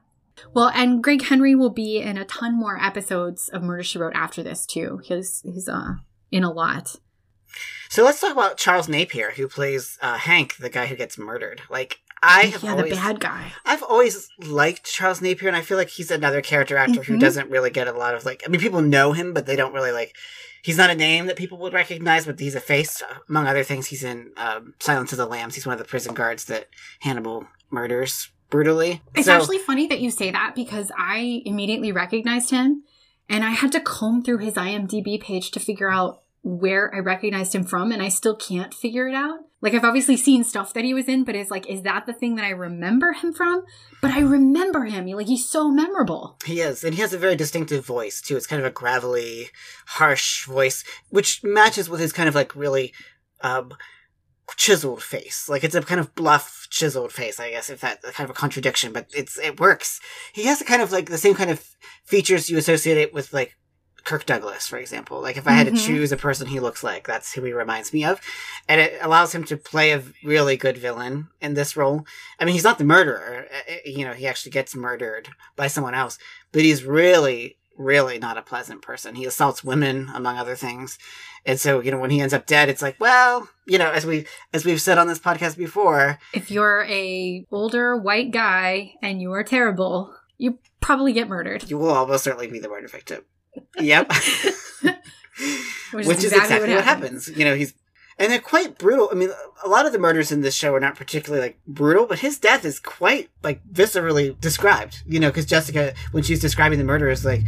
Well, 0.54 0.70
and 0.74 1.04
Greg 1.04 1.24
Henry 1.24 1.56
will 1.56 1.72
be 1.72 1.98
in 1.98 2.16
a 2.18 2.26
ton 2.26 2.54
more 2.58 2.78
episodes 2.80 3.50
of 3.50 3.64
Murder 3.64 3.84
She 3.84 3.98
Wrote 3.98 4.14
after 4.16 4.44
this 4.44 4.66
too. 4.68 5.02
He's 5.04 5.42
he's 5.44 5.68
uh 5.68 5.94
in 6.32 6.44
a 6.44 6.52
lot. 6.52 6.96
So 7.90 8.04
let's 8.04 8.22
talk 8.22 8.32
about 8.32 8.58
Charles 8.58 8.88
Napier, 8.88 9.32
who 9.32 9.48
plays 9.48 9.98
uh, 10.04 10.18
Hank, 10.20 10.58
the 10.58 10.70
guy 10.70 10.86
who 10.86 10.96
gets 10.96 11.18
murdered. 11.18 11.64
Like 11.72 12.00
I 12.22 12.46
have 12.48 12.64
yeah, 12.64 12.72
always, 12.72 12.90
the 12.90 12.96
bad 12.96 13.20
guy. 13.20 13.54
I've 13.66 13.84
always 13.84 14.30
liked 14.40 14.86
Charles 14.86 15.22
Napier, 15.22 15.48
and 15.48 15.56
I 15.58 15.62
feel 15.62 15.78
like 15.78 15.90
he's 15.90 16.12
another 16.12 16.42
character 16.42 16.76
actor 16.78 17.04
who 17.04 17.16
Mhm. 17.16 17.20
doesn't 17.22 17.50
really 17.50 17.70
get 17.70 17.88
a 17.88 17.94
lot 17.94 18.16
of 18.16 18.26
like. 18.26 18.44
I 18.46 18.50
mean, 18.50 18.60
people 18.62 18.82
know 18.82 19.14
him, 19.14 19.34
but 19.34 19.46
they 19.46 19.56
don't 19.56 19.74
really 19.74 19.92
like. 19.92 20.16
He's 20.62 20.78
not 20.78 20.90
a 20.90 20.96
name 20.96 21.28
that 21.28 21.38
people 21.38 21.58
would 21.60 21.72
recognize, 21.74 22.26
but 22.26 22.38
he's 22.40 22.56
a 22.56 22.60
face. 22.60 23.02
Among 23.30 23.48
other 23.48 23.64
things, 23.64 23.88
he's 23.88 24.04
in 24.04 24.32
um, 24.36 24.74
Silence 24.80 25.12
of 25.14 25.18
the 25.18 25.26
Lambs. 25.26 25.56
He's 25.56 25.66
one 25.66 25.74
of 25.74 25.80
the 25.80 25.86
prison 25.86 26.14
guards 26.14 26.46
that 26.46 26.68
Hannibal 27.00 27.48
murders 27.72 28.30
brutally. 28.50 29.02
It's 29.16 29.28
So- 29.28 29.34
actually 29.34 29.60
funny 29.60 29.88
that 29.88 30.02
you 30.02 30.12
say 30.12 30.32
that 30.32 30.56
because 30.56 30.92
I 30.98 31.42
immediately 31.46 31.92
recognized 31.94 32.50
him 32.50 32.84
and 33.30 33.46
I 33.46 33.52
had 33.52 33.72
to 33.74 33.80
comb 33.80 34.22
through 34.24 34.40
his 34.40 34.56
IMDb 34.56 35.18
page 35.22 35.52
to 35.52 35.60
figure 35.62 35.90
out 35.92 36.24
where 36.42 36.94
I 36.94 37.00
recognized 37.00 37.54
him 37.54 37.64
from 37.64 37.92
and 37.92 38.02
I 38.02 38.10
still 38.10 38.36
can't 38.36 38.74
figure 38.74 39.08
it 39.08 39.16
out. 39.16 39.40
Like 39.62 39.74
I've 39.74 39.84
obviously 39.84 40.16
seen 40.16 40.44
stuff 40.44 40.74
that 40.74 40.86
he 40.86 40.94
was 40.94 41.08
in, 41.08 41.26
but 41.26 41.36
it's 41.36 41.52
like, 41.52 41.68
is 41.68 41.82
that 41.82 42.06
the 42.06 42.14
thing 42.14 42.36
that 42.36 42.46
I 42.46 42.52
remember 42.52 43.12
him 43.12 43.34
from? 43.34 43.66
But 44.02 44.12
I 44.12 44.22
remember 44.22 44.86
him. 44.86 45.08
Like 45.08 45.28
he's 45.28 45.48
so 45.48 45.70
memorable. 45.70 46.38
He 46.46 46.62
is, 46.62 46.84
and 46.84 46.94
he 46.94 47.02
has 47.02 47.14
a 47.14 47.18
very 47.18 47.36
distinctive 47.36 47.86
voice 47.86 48.22
too. 48.22 48.38
It's 48.38 48.48
kind 48.48 48.62
of 48.62 48.66
a 48.66 48.72
gravelly, 48.72 49.50
harsh 49.88 50.46
voice, 50.46 50.86
which 51.10 51.44
matches 51.44 51.90
with 51.90 52.00
his 52.00 52.14
kind 52.14 52.30
of 52.30 52.36
like 52.36 52.56
really 52.56 52.94
um, 53.42 53.74
chiseled 54.56 55.04
face. 55.04 55.50
Like 55.50 55.66
it's 55.66 55.76
a 55.76 55.82
kind 55.82 56.00
of 56.00 56.16
bluff, 56.16 56.68
chiseled 56.70 57.12
face. 57.12 57.38
I 57.38 57.52
guess 57.52 57.70
if 57.70 57.82
that's 57.82 58.10
kind 58.12 58.30
of 58.30 58.36
a 58.36 58.40
contradiction, 58.40 58.94
but 58.94 59.08
it's 59.14 59.38
it 59.38 59.60
works. 59.60 60.00
He 60.32 60.46
has 60.46 60.62
a 60.62 60.66
kind 60.66 60.82
of 60.82 60.94
like 60.94 61.10
the 61.10 61.18
same 61.18 61.36
kind 61.36 61.52
of 61.52 61.66
features 62.06 62.50
you 62.50 62.58
associate 62.58 62.98
it 62.98 63.14
with 63.14 63.34
like 63.34 63.58
Kirk 64.04 64.26
Douglas, 64.26 64.68
for 64.68 64.78
example. 64.78 65.22
Like 65.22 65.38
if 65.38 65.48
I 65.48 65.52
had 65.52 65.68
to 65.68 65.74
Mhm. 65.74 65.86
choose 65.86 66.12
a 66.12 66.18
person 66.18 66.48
he 66.48 66.60
looks 66.60 66.84
like, 66.84 67.06
that's 67.08 67.34
who 67.34 67.44
he 67.44 67.54
reminds 67.54 67.94
me 67.94 68.04
of, 68.06 68.20
and 68.68 68.80
it 68.82 68.98
allows 69.02 69.34
him 69.36 69.44
to 69.46 69.58
play 69.58 69.92
a 69.92 70.04
really 70.24 70.58
good 70.58 70.78
villain 70.78 71.28
in 71.42 71.54
this 71.54 71.76
role. 71.78 72.06
I 72.40 72.46
mean, 72.46 72.54
he's 72.54 72.64
not 72.64 72.78
the 72.78 72.84
murderer. 72.84 73.48
uh, 73.52 73.72
uh, 73.72 73.76
You 73.86 74.06
know, 74.06 74.14
he 74.14 74.28
actually 74.28 74.52
gets 74.52 74.76
murdered 74.76 75.30
by 75.56 75.68
someone 75.68 75.94
else, 75.96 76.18
but 76.52 76.62
he's 76.64 76.84
really, 76.84 77.58
really 77.78 78.20
not 78.20 78.38
a 78.38 78.42
pleasant 78.42 78.82
person. 78.82 79.16
He 79.16 79.26
assaults 79.26 79.64
women, 79.64 80.10
among 80.14 80.38
other 80.38 80.56
things. 80.56 80.98
And 81.46 81.58
so, 81.60 81.80
you 81.80 81.92
know, 81.92 81.98
when 82.00 82.10
he 82.10 82.20
ends 82.20 82.34
up 82.34 82.46
dead, 82.46 82.68
it's 82.68 82.82
like, 82.82 82.98
well, 83.00 83.48
you 83.66 83.78
know, 83.78 83.90
as 83.92 84.06
we 84.06 84.26
as 84.54 84.66
we've 84.66 84.82
said 84.82 84.98
on 84.98 85.08
this 85.08 85.20
podcast 85.20 85.56
before, 85.58 86.20
If 86.34 86.52
you're 86.52 86.84
a 86.90 87.46
older 87.52 87.96
white 87.96 88.32
guy 88.32 88.96
and 89.02 89.22
you 89.22 89.32
are 89.32 89.44
terrible, 89.46 90.14
you 90.38 90.60
probably 90.82 91.14
get 91.14 91.30
murdered. 91.30 91.70
you 91.70 91.78
will 91.78 91.90
almost 91.92 92.24
certainly 92.26 92.48
be 92.48 92.60
the 92.60 92.68
murder 92.70 92.88
victim. 92.90 93.24
Yep. 93.80 94.12
Which, 95.92 96.06
Which, 96.06 96.24
is 96.24 96.34
exactly, 96.34 96.74
what, 96.74 96.84
happens. 96.84 97.30
You 97.30 97.46
know, 97.46 97.56
he's 97.56 97.74
and 98.20 98.32
they're 98.32 98.40
quite 98.40 98.78
brutal. 98.78 99.08
I 99.12 99.16
mean, 99.16 99.30
a 99.64 99.70
lot 99.70 99.86
of 99.86 99.94
the 99.94 99.98
murders 99.98 100.32
in 100.32 100.42
this 100.42 100.54
show 100.54 100.76
are 100.76 100.80
not 100.80 100.96
particularly 100.96 101.42
like 101.42 101.60
brutal, 101.66 102.06
but 102.06 102.20
his 102.20 102.38
death 102.38 102.66
is 102.66 102.80
quite 102.80 103.30
like 103.42 103.66
viscerally 103.72 104.40
described. 104.42 105.04
You 105.08 105.20
know, 105.20 105.30
because 105.30 105.46
Jessica, 105.46 105.94
when 106.12 106.24
she's 106.24 106.42
describing 106.42 106.78
the 106.78 106.84
murder, 106.84 107.10
is 107.10 107.24
like, 107.24 107.42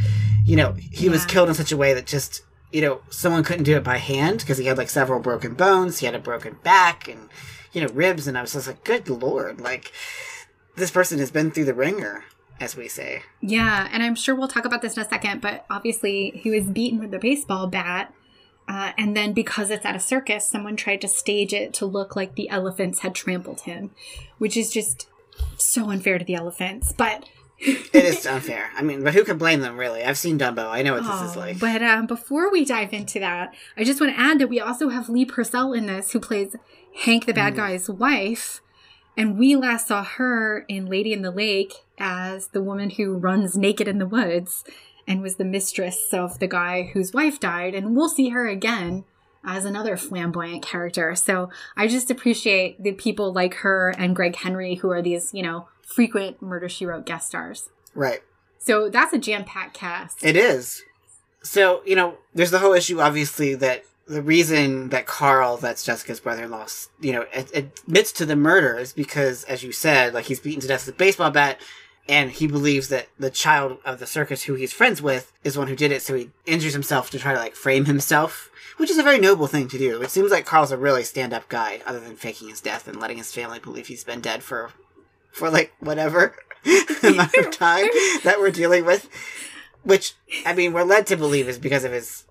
you 0.45 0.55
know, 0.55 0.73
he 0.73 1.09
was 1.09 1.25
killed 1.25 1.49
in 1.49 1.55
such 1.55 1.73
a 1.73 1.77
way 1.77 1.93
that 1.93 2.07
just, 2.07 2.43
you 2.71 2.81
know, 2.81 3.01
someone 3.09 3.43
couldn't 3.43 3.65
do 3.65 3.75
it 3.75 3.83
by 3.83 3.97
hand 3.97 4.39
because 4.39 4.57
he 4.57 4.65
had 4.65 4.77
like 4.77 4.89
several 4.89 5.19
broken 5.19 5.53
bones, 5.53 5.99
he 5.99 6.05
had 6.05 6.15
a 6.15 6.19
broken 6.19 6.55
back, 6.63 7.09
and 7.09 7.29
you 7.73 7.81
know, 7.81 7.87
ribs, 7.93 8.25
and 8.25 8.37
I 8.37 8.41
was 8.41 8.53
just 8.53 8.67
like, 8.67 8.83
good 8.85 9.09
lord, 9.09 9.59
like 9.59 9.91
this 10.77 10.91
person 10.91 11.19
has 11.19 11.31
been 11.31 11.51
through 11.51 11.65
the 11.65 11.73
ringer, 11.73 12.23
as 12.61 12.75
we 12.75 12.87
say. 12.87 13.23
Yeah, 13.41 13.87
and 13.91 14.01
I'm 14.03 14.15
sure 14.15 14.35
we'll 14.35 14.47
talk 14.47 14.65
about 14.65 14.81
this 14.81 14.95
in 14.97 15.03
a 15.03 15.09
second, 15.09 15.41
but 15.41 15.65
obviously 15.69 16.31
he 16.35 16.49
was 16.49 16.65
beaten 16.65 16.99
with 16.99 17.13
a 17.13 17.19
baseball 17.19 17.67
bat. 17.67 18.13
Uh, 18.67 18.91
and 18.97 19.17
then 19.17 19.33
because 19.33 19.69
it's 19.69 19.85
at 19.85 19.95
a 19.95 19.99
circus, 19.99 20.47
someone 20.47 20.75
tried 20.77 21.01
to 21.01 21.07
stage 21.07 21.51
it 21.53 21.73
to 21.73 21.85
look 21.85 22.15
like 22.15 22.35
the 22.35 22.47
elephants 22.49 22.99
had 22.99 23.13
trampled 23.15 23.61
him, 23.61 23.91
which 24.37 24.55
is 24.55 24.71
just 24.71 25.07
so 25.57 25.89
unfair 25.89 26.17
to 26.17 26.23
the 26.25 26.35
elephants. 26.35 26.93
But 26.93 27.27
It 27.59 27.93
is 28.05 28.25
unfair. 28.25 28.69
I 28.75 28.81
mean, 28.81 29.03
but 29.03 29.13
who 29.13 29.23
can 29.23 29.37
blame 29.37 29.59
them, 29.61 29.77
really? 29.77 30.03
I've 30.03 30.17
seen 30.17 30.39
Dumbo. 30.39 30.67
I 30.69 30.81
know 30.83 30.93
what 30.93 31.03
this 31.03 31.31
is 31.31 31.35
Oh, 31.35 31.39
like. 31.39 31.59
But 31.59 31.83
um, 31.83 32.05
before 32.07 32.51
we 32.51 32.63
dive 32.65 32.93
into 32.93 33.19
that, 33.19 33.53
I 33.77 33.83
just 33.83 33.99
want 33.99 34.15
to 34.15 34.19
add 34.19 34.39
that 34.39 34.47
we 34.47 34.59
also 34.59 34.89
have 34.89 35.09
Lee 35.09 35.25
Purcell 35.25 35.73
in 35.73 35.85
this, 35.87 36.11
who 36.11 36.19
plays 36.19 36.55
Hank 37.03 37.25
the 37.25 37.33
Mm. 37.33 37.35
bad 37.35 37.55
guy's 37.55 37.89
wife. 37.89 38.61
And 39.17 39.37
we 39.37 39.55
last 39.55 39.87
saw 39.87 40.03
her 40.03 40.65
in 40.67 40.85
Lady 40.85 41.13
in 41.13 41.21
the 41.21 41.31
Lake 41.31 41.73
as 41.97 42.47
the 42.47 42.61
woman 42.61 42.91
who 42.91 43.17
runs 43.17 43.57
naked 43.57 43.87
in 43.87 43.97
the 43.99 44.07
woods 44.07 44.63
and 45.07 45.21
was 45.21 45.35
the 45.35 45.43
mistress 45.43 46.13
of 46.13 46.39
the 46.39 46.47
guy 46.47 46.91
whose 46.93 47.13
wife 47.13 47.39
died. 47.39 47.75
And 47.75 47.95
we'll 47.95 48.09
see 48.09 48.29
her 48.29 48.47
again 48.47 49.03
as 49.43 49.65
another 49.65 49.97
flamboyant 49.97 50.63
character. 50.63 51.15
So 51.15 51.49
I 51.75 51.87
just 51.87 52.09
appreciate 52.11 52.81
the 52.81 52.93
people 52.93 53.33
like 53.33 53.55
her 53.55 53.89
and 53.97 54.15
Greg 54.15 54.35
Henry 54.35 54.75
who 54.75 54.89
are 54.91 55.01
these, 55.01 55.33
you 55.33 55.43
know, 55.43 55.67
frequent 55.81 56.41
Murder 56.41 56.69
She 56.69 56.85
Wrote 56.85 57.05
guest 57.05 57.27
stars. 57.27 57.69
right. 57.93 58.21
So 58.59 58.89
that's 58.89 59.11
a 59.11 59.17
jam 59.17 59.43
packed 59.43 59.73
cast. 59.73 60.23
It 60.23 60.35
is. 60.35 60.83
So, 61.41 61.81
you 61.83 61.95
know, 61.95 62.19
there's 62.35 62.51
the 62.51 62.59
whole 62.59 62.73
issue, 62.73 63.01
obviously, 63.01 63.55
that 63.55 63.83
the 64.11 64.21
reason 64.21 64.89
that 64.89 65.05
Carl, 65.05 65.55
that's 65.57 65.85
Jessica's 65.85 66.19
brother 66.19 66.43
in 66.43 66.51
law, 66.51 66.67
you 66.99 67.13
know, 67.13 67.25
admits 67.33 68.11
to 68.13 68.25
the 68.25 68.35
murder 68.35 68.77
is 68.77 68.91
because, 68.91 69.45
as 69.45 69.63
you 69.63 69.71
said, 69.71 70.13
like 70.13 70.25
he's 70.25 70.39
beaten 70.41 70.59
to 70.61 70.67
death 70.67 70.85
with 70.85 70.95
a 70.95 70.97
baseball 70.97 71.31
bat, 71.31 71.59
and 72.09 72.29
he 72.29 72.45
believes 72.45 72.89
that 72.89 73.07
the 73.17 73.29
child 73.29 73.77
of 73.85 73.99
the 73.99 74.05
circus 74.05 74.43
who 74.43 74.55
he's 74.55 74.73
friends 74.73 75.01
with 75.01 75.31
is 75.45 75.53
the 75.53 75.59
one 75.59 75.69
who 75.69 75.77
did 75.77 75.93
it, 75.93 76.01
so 76.01 76.13
he 76.13 76.29
injures 76.45 76.73
himself 76.73 77.09
to 77.11 77.19
try 77.19 77.33
to, 77.33 77.39
like, 77.39 77.55
frame 77.55 77.85
himself, 77.85 78.51
which 78.77 78.89
is 78.89 78.97
a 78.97 79.03
very 79.03 79.17
noble 79.17 79.47
thing 79.47 79.69
to 79.69 79.77
do. 79.77 80.01
It 80.01 80.11
seems 80.11 80.29
like 80.29 80.45
Carl's 80.45 80.71
a 80.71 80.77
really 80.77 81.03
stand 81.03 81.31
up 81.31 81.47
guy, 81.47 81.79
other 81.85 82.01
than 82.01 82.17
faking 82.17 82.49
his 82.49 82.59
death 82.59 82.87
and 82.87 82.99
letting 82.99 83.17
his 83.17 83.33
family 83.33 83.59
believe 83.59 83.87
he's 83.87 84.03
been 84.03 84.19
dead 84.19 84.43
for, 84.43 84.71
for 85.31 85.49
like, 85.49 85.73
whatever 85.79 86.35
amount 87.03 87.33
of 87.35 87.51
time 87.57 87.87
that 88.25 88.39
we're 88.39 88.51
dealing 88.51 88.83
with. 88.83 89.07
Which, 89.83 90.13
I 90.45 90.53
mean, 90.53 90.73
we're 90.73 90.83
led 90.83 91.07
to 91.07 91.15
believe 91.15 91.47
is 91.47 91.57
because 91.57 91.85
of 91.85 91.91
his, 91.93 92.25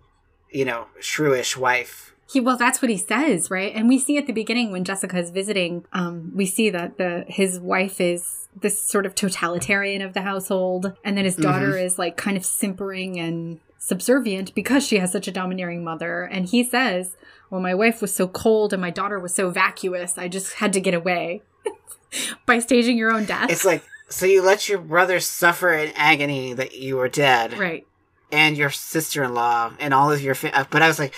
you 0.53 0.65
know, 0.65 0.87
shrewish 1.01 1.57
wife. 1.57 2.15
He 2.31 2.41
well, 2.41 2.57
that's 2.57 2.81
what 2.81 2.91
he 2.91 2.97
says, 2.97 3.51
right? 3.51 3.75
And 3.75 3.89
we 3.89 3.99
see 3.99 4.17
at 4.17 4.27
the 4.27 4.33
beginning 4.33 4.71
when 4.71 4.85
Jessica 4.85 5.19
is 5.19 5.31
visiting, 5.31 5.85
um, 5.93 6.31
we 6.35 6.47
see 6.47 6.71
that 6.71 6.97
the 6.97 7.25
his 7.27 7.59
wife 7.59 8.01
is 8.01 8.49
this 8.55 8.83
sort 8.83 9.07
of 9.07 9.15
totalitarian 9.15 10.03
of 10.03 10.13
the 10.13 10.23
household, 10.23 10.93
and 11.05 11.17
then 11.17 11.25
his 11.25 11.37
daughter 11.37 11.77
is 11.77 11.99
like 11.99 12.17
kind 12.17 12.37
of 12.37 12.45
simpering 12.45 13.19
and 13.19 13.59
subservient 13.79 14.55
because 14.55 14.87
she 14.87 14.99
has 14.99 15.11
such 15.11 15.27
a 15.27 15.33
domineering 15.33 15.83
mother. 15.83 16.23
And 16.23 16.47
he 16.47 16.63
says, 16.63 17.17
"Well, 17.49 17.61
my 17.61 17.75
wife 17.75 18.01
was 18.01 18.15
so 18.15 18.29
cold 18.29 18.73
and 18.73 18.81
my 18.81 18.91
daughter 18.91 19.19
was 19.19 19.35
so 19.35 19.51
vacuous, 19.51 20.17
I 20.17 20.29
just 20.29 20.55
had 20.55 20.73
to 20.75 20.81
get 20.81 20.95
away 20.95 21.43
by 22.47 22.61
staging 22.61 22.97
your 22.97 23.11
own 23.11 23.25
death." 23.25 23.51
It's 23.51 23.65
like, 23.65 23.83
so 24.09 24.27
you 24.27 24.43
let 24.43 24.69
your 24.69 24.79
brother 24.79 25.21
suffer 25.21 25.73
in 25.73 25.93
agony 25.97 26.53
that 26.53 26.77
you 26.77 26.97
were 26.97 27.09
dead, 27.09 27.59
right. 27.59 27.87
And 28.33 28.57
your 28.57 28.71
sister 28.71 29.25
in 29.25 29.35
law, 29.35 29.73
and 29.79 29.93
all 29.95 30.11
of 30.13 30.23
your. 30.23 30.35
Fa- 30.35 30.57
uh, 30.57 30.65
but 30.71 30.83
I 30.83 30.89
was 30.89 30.99
like, 30.99 31.15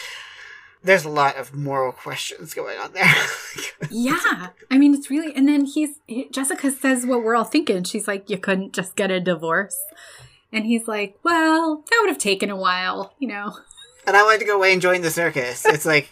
there's 0.82 1.04
a 1.04 1.08
lot 1.10 1.36
of 1.36 1.54
moral 1.54 1.92
questions 1.92 2.54
going 2.54 2.78
on 2.78 2.92
there. 2.92 3.14
Yeah, 3.90 4.48
I 4.70 4.78
mean 4.78 4.94
it's 4.94 5.10
really. 5.10 5.34
And 5.34 5.46
then 5.46 5.66
he's 5.66 5.98
he, 6.06 6.28
Jessica 6.30 6.70
says 6.70 7.04
what 7.04 7.22
we're 7.22 7.34
all 7.34 7.44
thinking. 7.44 7.82
She's 7.84 8.08
like, 8.08 8.30
"You 8.30 8.38
couldn't 8.38 8.72
just 8.72 8.96
get 8.96 9.10
a 9.10 9.20
divorce," 9.20 9.76
and 10.52 10.64
he's 10.64 10.88
like, 10.88 11.18
"Well, 11.22 11.84
that 11.90 11.98
would 12.00 12.08
have 12.08 12.16
taken 12.18 12.48
a 12.48 12.56
while, 12.56 13.12
you 13.18 13.28
know." 13.28 13.54
and 14.06 14.16
I 14.16 14.22
wanted 14.22 14.40
to 14.40 14.46
go 14.46 14.56
away 14.56 14.72
and 14.72 14.80
join 14.80 15.02
the 15.02 15.10
circus. 15.10 15.66
It's 15.66 15.84
like, 15.84 16.10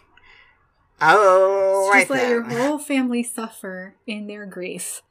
oh, 1.00 1.88
right 1.92 2.00
just 2.00 2.10
let 2.10 2.28
your 2.28 2.42
whole 2.42 2.78
family 2.78 3.22
suffer 3.22 3.94
in 4.06 4.26
their 4.26 4.46
grief. 4.46 5.02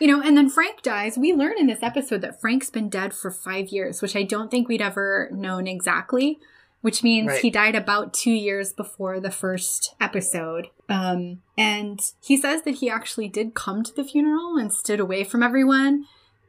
You 0.00 0.06
know, 0.06 0.22
and 0.22 0.36
then 0.36 0.48
Frank 0.48 0.82
dies. 0.82 1.18
We 1.18 1.32
learn 1.34 1.58
in 1.58 1.66
this 1.66 1.82
episode 1.82 2.22
that 2.22 2.40
Frank's 2.40 2.70
been 2.70 2.88
dead 2.88 3.12
for 3.14 3.30
five 3.30 3.68
years, 3.68 4.00
which 4.00 4.16
I 4.16 4.22
don't 4.22 4.50
think 4.50 4.66
we'd 4.66 4.80
ever 4.80 5.28
known 5.30 5.66
exactly, 5.66 6.38
which 6.80 7.02
means 7.02 7.28
Right. 7.28 7.40
he 7.42 7.50
died 7.50 7.74
about 7.74 8.14
two 8.14 8.30
years 8.32 8.72
before 8.72 9.20
the 9.20 9.30
first 9.30 9.94
episode. 10.00 10.68
Um, 10.88 11.42
and 11.58 12.00
he 12.22 12.36
says 12.38 12.62
that 12.62 12.76
he 12.76 12.88
actually 12.88 13.28
did 13.28 13.54
come 13.54 13.82
to 13.82 13.94
the 13.94 14.02
funeral 14.04 14.56
and 14.56 14.72
stood 14.72 15.00
away 15.00 15.22
from 15.22 15.42
everyone. 15.42 16.06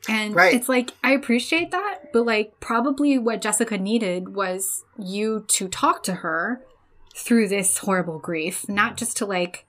And 0.07 0.33
Right. 0.33 0.53
it's 0.55 0.69
like, 0.69 0.91
I 1.03 1.11
appreciate 1.11 1.71
that, 1.71 2.11
but 2.13 2.25
like, 2.25 2.59
probably 2.61 3.17
what 3.17 3.41
Jessica 3.41 3.77
needed 3.77 4.33
was 4.33 4.85
you 4.97 5.43
to 5.49 5.67
talk 5.67 6.03
to 6.03 6.13
her 6.15 6.61
through 7.15 7.49
this 7.49 7.79
horrible 7.79 8.17
grief, 8.17 8.67
not 8.69 8.95
just 8.97 9.17
to 9.17 9.25
like 9.25 9.65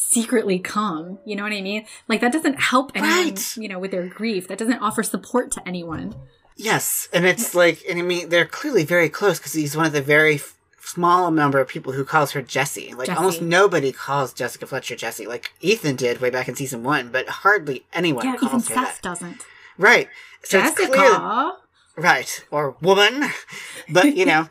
secretly 0.00 0.60
come. 0.60 1.18
You 1.24 1.34
know 1.34 1.42
what 1.42 1.52
I 1.52 1.60
mean? 1.60 1.84
Like 2.06 2.20
that 2.20 2.32
doesn't 2.32 2.60
help 2.60 2.92
anyone, 2.94 3.10
Right. 3.30 3.56
you 3.56 3.68
know, 3.68 3.78
with 3.80 3.90
their 3.90 4.06
grief. 4.06 4.46
That 4.46 4.56
doesn't 4.58 4.78
offer 4.78 5.02
support 5.02 5.50
to 5.52 5.68
anyone. 5.68 6.14
Yes, 6.56 7.08
and 7.12 7.24
it's 7.26 7.54
like, 7.54 7.82
and 7.88 7.98
I 7.98 8.02
mean, 8.02 8.28
they're 8.28 8.46
clearly 8.46 8.84
very 8.84 9.08
close 9.08 9.38
because 9.38 9.52
he's 9.52 9.76
one 9.76 9.86
of 9.86 9.92
the 9.92 10.00
very 10.02 10.36
f- 10.36 10.56
small 10.80 11.30
number 11.30 11.60
of 11.60 11.68
people 11.68 11.92
who 11.92 12.04
calls 12.04 12.32
her 12.32 12.42
Jessie. 12.42 12.94
Like 12.94 13.06
Jessie. 13.08 13.16
almost 13.18 13.42
nobody 13.42 13.92
calls 13.92 14.32
Jessica 14.32 14.66
Fletcher 14.66 14.96
Jessie. 14.96 15.26
Like 15.26 15.52
Ethan 15.60 15.96
did 15.96 16.20
way 16.20 16.30
back 16.30 16.48
in 16.48 16.54
season 16.56 16.82
one, 16.84 17.10
but 17.10 17.28
hardly 17.28 17.84
anyone 17.92 18.24
Yeah, 18.24 18.34
even 18.34 18.48
her 18.48 18.60
Seth 18.60 18.74
that. 18.74 18.98
doesn't. 19.02 19.44
Right. 19.76 20.08
So 20.44 20.58
it's 20.60 20.70
Jessica. 20.76 20.92
clear, 20.96 21.52
right 21.96 22.44
or 22.50 22.76
woman, 22.80 23.24
but 23.88 24.16
you 24.16 24.26
know, 24.30 24.48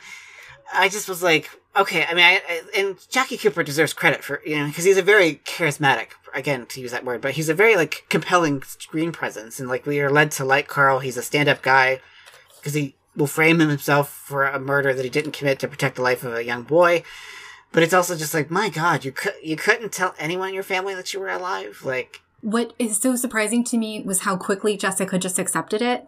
I 0.73 0.89
just 0.89 1.07
was 1.09 1.23
like, 1.23 1.49
okay. 1.77 2.05
I 2.05 2.13
mean, 2.13 2.25
I, 2.25 2.41
I, 2.47 2.61
and 2.75 2.97
Jackie 3.09 3.37
Cooper 3.37 3.63
deserves 3.63 3.93
credit 3.93 4.23
for 4.23 4.41
you 4.45 4.57
know 4.57 4.67
because 4.67 4.85
he's 4.85 4.97
a 4.97 5.01
very 5.03 5.35
charismatic. 5.45 6.09
Again, 6.33 6.65
to 6.67 6.81
use 6.81 6.91
that 6.91 7.05
word, 7.05 7.21
but 7.21 7.31
he's 7.31 7.49
a 7.49 7.53
very 7.53 7.75
like 7.75 8.05
compelling 8.09 8.61
screen 8.63 9.11
presence, 9.11 9.59
and 9.59 9.69
like 9.69 9.85
we 9.85 9.99
are 9.99 10.11
led 10.11 10.31
to 10.31 10.45
like 10.45 10.67
Carl. 10.67 10.99
He's 10.99 11.17
a 11.17 11.23
stand-up 11.23 11.61
guy 11.61 11.99
because 12.57 12.73
he 12.73 12.95
will 13.15 13.27
frame 13.27 13.59
himself 13.59 14.09
for 14.09 14.43
a 14.43 14.59
murder 14.59 14.93
that 14.93 15.03
he 15.03 15.09
didn't 15.09 15.31
commit 15.31 15.59
to 15.59 15.67
protect 15.67 15.95
the 15.95 16.01
life 16.03 16.23
of 16.23 16.35
a 16.35 16.43
young 16.43 16.63
boy. 16.63 17.03
But 17.71 17.83
it's 17.83 17.93
also 17.93 18.15
just 18.15 18.33
like, 18.33 18.49
my 18.49 18.69
God, 18.69 19.03
you 19.03 19.11
could 19.11 19.33
you 19.43 19.55
couldn't 19.55 19.91
tell 19.91 20.15
anyone 20.19 20.49
in 20.49 20.53
your 20.53 20.63
family 20.63 20.95
that 20.95 21.13
you 21.13 21.19
were 21.19 21.29
alive. 21.29 21.81
Like, 21.83 22.21
What 22.41 22.73
is 22.79 22.97
so 22.97 23.15
surprising 23.15 23.63
to 23.65 23.77
me 23.77 24.01
was 24.03 24.21
how 24.21 24.37
quickly 24.37 24.77
Jessica 24.77 25.17
just 25.17 25.39
accepted 25.39 25.81
it. 25.81 26.07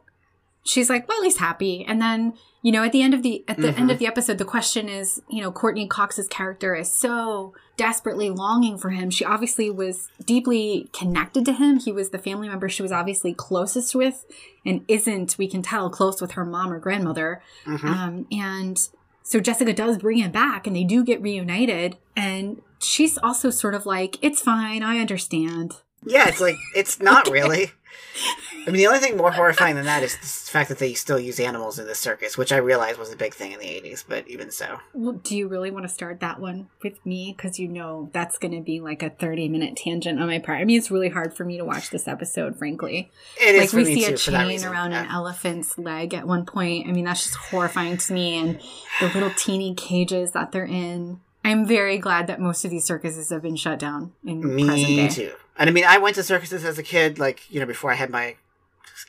She's 0.69 0.89
like, 0.89 1.07
"Well, 1.07 1.23
he's 1.23 1.37
happy," 1.37 1.85
and 1.87 2.01
then 2.01 2.33
you 2.61 2.71
know, 2.73 2.83
at 2.83 2.91
the 2.91 3.01
end 3.01 3.13
of 3.13 3.23
the 3.23 3.43
at 3.47 3.57
the 3.57 3.69
end 3.79 3.89
of 3.89 3.99
the 3.99 4.07
episode, 4.07 4.37
the 4.37 4.45
question 4.45 4.89
is, 4.89 5.21
you 5.29 5.41
know, 5.41 5.51
Courteney 5.51 5.87
Cox's 5.87 6.27
character 6.27 6.75
is 6.75 6.91
so 6.93 7.53
desperately 7.77 8.29
longing 8.29 8.77
for 8.77 8.89
him. 8.89 9.09
She 9.09 9.23
obviously 9.23 9.69
was 9.69 10.09
deeply 10.25 10.89
connected 10.91 11.45
to 11.45 11.53
him. 11.53 11.79
He 11.79 11.93
was 11.93 12.09
the 12.09 12.17
family 12.17 12.49
member 12.49 12.67
she 12.67 12.81
was 12.81 12.91
obviously 12.91 13.33
closest 13.33 13.95
with, 13.95 14.25
and 14.65 14.83
isn't 14.89 15.37
we 15.37 15.47
can 15.47 15.61
tell 15.61 15.89
close 15.89 16.19
with 16.21 16.31
her 16.31 16.43
mom 16.45 16.73
or 16.73 16.79
grandmother. 16.79 17.41
mhm. 17.65 17.83
Um, 17.85 18.27
and 18.31 18.89
so 19.23 19.39
Jessica 19.39 19.73
does 19.73 19.97
bring 19.97 20.17
him 20.17 20.31
back 20.31 20.67
and 20.67 20.75
they 20.75 20.83
do 20.83 21.03
get 21.03 21.21
reunited. 21.21 21.97
And 22.17 22.61
she's 22.81 23.17
also 23.19 23.51
sort 23.51 23.75
of 23.75 23.85
like, 23.85 24.17
it's 24.21 24.41
fine. 24.41 24.83
I 24.83 24.97
understand. 24.99 25.77
yeah, 26.05 26.27
it's 26.27 26.41
like 26.41 26.55
it's 26.75 26.99
not 26.99 27.29
really. 27.29 27.71
I 28.67 28.71
mean, 28.71 28.77
the 28.77 28.87
only 28.87 28.99
thing 28.99 29.17
more 29.17 29.31
horrifying 29.31 29.75
than 29.75 29.85
that 29.85 30.03
is 30.03 30.15
the 30.17 30.51
fact 30.51 30.69
that 30.69 30.79
they 30.79 30.93
still 30.93 31.19
use 31.19 31.39
animals 31.39 31.79
in 31.79 31.87
the 31.87 31.95
circus, 31.95 32.37
which 32.37 32.51
I 32.51 32.57
realize 32.57 32.97
was 32.97 33.11
a 33.11 33.15
big 33.15 33.33
thing 33.33 33.51
in 33.53 33.59
the 33.59 33.65
'80s. 33.65 34.03
But 34.07 34.27
even 34.27 34.51
so, 34.51 34.79
Well, 34.93 35.13
do 35.13 35.35
you 35.35 35.47
really 35.47 35.71
want 35.71 35.85
to 35.85 35.89
start 35.89 36.19
that 36.19 36.39
one 36.39 36.67
with 36.83 37.03
me? 37.05 37.33
Because 37.35 37.57
you 37.57 37.67
know 37.67 38.09
that's 38.13 38.37
going 38.37 38.53
to 38.53 38.61
be 38.61 38.79
like 38.79 39.01
a 39.01 39.09
30 39.09 39.47
minute 39.49 39.75
tangent 39.77 40.19
on 40.19 40.27
my 40.27 40.39
part. 40.39 40.59
I 40.59 40.65
mean, 40.65 40.77
it's 40.77 40.91
really 40.91 41.09
hard 41.09 41.35
for 41.35 41.45
me 41.45 41.57
to 41.57 41.65
watch 41.65 41.89
this 41.89 42.07
episode, 42.07 42.57
frankly. 42.57 43.09
it 43.41 43.55
is 43.55 43.73
like 43.73 43.85
we 43.85 43.85
see 43.95 44.05
too. 44.05 44.13
a 44.13 44.17
chain 44.17 44.63
around 44.65 44.91
an 44.93 45.07
elephant's 45.07 45.77
leg 45.77 46.13
at 46.13 46.27
one 46.27 46.45
point. 46.45 46.87
I 46.87 46.91
mean, 46.91 47.05
that's 47.05 47.23
just 47.23 47.35
horrifying 47.35 47.97
to 47.97 48.13
me. 48.13 48.37
And 48.37 48.59
the 48.99 49.07
little 49.07 49.31
teeny 49.31 49.73
cages 49.73 50.31
that 50.31 50.51
they're 50.51 50.65
in. 50.65 51.21
I'm 51.45 51.65
very 51.65 51.97
glad 51.97 52.27
that 52.27 52.39
most 52.41 52.65
of 52.65 52.71
these 52.71 52.83
circuses 52.85 53.29
have 53.29 53.41
been 53.41 53.55
shut 53.55 53.79
down 53.79 54.11
in 54.25 54.41
present 54.41 54.67
Me 54.67 54.95
day. 54.97 55.07
too. 55.07 55.31
And 55.59 55.69
I 55.69 55.73
mean, 55.73 55.85
I 55.85 55.97
went 55.97 56.15
to 56.15 56.23
circuses 56.23 56.65
as 56.65 56.79
a 56.79 56.83
kid, 56.83 57.19
like 57.19 57.51
you 57.51 57.59
know, 57.59 57.65
before 57.65 57.91
I 57.91 57.95
had 57.95 58.09
my 58.09 58.37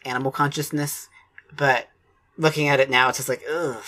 animal 0.05 0.33
consciousness. 0.33 1.09
But 1.57 1.89
looking 2.37 2.69
at 2.69 2.81
it 2.81 2.91
now, 2.91 3.09
it's 3.09 3.19
just 3.19 3.29
like, 3.29 3.43
ugh, 3.51 3.83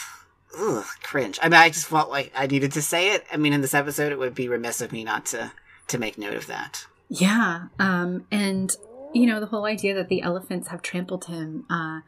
ugh, 0.59 0.85
cringe. 1.03 1.39
I 1.43 1.49
mean, 1.49 1.61
I 1.61 1.69
just 1.69 1.87
felt 1.87 2.09
like 2.09 2.33
I 2.35 2.47
needed 2.47 2.73
to 2.73 2.83
say 2.83 3.15
it. 3.15 3.25
I 3.33 3.37
mean, 3.37 3.53
in 3.53 3.61
this 3.61 3.75
episode, 3.75 4.13
it 4.13 4.19
would 4.19 4.35
be 4.35 4.49
remiss 4.49 4.81
of 4.81 4.93
me 4.93 5.05
not 5.05 5.27
to 5.27 5.53
to 5.89 5.99
make 5.99 6.17
note 6.17 6.35
of 6.35 6.47
that. 6.47 6.87
Yeah. 7.09 7.65
Um, 7.79 8.27
and, 8.31 8.71
you 9.13 9.27
know, 9.27 9.41
the 9.41 9.47
whole 9.47 9.67
idea 9.67 9.95
that 9.95 10.09
the 10.09 10.23
elephants 10.23 10.69
have 10.69 10.81
trampled 10.81 11.27
him, 11.27 11.67
uh, 11.69 12.01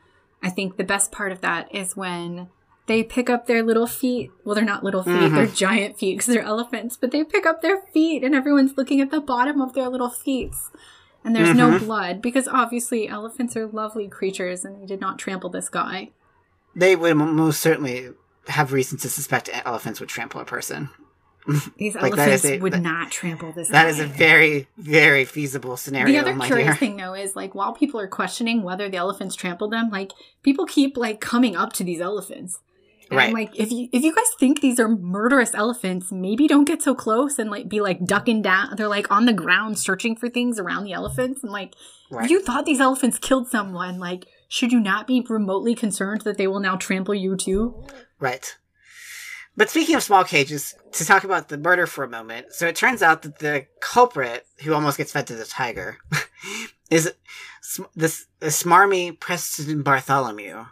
I 0.43 0.51
think 0.51 0.77
the 0.77 0.85
best 0.85 1.13
part 1.13 1.33
of 1.33 1.41
that 1.43 1.75
is 1.75 1.97
when 1.97 2.49
they 2.87 3.03
pick 3.03 3.31
up 3.31 3.47
their 3.47 3.63
little 3.63 3.87
feet. 3.87 4.31
Well, 4.45 4.55
they're 4.55 4.65
not 4.65 4.85
little 4.85 5.03
feet, 5.03 5.13
Mhm. 5.15 5.35
they're 5.35 5.47
giant 5.47 5.99
feet 5.99 6.19
because 6.19 6.33
they're 6.35 6.43
elephants, 6.43 6.97
but 6.97 7.11
they 7.13 7.25
pick 7.25 7.47
up 7.47 7.63
their 7.63 7.83
feet 7.93 8.23
and 8.23 8.35
everyone's 8.35 8.77
looking 8.77 9.01
at 9.01 9.11
the 9.11 9.21
bottom 9.21 9.61
of 9.61 9.73
their 9.75 9.89
little 9.89 10.11
feet. 10.11 10.53
And 11.25 11.35
there's 11.35 11.55
no 11.57 11.71
Mhm. 11.71 11.79
blood 11.87 12.21
because 12.23 12.47
obviously 12.47 13.09
elephants 13.09 13.57
are 13.57 13.67
lovely 13.67 14.09
creatures 14.09 14.65
and 14.65 14.83
they 14.83 14.87
did 14.87 15.01
not 15.01 15.19
trample 15.19 15.49
this 15.49 15.71
guy. 15.71 16.11
They 16.77 16.95
would 16.97 17.15
most 17.17 17.61
certainly 17.61 18.11
have 18.49 18.73
reason 18.75 18.99
to 18.99 19.09
suspect 19.09 19.49
elephants 19.65 20.01
would 20.01 20.11
trample 20.11 20.41
a 20.43 20.45
person. 20.45 20.91
These 21.79 21.95
Like, 21.95 22.13
elephants 22.13 22.45
a- 22.45 22.59
would 22.59 22.73
that- 22.75 22.83
not 22.83 23.11
trample 23.11 23.53
this 23.53 23.69
That 23.69 23.85
guy. 23.85 23.89
is 23.91 24.01
a 24.01 24.07
very, 24.07 24.67
very 24.77 25.25
feasible 25.25 25.77
scenario. 25.79 26.13
the 26.13 26.19
other 26.19 26.39
curious 26.45 26.67
dear. 26.69 26.75
thing 26.77 26.97
though 26.97 27.15
is 27.15 27.35
like 27.37 27.55
while 27.55 27.73
people 27.73 28.01
are 28.01 28.09
questioning 28.09 28.63
whether 28.63 28.89
the 28.91 28.97
elephants 28.99 29.35
trampled 29.35 29.71
them 29.73 29.91
like 29.91 30.13
people 30.43 30.65
keep 30.67 30.97
like 30.99 31.21
coming 31.21 31.55
up 31.57 31.73
to 31.75 31.85
these 31.85 32.01
elephants 32.01 32.61
and 33.11 33.21
I'm 33.21 33.33
Right. 33.33 33.49
like 33.49 33.59
if 33.61 33.71
you 33.73 33.89
if 33.93 34.03
you 34.03 34.15
guys 34.15 34.25
think 34.39 34.61
these 34.61 34.79
are 34.81 34.89
murderous 34.89 35.55
elephants 35.55 36.11
maybe 36.13 36.47
don't 36.49 36.65
get 36.65 36.83
so 36.83 36.95
close 36.95 37.39
and 37.39 37.51
like 37.51 37.69
be 37.69 37.81
like 37.81 38.05
ducking 38.05 38.43
down 38.43 38.75
they're 38.77 38.89
like 38.89 39.11
on 39.11 39.27
the 39.27 39.33
ground 39.33 39.79
searching 39.79 40.17
for 40.17 40.29
things 40.29 40.59
around 40.59 40.85
the 40.85 40.93
elephants 40.93 41.43
and 41.43 41.53
like 41.53 41.75
Right. 42.11 42.25
if 42.25 42.31
you 42.31 42.41
thought 42.43 42.67
these 42.67 42.81
elephants 42.81 43.19
killed 43.19 43.49
someone 43.49 43.99
like 43.99 44.27
should 44.49 44.73
you 44.73 44.81
not 44.81 45.07
be 45.07 45.25
remotely 45.29 45.75
concerned 45.75 46.21
that 46.23 46.39
they 46.39 46.47
will 46.47 46.61
now 46.61 46.77
trample 46.77 47.15
you 47.15 47.37
too 47.37 47.85
Right. 48.21 48.57
But 49.57 49.71
speaking 49.71 49.95
of 49.95 50.03
small 50.03 50.25
cages, 50.25 50.75
to 50.93 51.05
talk 51.05 51.23
about 51.23 51.49
the 51.49 51.57
murder 51.57 51.87
for 51.87 52.03
a 52.03 52.09
moment, 52.09 52.53
so 52.53 52.67
it 52.67 52.75
turns 52.75 53.03
out 53.03 53.23
that 53.23 53.39
the 53.39 53.67
culprit 53.81 54.47
who 54.65 54.75
almost 54.75 54.99
gets 54.99 55.13
fed 55.13 55.29
to 55.29 55.35
the 55.37 55.45
tiger 55.45 55.99
is 56.95 57.13
this, 57.97 58.27
this 58.41 58.63
smarmy 58.63 59.19
Preston 59.19 59.83
Bartholomew, 59.83 60.65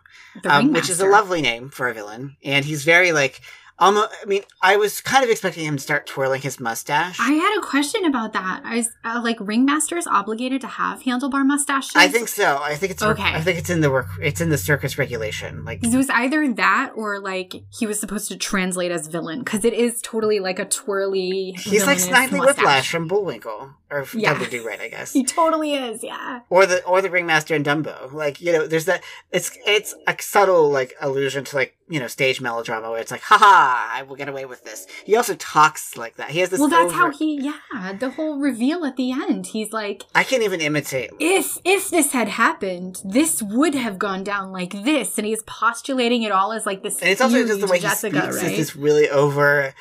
the 0.43 0.55
um, 0.55 0.73
which 0.73 0.89
is 0.89 1.01
a 1.01 1.07
lovely 1.07 1.43
name 1.43 1.71
for 1.71 1.89
a 1.89 1.95
villain, 1.95 2.37
and 2.45 2.65
he's 2.65 2.85
very 2.85 3.13
like 3.13 3.41
almost. 3.79 4.09
I 4.23 4.27
mean, 4.27 4.43
I 4.63 4.77
was 4.77 5.01
kind 5.01 5.25
of 5.25 5.31
expecting 5.31 5.65
him 5.65 5.77
to 5.77 5.83
start 5.83 6.07
twirling 6.07 6.41
his 6.43 6.61
mustache. 6.61 7.19
I 7.21 7.33
had 7.33 7.59
a 7.59 7.63
question 7.67 8.05
about 8.05 8.33
that. 8.33 8.63
I 8.65 8.77
was 8.77 8.91
uh, 9.05 9.21
like, 9.23 9.39
ringmasters 9.39 10.07
obligated 10.07 10.61
to 10.63 10.67
have 10.67 11.03
handlebar 11.03 11.45
mustaches? 11.47 11.93
I 11.95 12.09
think 12.09 12.29
so. 12.29 12.59
I 12.63 12.75
think 12.75 12.93
it's 12.93 13.03
Okay. 13.03 13.23
I 13.23 13.41
think 13.41 13.59
it's 13.59 13.71
in 13.71 13.81
the 13.81 13.91
work. 13.91 14.07
It's 14.21 14.41
in 14.41 14.49
the 14.51 14.59
circus 14.59 14.99
regulation. 14.99 15.65
Like 15.65 15.85
It 15.85 15.95
was 15.97 16.11
either 16.11 16.53
that 16.55 16.93
or 16.95 17.21
like 17.21 17.55
he 17.71 17.87
was 17.87 17.99
supposed 18.01 18.29
to 18.29 18.37
translate 18.37 18.91
as 18.93 19.07
villain 19.07 19.41
because 19.41 19.65
it 19.65 19.73
is 19.75 20.01
totally 20.03 20.41
like 20.41 20.59
a 20.59 20.65
twirly. 20.65 21.53
he's 21.59 21.87
like 21.87 21.99
Snidely 21.99 22.39
mustache. 22.39 22.57
Whiplash 22.57 22.91
from 22.91 23.09
Bullwinkle 23.09 23.75
or 23.91 24.05
from 24.05 24.21
Yeah. 24.21 24.35
Dudley 24.35 24.49
Do 24.49 24.67
Right, 24.67 24.81
I 24.81 24.89
guess. 24.89 25.13
He 25.23 25.25
totally 25.25 25.75
is, 25.75 26.03
yeah. 26.03 26.41
or 26.51 26.67
the 26.67 26.85
or 26.85 27.03
the 27.03 27.11
ringmaster 27.11 27.55
in 27.55 27.63
Dumbo. 27.65 28.13
Like 28.13 28.41
you 28.41 28.53
know, 28.53 28.67
there's 28.67 28.87
that. 28.87 29.03
It's 29.31 29.57
it's 29.67 29.95
a 30.07 30.17
subtle 30.21 30.71
like 30.71 30.95
allusion 31.01 31.45
to 31.45 31.57
like 31.57 31.77
you 31.93 32.01
know 32.01 32.07
stage 32.07 32.41
melodrama 32.41 32.91
where 32.91 33.01
it's 33.01 33.11
like, 33.11 33.21
haha, 33.21 33.97
I 33.99 34.03
will 34.03 34.17
get 34.17 34.29
away 34.29 34.47
with 34.47 34.65
this. 34.65 34.87
He 35.05 35.15
also 35.15 35.35
talks 35.35 35.97
like 35.97 36.17
that. 36.17 36.31
He 36.31 36.39
has 36.41 36.49
this. 36.49 36.59
Well, 36.59 36.69
that's 36.69 36.87
over- 36.87 36.95
how 36.95 37.11
he, 37.11 37.39
yeah. 37.41 37.93
The 37.93 38.11
whole 38.11 38.39
reveal 38.39 38.85
at 38.85 38.97
the 38.97 39.13
end, 39.13 39.49
he's 39.49 39.73
like, 39.73 40.05
I 40.15 40.25
can't 40.25 40.43
even 40.43 40.61
imitate. 40.61 41.11
if 41.21 41.59
if 41.65 41.91
this 41.91 42.13
had 42.13 42.29
happened, 42.29 43.01
this 43.05 43.43
would 43.43 43.75
have 43.75 43.99
gone 43.99 44.25
down 44.25 44.53
like 44.53 44.73
this, 44.85 45.19
and 45.19 45.27
he's 45.27 45.43
postulating 45.43 46.23
it 46.23 46.33
all 46.33 46.53
as 46.53 46.65
like 46.65 46.83
this. 46.83 47.01
And 47.01 47.11
it's 47.11 47.21
also 47.21 47.47
just 47.47 47.61
the 47.61 47.67
way 47.67 47.77
he 47.77 47.83
Jessica, 47.83 48.21
speaks 48.23 48.37
right? 48.43 48.53
is 48.53 48.57
this 48.57 48.77
really 48.77 49.09
over, 49.11 49.75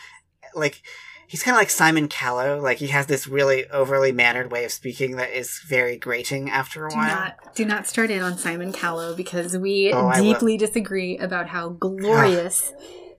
like. 0.54 0.82
He's 1.32 1.44
kind 1.44 1.56
of 1.56 1.62
like 1.62 1.70
Simon 1.70 2.10
Callow. 2.10 2.60
Like 2.60 2.80
he 2.80 2.88
has 2.88 3.06
this 3.06 3.26
really 3.26 3.66
overly 3.70 4.12
mannered 4.12 4.52
way 4.52 4.66
of 4.66 4.72
speaking 4.74 5.16
that 5.16 5.30
is 5.30 5.60
very 5.66 5.96
grating 5.96 6.50
after 6.50 6.86
a 6.86 6.90
do 6.90 6.98
while. 6.98 7.08
not 7.08 7.56
do 7.56 7.64
not 7.64 7.88
start 7.88 8.12
in 8.12 8.22
on 8.22 8.38
Simon 8.38 8.74
Callow 8.74 9.16
because 9.16 9.58
we 9.58 9.94
Oh, 9.94 10.12
deeply 10.22 10.58
disagree 10.58 11.18
about 11.18 11.48
how 11.48 11.70
glorious 11.70 12.74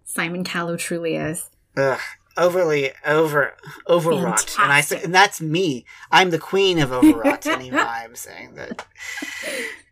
Simon 0.05 0.45
Callow 0.45 0.77
truly 0.77 1.17
is. 1.17 1.49
Ugh, 1.75 1.99
overly 2.37 2.91
over 3.07 3.55
overwrought, 3.89 4.59
and 4.61 4.71
I 4.71 4.83
say, 4.83 5.03
and 5.03 5.15
that's 5.15 5.41
me. 5.41 5.87
I'm 6.11 6.29
the 6.29 6.39
queen 6.39 6.81
of 6.81 6.93
overwrought. 6.93 7.47
anyhow, 7.47 7.87
I'm 7.89 8.15
saying 8.15 8.57
that. 8.57 8.87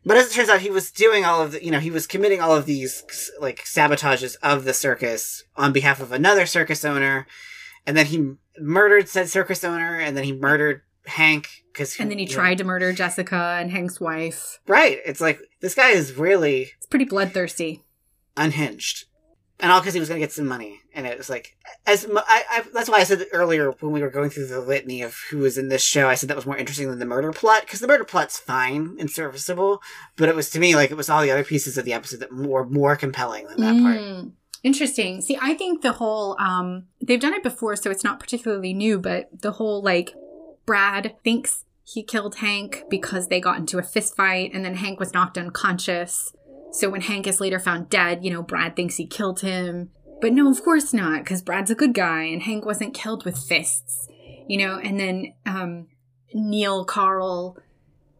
But 0.04 0.18
as 0.18 0.30
it 0.30 0.35
turns 0.35 0.50
out, 0.50 0.61
he 0.61 0.68
was 0.68 0.90
doing 0.90 1.24
all 1.24 1.40
of 1.40 1.52
the, 1.52 1.64
you 1.64 1.70
know, 1.70 1.80
he 1.80 1.90
was 1.90 2.06
committing 2.06 2.42
all 2.42 2.54
of 2.54 2.66
these 2.66 3.30
like 3.40 3.64
sabotages 3.64 4.37
of 4.42 4.64
the 4.64 4.74
circus 4.74 5.44
on 5.56 5.72
behalf 5.72 6.00
of 6.02 6.12
another 6.12 6.44
circus 6.44 6.85
owner, 6.85 7.26
and 7.86 7.96
then 7.96 8.06
he 8.06 8.32
murdered 8.58 9.08
said 9.08 9.28
circus 9.28 9.64
owner, 9.64 9.96
and 9.98 10.16
then 10.16 10.24
he 10.24 10.32
murdered 10.32 10.82
Hank 11.06 11.48
because, 11.72 11.98
And 11.98 12.10
then 12.10 12.18
he 12.18 12.26
tried 12.26 12.58
to 12.58 12.64
murder 12.64 12.92
Jessica 12.92 13.56
and 13.60 13.70
Hank's 13.70 14.00
wife. 14.00 14.58
Right, 14.66 14.98
it's 15.06 15.20
like 15.20 15.40
this 15.60 15.74
guy 15.74 15.90
is 15.90 16.12
really 16.16 16.70
It's 16.76 16.86
pretty 16.86 17.06
bloodthirsty. 17.06 17.82
unhinged, 18.36 19.06
and 19.58 19.70
all 19.72 19.80
because 19.80 19.94
he 19.94 20.00
was 20.00 20.08
going 20.08 20.20
to 20.20 20.26
get 20.26 20.32
some 20.32 20.46
money. 20.46 20.76
And 20.92 21.06
it 21.06 21.16
was 21.16 21.30
like, 21.30 21.56
as 21.86 22.04
I, 22.10 22.42
I, 22.50 22.64
that's 22.74 22.88
why 22.88 22.98
I 22.98 23.04
said 23.04 23.24
earlier 23.32 23.70
when 23.78 23.92
we 23.92 24.02
were 24.02 24.10
going 24.10 24.28
through 24.28 24.48
the 24.48 24.60
litany 24.60 25.02
of 25.02 25.16
who 25.30 25.38
was 25.38 25.56
in 25.56 25.68
this 25.68 25.82
show, 25.84 26.08
I 26.08 26.16
said 26.16 26.28
that 26.28 26.36
was 26.36 26.46
more 26.46 26.56
interesting 26.56 26.90
than 26.90 26.98
the 26.98 27.06
murder 27.06 27.32
plot 27.32 27.62
because 27.62 27.78
the 27.78 27.86
murder 27.86 28.02
plot's 28.04 28.38
fine 28.40 28.96
and 28.98 29.08
serviceable, 29.08 29.80
but 30.16 30.28
it 30.28 30.34
was 30.34 30.50
to 30.50 30.58
me 30.58 30.74
like 30.74 30.90
it 30.90 30.96
was 30.96 31.08
all 31.08 31.22
the 31.22 31.30
other 31.30 31.44
pieces 31.44 31.78
of 31.78 31.84
the 31.84 31.92
episode 31.92 32.18
that 32.20 32.32
were 32.34 32.66
more 32.66 32.96
compelling 32.96 33.46
than 33.46 33.60
that 33.60 33.80
part. 33.82 33.98
Mm. 34.00 34.32
Interesting. 34.62 35.20
See, 35.20 35.38
I 35.40 35.55
think 35.55 35.83
the 35.83 35.92
whole 35.92 36.37
um 36.40 36.85
they've 37.03 37.20
done 37.20 37.35
it 37.35 37.42
before, 37.42 37.77
so 37.77 37.90
it's 37.90 38.05
not 38.05 38.20
particularly 38.20 38.75
new, 38.75 38.99
but 38.99 39.29
the 39.40 39.53
whole 39.53 39.83
like 39.83 40.14
Brad 40.66 41.16
thinks 41.25 41.64
he 41.83 42.03
killed 42.03 42.37
Hank 42.37 42.85
because 42.88 43.29
they 43.29 43.40
got 43.40 43.59
into 43.59 43.79
a 43.79 43.83
fist 43.83 44.14
fight 44.14 44.53
and 44.55 44.64
then 44.64 44.77
Hank 44.77 45.01
was 45.01 45.12
knocked 45.12 45.38
unconscious. 45.38 46.33
So 46.73 46.88
when 46.88 47.01
Hank 47.01 47.27
is 47.27 47.40
later 47.40 47.59
found 47.59 47.88
dead, 47.88 48.25
you 48.25 48.31
know, 48.31 48.42
Brad 48.42 48.77
thinks 48.77 48.96
he 48.96 49.07
killed 49.07 49.40
him. 49.40 49.90
But 50.20 50.33
no, 50.33 50.51
of 50.51 50.62
course 50.62 50.92
not, 50.92 51.25
because 51.25 51.42
Brad's 51.42 51.70
a 51.70 51.75
good 51.75 51.94
guy 51.94 52.25
and 52.25 52.42
Hank 52.42 52.64
wasn't 52.64 52.94
killed 52.94 53.25
with 53.25 53.38
fists, 53.38 54.07
you 54.46 54.59
know. 54.59 54.79
And 54.79 55.01
then 55.01 55.35
um, 55.46 55.88
Neil 56.33 56.85
Carl 56.85 57.57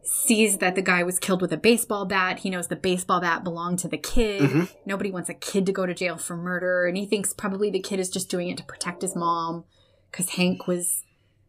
sees 0.03 0.59
that 0.59 0.75
the 0.75 0.83
guy 0.83 1.03
was 1.03 1.19
killed 1.19 1.41
with 1.43 1.53
a 1.53 1.57
baseball 1.57 2.05
bat. 2.05 2.41
He 2.41 2.51
knows 2.51 2.69
the 2.69 2.77
baseball 2.77 3.21
bat 3.21 3.45
belonged 3.45 3.79
to 3.81 3.89
the 3.89 3.99
kid. 3.99 4.43
Mhm. 4.43 4.71
Nobody 4.87 5.11
wants 5.11 5.29
a 5.29 5.35
kid 5.35 5.67
to 5.67 5.73
go 5.73 5.87
to 5.87 5.95
jail 5.95 6.17
for 6.17 6.37
murder. 6.37 6.87
And 6.87 6.97
he 6.97 7.07
thinks 7.07 7.33
probably 7.33 7.71
the 7.71 7.81
kid 7.81 8.01
is 8.01 8.11
just 8.11 8.29
doing 8.31 8.49
it 8.49 8.57
to 8.59 8.65
protect 8.65 9.03
his 9.03 9.15
mom 9.15 9.65
because 10.11 10.31
Hank 10.31 10.67
was 10.67 11.03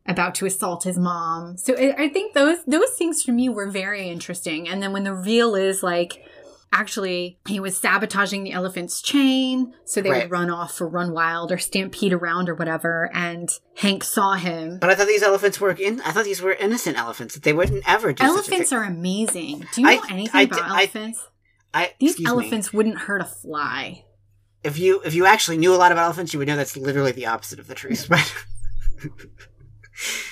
about 0.05 0.35
to 0.35 0.45
assault 0.45 0.83
his 0.83 0.97
mom. 0.97 1.57
So 1.57 1.75
I, 1.77 2.03
I 2.05 2.09
think 2.09 2.33
those 2.33 2.63
those 2.65 2.91
things 2.97 3.23
for 3.23 3.31
me 3.31 3.49
were 3.49 3.69
very 3.69 4.09
interesting. 4.09 4.67
And 4.67 4.81
then 4.81 4.93
when 4.93 5.03
the 5.03 5.13
reveal 5.13 5.55
is 5.55 5.83
like, 5.83 6.23
actually 6.73 7.37
he 7.47 7.59
was 7.59 7.77
sabotaging 7.77 8.43
the 8.43 8.51
elephant's 8.53 9.01
chain 9.01 9.73
so 9.85 10.01
they 10.01 10.09
Right. 10.09 10.23
would 10.23 10.31
run 10.31 10.49
off 10.49 10.79
or 10.79 10.87
run 10.87 11.11
wild 11.13 11.51
or 11.51 11.57
stampede 11.57 12.13
around 12.13 12.47
or 12.49 12.55
whatever. 12.55 13.09
And 13.13 13.49
Hank 13.77 14.03
saw 14.03 14.33
him. 14.33 14.77
But 14.79 14.89
I 14.89 14.95
thought 14.95 15.07
these 15.07 15.23
elephants 15.23 15.59
were 15.59 15.71
in. 15.71 16.01
I 16.01 16.11
thought 16.11 16.25
these 16.25 16.41
were 16.41 16.53
innocent 16.53 16.97
elephants. 16.97 17.33
That 17.33 17.43
they 17.43 17.53
wouldn't 17.53 17.83
ever 17.89 18.13
do. 18.13 18.23
Elephants 18.23 18.69
such 18.69 18.77
a 18.77 18.81
are 18.81 18.83
amazing. 18.85 19.65
Do 19.73 19.81
you 19.81 19.87
I- 19.87 19.95
know 19.95 20.03
anything 20.09 20.31
I 20.39 20.41
about 20.43 20.61
I- 20.61 20.77
elephants? 20.79 21.27
I, 21.73 21.93
These 21.99 22.11
excuse 22.11 22.27
me. 22.27 22.31
elephants 22.31 22.73
wouldn't 22.73 22.97
hurt 22.99 23.21
a 23.21 23.25
fly. 23.25 24.03
If 24.63 24.77
you 24.77 25.01
if 25.03 25.13
you 25.15 25.25
actually 25.25 25.57
knew 25.57 25.73
a 25.73 25.77
lot 25.77 25.91
about 25.91 26.03
elephants, 26.05 26.33
you 26.33 26.39
would 26.39 26.47
know 26.47 26.55
that's 26.55 26.77
literally 26.77 27.11
the 27.13 27.25
opposite 27.27 27.59
of 27.59 27.67
the 27.67 27.73
truth. 27.75 28.07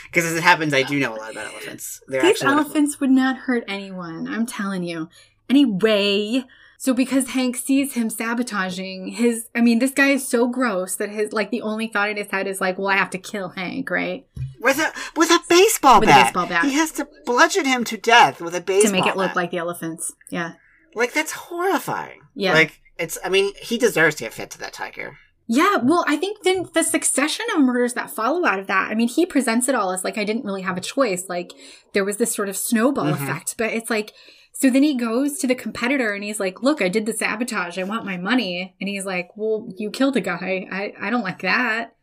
Because 0.06 0.26
as 0.26 0.36
it 0.36 0.44
happens, 0.44 0.74
I 0.74 0.84
do 0.84 1.00
know 1.00 1.16
a 1.16 1.18
lot 1.18 1.32
about 1.32 1.48
elephants. 1.48 2.02
They're 2.08 2.22
These 2.22 2.44
wonderful. 2.44 2.66
elephants 2.66 3.00
would 3.00 3.10
not 3.10 3.38
hurt 3.38 3.64
anyone. 3.68 4.28
I'm 4.28 4.46
telling 4.46 4.84
you. 4.84 5.10
Anyway, 5.50 6.46
so 6.78 6.94
because 6.94 7.30
Hank 7.30 7.56
sees 7.58 7.94
him 7.94 8.10
sabotaging 8.10 9.08
his, 9.10 9.50
I 9.56 9.62
mean, 9.62 9.80
this 9.80 9.92
guy 9.92 10.10
is 10.12 10.28
so 10.28 10.48
gross 10.48 10.96
that 10.98 11.10
his, 11.10 11.34
like, 11.34 11.52
the 11.52 11.62
only 11.62 11.88
thought 11.88 12.10
in 12.10 12.18
his 12.18 12.30
head 12.32 12.48
is 12.48 12.62
like, 12.62 12.78
well, 12.78 12.88
I 12.88 12.96
have 12.96 13.10
to 13.12 13.18
kill 13.18 13.50
Hank, 13.50 13.90
right? 13.90 14.26
with 14.62 14.78
a 14.78 14.92
with 15.16 15.30
a 15.32 15.40
baseball 15.48 16.02
With 16.02 16.10
a 16.10 16.12
bat. 16.12 16.26
baseball 16.26 16.46
bat. 16.48 16.66
He 16.66 16.74
has 16.74 16.92
to 16.94 17.08
bludgeon 17.26 17.64
him 17.66 17.86
to 17.86 17.96
death 17.98 18.42
with 18.42 18.54
a 18.54 18.60
baseball 18.60 18.92
to 18.92 18.98
make 19.02 19.08
it 19.10 19.16
look 19.16 19.30
bat. 19.30 19.36
like 19.38 19.52
the 19.52 19.58
elephants. 19.58 20.14
Yeah. 20.30 20.54
like 20.96 21.14
that's 21.14 21.32
horrifying. 21.32 22.20
Yeah. 22.36 22.54
like 22.54 22.82
it's. 22.98 23.18
I 23.24 23.30
mean, 23.30 23.54
he 23.62 23.78
deserves 23.78 24.16
to 24.18 24.26
get 24.26 24.34
fed 24.34 24.52
to 24.52 24.60
that 24.60 24.74
tiger. 24.74 25.18
Yeah, 25.48 25.78
well, 25.78 26.04
I 26.08 26.18
think 26.18 26.44
then 26.44 26.68
the 26.74 26.84
succession 26.84 27.46
of 27.56 27.62
murders 27.62 27.94
that 27.94 28.12
follow 28.12 28.46
out 28.46 28.60
of 28.60 28.68
that, 28.68 28.92
I 28.92 28.96
mean, 28.96 29.08
he 29.08 29.26
presents 29.26 29.68
it 29.70 29.74
all 29.76 29.92
as 29.92 30.04
like, 30.04 30.18
I 30.18 30.24
didn't 30.26 30.44
really 30.46 30.62
have 30.62 30.78
a 30.78 30.82
choice. 30.82 31.24
Like, 31.30 31.54
there 31.94 32.06
was 32.06 32.18
this 32.18 32.36
sort 32.36 32.50
of 32.50 32.58
snowball 32.58 33.06
Mhm. 33.06 33.14
effect, 33.14 33.56
but 33.58 33.72
it's 33.74 33.90
like, 33.90 34.12
so 34.52 34.70
then 34.70 34.84
he 34.84 34.96
goes 34.96 35.38
to 35.40 35.48
the 35.48 35.56
competitor 35.56 36.14
and 36.14 36.24
he's 36.24 36.40
like, 36.40 36.62
look, 36.62 36.82
I 36.82 36.90
did 36.90 37.06
the 37.06 37.14
sabotage. 37.14 37.78
I 37.78 37.84
want 37.84 38.06
my 38.06 38.18
money. 38.18 38.76
And 38.80 38.90
he's 38.90 39.06
like, 39.06 39.30
well, 39.36 39.68
you 39.78 39.90
killed 39.90 40.18
a 40.18 40.22
guy. 40.22 40.68
I, 40.72 40.94
I 41.00 41.10
don't 41.10 41.24
like 41.24 41.42
that. 41.44 41.96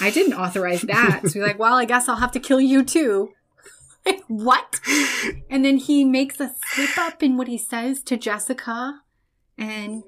I 0.00 0.10
didn't 0.10 0.34
authorize 0.34 0.82
that. 0.82 1.20
so 1.22 1.28
he's 1.28 1.36
like, 1.36 1.58
well, 1.58 1.74
I 1.74 1.84
guess 1.84 2.08
I'll 2.08 2.16
have 2.16 2.32
to 2.32 2.40
kill 2.40 2.60
you 2.60 2.84
too. 2.84 3.30
Like, 4.06 4.22
what? 4.28 4.80
And 5.48 5.64
then 5.64 5.78
he 5.78 6.04
makes 6.04 6.38
a 6.38 6.54
slip 6.66 6.98
up 6.98 7.22
in 7.22 7.38
what 7.38 7.48
he 7.48 7.56
says 7.56 8.02
to 8.02 8.18
Jessica. 8.18 9.00
And 9.56 10.02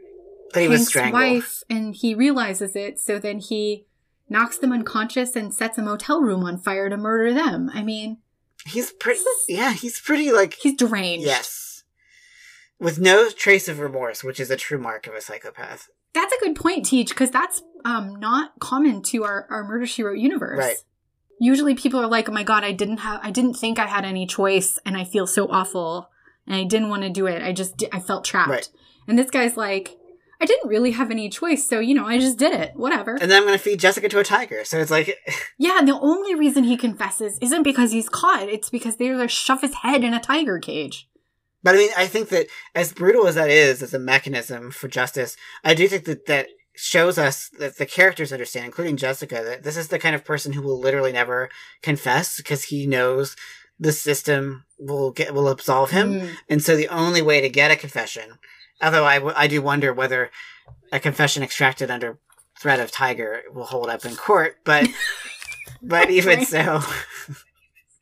That 0.53 0.61
he 0.61 0.69
Hank's 0.69 0.95
wife, 0.95 1.63
and 1.71 1.95
he 1.95 2.15
realizes 2.15 2.77
it. 2.77 3.01
So 3.01 3.19
then 3.19 3.39
he 3.39 3.87
knocks 4.29 4.59
them 4.59 4.71
unconscious 4.71 5.35
and 5.35 5.55
sets 5.55 5.79
a 5.79 5.83
motel 5.83 6.21
room 6.21 6.45
on 6.45 6.59
fire 6.59 6.91
to 6.91 6.99
murder 6.99 7.33
them. 7.33 7.71
I 7.73 7.83
mean, 7.83 8.19
He's 8.67 8.93
pretty. 8.93 9.21
Is- 9.21 9.45
Yeah, 9.49 9.73
he's 9.73 9.99
pretty 9.99 10.31
like. 10.31 10.53
he's 10.61 10.77
deranged. 10.77 11.25
Yes. 11.25 11.66
With 12.79 12.99
no 12.99 13.31
trace 13.31 13.69
of 13.69 13.79
remorse, 13.81 14.23
which 14.23 14.39
is 14.39 14.51
a 14.51 14.57
true 14.57 14.79
mark 14.79 15.07
of 15.07 15.15
a 15.15 15.21
psychopath. 15.21 15.89
that's 16.13 16.35
a 16.35 16.39
good 16.45 16.57
point, 16.57 16.87
Teach, 16.87 17.09
because 17.11 17.31
that's 17.31 17.63
um 17.85 18.17
not 18.17 18.53
common 18.61 19.03
to 19.05 19.25
our 19.25 19.47
our 19.51 19.65
Murder 19.65 19.87
She 19.87 20.03
Wrote 20.03 20.19
universe. 20.19 20.59
Right. 20.59 20.77
Usually, 21.39 21.75
people 21.75 22.01
are 22.01 22.07
like, 22.07 22.29
"Oh 22.29 22.33
my 22.33 22.43
god, 22.43 22.65
I 22.65 22.73
didn't 22.73 22.99
have, 22.99 23.21
I 23.23 23.31
didn't 23.31 23.55
think 23.55 23.79
I 23.79 23.87
had 23.87 24.05
any 24.05 24.27
choice, 24.27 24.79
and 24.87 24.97
I 24.97 25.05
feel 25.05 25.27
so 25.27 25.47
awful, 25.51 26.09
and 26.47 26.57
I 26.57 26.65
didn't 26.65 26.89
want 26.89 27.03
to 27.03 27.11
do 27.11 27.27
it. 27.27 27.43
I 27.43 27.53
just, 27.53 27.83
I 27.93 28.01
felt 28.01 28.25
trapped." 28.25 28.51
Right. 28.51 28.69
And 29.07 29.19
this 29.19 29.31
guy's 29.31 29.55
like, 29.57 29.97
"I 30.41 30.47
didn't 30.47 30.69
really 30.69 30.93
have 30.93 31.11
any 31.11 31.29
choice, 31.29 31.69
so 31.69 31.79
you 31.79 31.95
know, 31.95 32.07
I 32.07 32.19
just 32.19 32.39
did 32.39 32.55
it. 32.55 32.73
Whatever." 32.75 33.17
And 33.21 33.31
then 33.31 33.39
I'm 33.43 33.47
going 33.47 33.59
to 33.59 33.63
feed 33.63 33.81
Jessica 33.81 34.09
to 34.09 34.19
a 34.19 34.25
tiger. 34.25 34.65
So 34.65 34.79
it's 34.79 34.91
like, 34.91 35.15
Yeah, 35.59 35.79
and 35.79 35.87
the 35.87 36.01
only 36.01 36.35
reason 36.35 36.65
he 36.65 36.77
confesses 36.79 37.39
isn't 37.43 37.63
because 37.63 37.93
he's 37.93 38.09
caught. 38.09 38.49
It's 38.49 38.71
because 38.71 38.97
they're 38.97 39.15
gonna 39.15 39.29
shove 39.29 39.61
his 39.61 39.75
head 39.75 40.05
in 40.05 40.15
a 40.15 40.21
tiger 40.21 40.59
cage. 40.59 41.07
But 41.67 41.75
I 41.75 41.79
mean, 41.79 41.91
I 41.97 42.07
think 42.07 42.29
that 42.29 42.47
as 42.77 42.93
brutal 42.93 43.27
as 43.27 43.35
that 43.35 43.51
is 43.51 43.83
as 43.83 43.93
a 43.93 43.99
mechanism 43.99 44.71
for 44.71 44.87
justice, 44.87 45.37
I 45.65 45.75
do 45.75 45.89
think 45.89 46.05
that 46.05 46.27
that 46.27 46.47
shows 46.77 47.19
us 47.19 47.51
that 47.59 47.77
the 47.77 47.87
characters 47.87 48.33
understand, 48.33 48.67
including 48.67 48.97
Jessica, 48.97 49.43
that 49.45 49.65
this 49.65 49.77
is 49.77 49.89
the 49.89 49.99
kind 49.99 50.15
of 50.15 50.25
person 50.25 50.53
who 50.53 50.63
will 50.63 50.79
literally 50.79 51.11
never 51.11 51.49
confess 51.83 52.37
because 52.37 52.63
he 52.63 52.87
knows 52.87 53.35
the 53.81 53.91
system 53.91 54.65
will 54.79 55.11
get 55.11 55.35
will 55.35 55.49
absolve 55.49 55.91
him. 55.91 56.13
Mm. 56.13 56.37
And 56.49 56.63
so 56.63 56.77
the 56.77 56.87
only 56.87 57.21
way 57.21 57.41
to 57.41 57.49
get 57.49 57.73
a 57.73 57.77
confession, 57.77 58.39
although 58.81 59.05
I, 59.05 59.17
w- 59.17 59.35
I 59.37 59.49
do 59.49 59.61
wonder 59.61 59.93
whether 59.93 60.31
a 60.93 61.01
confession 61.01 61.43
extracted 61.43 61.91
under 61.91 62.21
threat 62.61 62.79
of 62.79 62.93
tiger 62.93 63.43
will 63.53 63.65
hold 63.65 63.89
up 63.89 64.05
in 64.05 64.15
court, 64.15 64.59
but 64.63 64.89
but 65.83 66.11
even 66.11 66.47
so, 66.47 66.81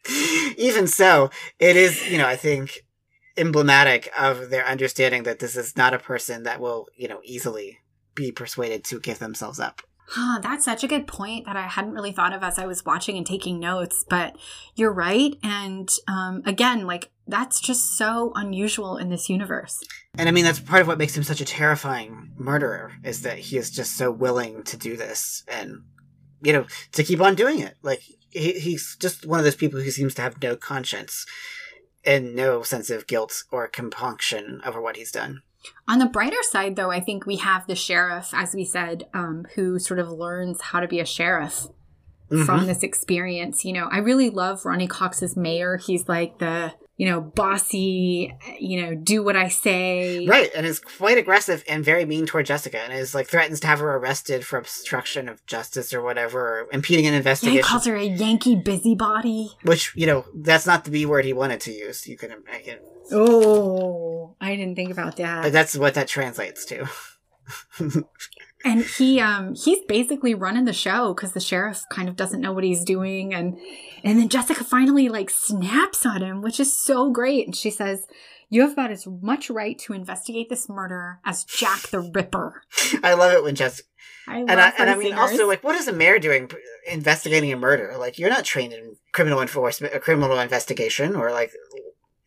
even 0.59 0.87
so, 0.87 1.31
it 1.59 1.77
is 1.77 2.11
you 2.11 2.19
know 2.19 2.27
I 2.27 2.37
think 2.37 2.84
emblematic 3.37 4.11
of 4.19 4.51
their 4.51 4.67
understanding 4.67 5.25
that 5.25 5.39
this 5.39 5.57
is 5.57 5.77
not 5.77 5.95
a 5.95 5.99
person 5.99 6.45
that 6.45 6.61
will 6.61 6.89
you 6.97 7.09
know 7.09 7.21
easily 7.25 7.81
be 8.15 8.31
persuaded 8.31 8.85
to 8.85 9.01
give 9.01 9.19
themselves 9.19 9.59
up. 9.59 9.83
Huh, 10.07 10.39
that's 10.43 10.67
such 10.67 10.85
a 10.85 10.89
good 10.89 11.07
point 11.07 11.47
that 11.47 11.57
I 11.57 11.67
hadn't 11.67 11.95
really 11.95 12.13
thought 12.13 12.35
of 12.35 12.43
as 12.43 12.59
I 12.59 12.67
was 12.67 12.85
watching 12.85 13.17
and 13.17 13.27
taking 13.27 13.59
notes. 13.59 14.05
But 14.09 14.37
you're 14.75 14.93
right, 14.93 15.35
and 15.43 15.89
um, 16.07 16.43
again, 16.45 16.87
like 16.87 17.11
that's 17.27 17.61
just 17.61 17.97
so 17.97 18.33
unusual 18.35 18.97
in 18.97 19.09
this 19.09 19.29
universe. 19.29 19.83
And 20.19 20.29
I 20.29 20.33
mean, 20.33 20.45
that's 20.45 20.61
part 20.61 20.83
of 20.83 20.89
what 20.89 20.99
makes 20.99 21.17
him 21.17 21.23
such 21.23 21.41
a 21.41 21.47
terrifying 21.47 22.33
murderer 22.37 22.93
is 23.03 23.23
that 23.23 23.39
he 23.39 23.57
is 23.57 23.71
just 23.71 23.97
so 23.97 24.11
willing 24.11 24.63
to 24.65 24.77
do 24.77 24.97
this 24.97 25.43
and, 25.49 25.83
you 26.43 26.53
know, 26.53 26.67
to 26.93 27.03
keep 27.03 27.21
on 27.21 27.35
doing 27.35 27.61
it. 27.61 27.77
Like, 27.83 28.03
he, 28.31 28.53
he's 28.53 28.97
just 29.01 29.27
one 29.27 29.39
of 29.39 29.45
those 29.45 29.57
people 29.57 29.81
who 29.81 29.91
seems 29.91 30.15
to 30.15 30.23
have 30.23 30.41
no 30.43 30.57
conscience 30.57 31.25
and 32.07 32.35
no 32.35 32.63
sense 32.63 32.91
of 32.91 33.07
guilt 33.07 33.45
or 33.51 33.67
compunction 33.69 34.61
over 34.65 34.81
what 34.81 34.97
he's 34.97 35.13
done. 35.13 35.43
On 35.89 35.99
the 35.99 36.07
brighter 36.07 36.43
side, 36.43 36.77
though, 36.77 36.91
I 36.91 37.01
think 37.01 37.25
we 37.27 37.37
have 37.37 37.67
the 37.67 37.75
sheriff, 37.75 38.31
as 38.35 38.55
we 38.55 38.65
said, 38.65 39.05
um, 39.15 39.47
who 39.55 39.79
sort 39.79 39.99
of 40.01 40.11
learns 40.11 40.61
how 40.61 40.81
to 40.81 40.89
be 40.89 41.01
a 41.01 41.07
sheriff 41.07 41.69
from 42.29 42.61
Mhm. 42.61 42.67
this 42.67 42.83
experience. 42.83 43.65
You 43.65 43.73
know, 43.75 43.89
I 43.91 43.99
really 43.99 44.29
love 44.29 44.65
Ronny 44.65 44.87
Cox's 44.87 45.37
mayor. 45.37 45.77
He's 45.79 46.09
like 46.09 46.39
the, 46.39 46.73
you 46.97 47.07
know, 47.07 47.21
bossy, 47.21 48.33
you 48.61 48.81
know, 48.83 48.95
do 48.95 49.23
what 49.25 49.35
I 49.37 49.49
say. 49.49 50.27
Right, 50.27 50.51
and 50.55 50.65
is 50.65 50.79
quite 50.79 51.19
aggressive 51.19 51.65
and 51.69 51.85
very 51.85 52.05
mean 52.05 52.25
toward 52.25 52.47
Jessica, 52.47 52.79
and 52.79 52.93
is 52.93 53.15
like 53.15 53.27
threatens 53.27 53.59
to 53.61 53.67
have 53.67 53.81
her 53.81 53.97
arrested 53.97 54.47
for 54.47 54.59
obstruction 54.59 55.29
of 55.29 55.45
justice 55.47 55.93
or 55.93 56.01
whatever, 56.03 56.61
or 56.61 56.69
impeding 56.73 57.05
an 57.07 57.13
Yeah, 57.13 57.13
he 57.13 57.19
investigation. 57.19 57.63
calls 57.65 57.87
her 57.87 57.97
a 57.97 58.05
Yankee 58.05 58.55
busybody. 58.57 59.51
which 59.65 59.93
you 59.97 60.07
know, 60.07 60.25
that's 60.37 60.67
not 60.67 60.85
the 60.85 60.91
B 60.93 61.05
word 61.05 61.25
he 61.25 61.33
wanted 61.33 61.61
to 61.63 61.73
use. 61.73 62.07
You 62.07 62.17
can 62.17 62.31
imagine, 62.31 62.79
Oh, 63.13 64.37
I 64.41 64.55
didn't 64.57 64.77
think 64.77 64.91
about 64.93 65.17
that. 65.17 65.43
but 65.43 65.53
that's 65.53 65.77
what 65.77 65.95
that 65.95 66.07
translates 66.09 66.65
to. 66.67 66.89
and 68.65 68.83
he 68.83 69.21
um 69.21 69.55
he's 69.55 69.81
basically 69.87 70.35
running 70.35 70.65
the 70.65 70.73
show 70.73 71.15
because 71.15 71.33
the 71.33 71.41
sheriff 71.41 71.83
kind 71.91 72.09
of 72.09 72.17
doesn't 72.17 72.41
know 72.41 72.53
what 72.53 72.65
he's 72.65 72.85
doing 72.85 73.35
and 73.35 73.59
and 74.03 74.19
then 74.19 74.29
jessica 74.29 74.65
finally 74.65 75.09
like 75.09 75.31
snaps 75.31 76.05
on 76.05 76.23
him 76.23 76.41
which 76.41 76.59
is 76.59 76.79
so 76.79 77.11
great 77.11 77.47
and 77.47 77.55
she 77.55 77.71
says 77.71 78.07
you 78.51 78.61
have 78.63 78.73
about 78.73 78.91
as 78.91 79.07
much 79.07 79.51
right 79.51 79.79
to 79.79 79.93
investigate 79.93 80.49
this 80.49 80.69
murder 80.69 81.21
as 81.25 81.45
jack 81.45 81.89
the 81.89 82.01
ripper 82.01 82.63
I 83.03 83.15
love 83.15 83.33
it 83.33 83.43
when 83.43 83.55
Jessica. 83.55 83.89
i 84.29 84.41
love 84.41 84.49
and 84.49 84.61
I, 84.61 84.73
and 84.79 84.91
I 84.91 84.95
mean, 84.95 85.09
singers. 85.09 85.21
also, 85.21 85.47
like, 85.47 85.65
what 85.65 85.75
is 85.75 85.89
a 85.89 85.93
mayor 85.93 86.19
doing 86.19 86.51
investigating 86.91 87.53
a 87.53 87.57
murder? 87.57 87.95
Like, 87.99 88.19
you're 88.19 88.31
not 88.31 88.45
trained 88.45 88.73
in 88.73 88.97
criminal 89.13 89.41
enforcement, 89.41 89.95
or 89.95 90.01
criminal 90.01 90.39
investigation, 90.39 91.17
or 91.17 91.31
like 91.31 91.53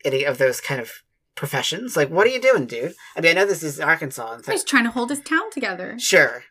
any 0.04 0.24
of 0.24 0.38
those 0.38 0.60
kind 0.60 0.80
of 0.80 1.02
professions. 1.38 1.96
Like, 1.96 2.10
what 2.10 2.26
are 2.26 2.30
you 2.30 2.40
doing, 2.40 2.66
dude? 2.66 2.94
I 3.16 3.20
mean, 3.20 3.30
I 3.30 3.40
know 3.40 3.46
this 3.46 3.62
is 3.62 3.80
Arkansas, 3.80 4.32
and 4.32 4.46
he's 4.46 4.64
trying 4.64 4.84
to 4.84 4.90
hold 4.90 5.10
his 5.10 5.20
town 5.20 5.50
together 5.50 5.96
sure, 5.98 6.42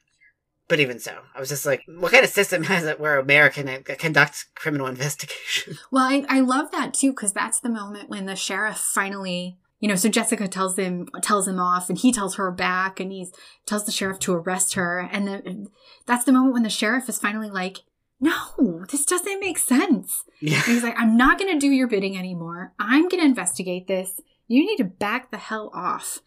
but 0.67 0.80
even 0.80 1.00
so, 1.00 1.13
I 1.36 1.39
was 1.39 1.50
just 1.50 1.65
like, 1.65 1.84
what 1.88 2.12
kind 2.12 2.23
of 2.23 2.32
system 2.32 2.63
has 2.71 2.86
it 2.86 3.00
where 3.00 3.19
a 3.19 3.26
mayor 3.26 3.50
can 3.50 3.67
uh, 3.67 3.80
conduct 3.97 4.45
criminal 4.56 4.88
investigation? 4.88 5.78
Well, 5.91 6.06
I, 6.06 6.26
I 6.30 6.39
love 6.41 6.71
that 6.71 6.93
too 6.93 7.12
because 7.12 7.34
that's 7.34 7.60
the 7.60 7.69
moment 7.69 8.10
when 8.10 8.26
the 8.26 8.36
sheriff 8.36 8.78
finally, 8.78 9.58
you 9.80 9.88
know, 9.88 9.95
so 9.95 10.10
Jessica 10.10 10.47
tells 10.47 10.78
him 10.78 11.08
tells 11.21 11.47
him 11.47 11.60
off, 11.60 11.89
and 11.89 11.97
he 11.97 12.12
tells 12.12 12.36
her 12.36 12.52
back, 12.52 13.00
and 13.00 13.12
he 13.12 13.28
tells 13.65 13.86
the 13.86 13.91
sheriff 13.91 14.19
to 14.19 14.34
arrest 14.34 14.73
her, 14.73 15.00
and 15.00 15.28
then 15.28 15.67
that's 16.06 16.26
the 16.26 16.32
moment 16.32 16.54
when 16.54 16.63
the 16.63 16.69
sheriff 16.69 17.08
is 17.10 17.19
finally 17.19 17.50
like, 17.50 17.80
"No, 18.19 18.86
this 18.89 19.06
doesn't 19.06 19.39
make 19.39 19.58
sense." 19.58 20.23
yeah, 20.41 20.62
he's 20.63 20.84
like, 20.84 20.95
"I'm 20.97 21.15
not 21.15 21.39
going 21.39 21.54
to 21.54 21.60
do 21.60 21.71
your 21.71 21.88
bidding 21.88 22.17
anymore. 22.17 22.73
I'm 22.80 23.08
going 23.08 23.21
to 23.21 23.30
investigate 23.30 23.88
this. 23.88 24.19
You 24.47 24.65
need 24.65 24.77
to 24.77 24.83
back 24.86 25.31
the 25.31 25.38
hell 25.38 25.69
off." 25.73 26.19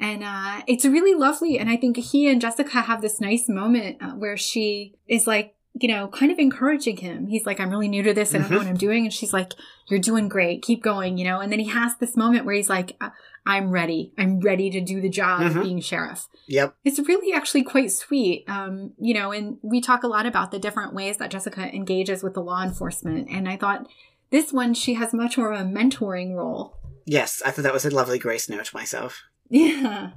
And 0.00 0.24
uh, 0.24 0.62
it's 0.66 0.84
really 0.84 1.14
lovely. 1.14 1.58
And 1.58 1.70
I 1.70 1.76
think 1.76 1.96
he 1.96 2.28
and 2.28 2.40
Jessica 2.40 2.80
have 2.80 3.00
this 3.00 3.20
nice 3.20 3.48
moment 3.48 3.98
uh, 4.02 4.10
where 4.10 4.36
she 4.36 4.96
is 5.06 5.26
like, 5.28 5.54
you 5.72 5.86
know, 5.88 6.08
kind 6.08 6.32
of 6.32 6.38
encouraging 6.40 6.96
him. 6.96 7.28
He's 7.28 7.46
like, 7.46 7.60
I'm 7.60 7.70
really 7.70 7.86
new 7.88 8.02
to 8.02 8.12
this. 8.12 8.34
And 8.34 8.44
I 8.44 8.48
don't 8.48 8.52
know 8.52 8.58
what 8.58 8.66
I'm 8.66 8.76
doing. 8.76 9.04
And 9.04 9.12
she's 9.12 9.32
like, 9.32 9.52
You're 9.88 10.00
doing 10.00 10.28
great. 10.28 10.62
Keep 10.62 10.82
going, 10.82 11.16
you 11.16 11.24
know? 11.24 11.38
And 11.40 11.50
then 11.52 11.60
he 11.60 11.68
has 11.68 11.96
this 11.96 12.16
moment 12.16 12.44
where 12.44 12.54
he's 12.56 12.68
like, 12.68 12.96
"I- 13.00 13.10
I'm 13.46 13.70
ready. 13.70 14.12
I'm 14.18 14.40
ready 14.40 14.68
to 14.70 14.80
do 14.80 15.00
the 15.00 15.08
job 15.10 15.40
Mhm. 15.42 15.56
of 15.56 15.62
being 15.62 15.80
sheriff. 15.80 16.26
Yep. 16.48 16.74
It's 16.84 16.98
really 16.98 17.32
actually 17.32 17.62
quite 17.62 17.92
sweet. 17.92 18.44
Um, 18.48 18.92
you 18.98 19.14
know, 19.14 19.32
and 19.32 19.58
we 19.62 19.80
talk 19.80 20.02
a 20.02 20.08
lot 20.08 20.26
about 20.26 20.50
the 20.50 20.58
different 20.58 20.92
ways 20.94 21.18
that 21.18 21.30
Jessica 21.30 21.72
engages 21.74 22.22
with 22.22 22.34
the 22.34 22.40
law 22.42 22.62
enforcement. 22.64 23.28
And 23.30 23.48
I 23.48 23.56
thought 23.58 23.86
this 24.30 24.52
one, 24.52 24.74
she 24.74 24.94
has 24.94 25.12
much 25.12 25.36
more 25.38 25.52
of 25.52 25.60
a 25.60 25.64
mentoring 25.64 26.34
role. 26.34 26.78
Yes, 27.04 27.42
I 27.44 27.50
thought 27.50 27.62
that 27.62 27.72
was 27.72 27.84
a 27.84 27.90
lovely 27.90 28.18
grace 28.18 28.48
note 28.48 28.72
myself. 28.72 29.22
Yeah. 29.48 30.10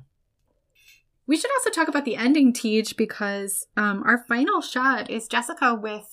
We 1.26 1.38
should 1.38 1.52
also 1.52 1.70
talk 1.70 1.90
about 1.90 2.06
the 2.06 2.16
ending, 2.16 2.54
Tej, 2.54 2.94
because 2.96 3.68
um, 3.76 4.04
our 4.06 4.24
final 4.30 4.62
shot 4.62 5.10
is 5.10 5.28
Jessica 5.28 5.76
with 5.76 6.10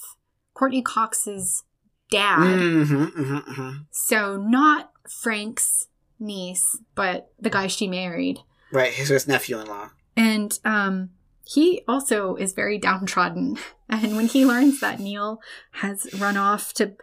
Courteney 0.55 0.83
Cox's 0.83 1.63
dad. 2.11 2.39
Mm-hmm, 2.39 3.05
mm-hmm, 3.05 3.37
mm-hmm. 3.37 3.71
So 3.93 4.37
not 4.37 4.91
Frank's 5.09 5.87
niece, 6.19 6.79
but 6.97 7.31
the 7.39 7.51
guy 7.51 7.69
she 7.69 7.87
married. 7.87 8.39
Right, 8.73 8.93
his, 8.93 9.09
his 9.09 9.29
nephew-in-law. 9.29 9.91
And 10.17 10.59
um, 10.65 11.11
he 11.45 11.83
also 11.87 12.35
is 12.37 12.53
very 12.53 12.79
downtrodden. 12.79 13.59
And 13.87 14.17
when 14.17 14.27
he 14.27 14.47
learns 14.47 14.81
that 14.81 14.99
Neil 14.99 15.41
has 15.73 16.09
run 16.19 16.39
off 16.39 16.73
to 16.75 16.95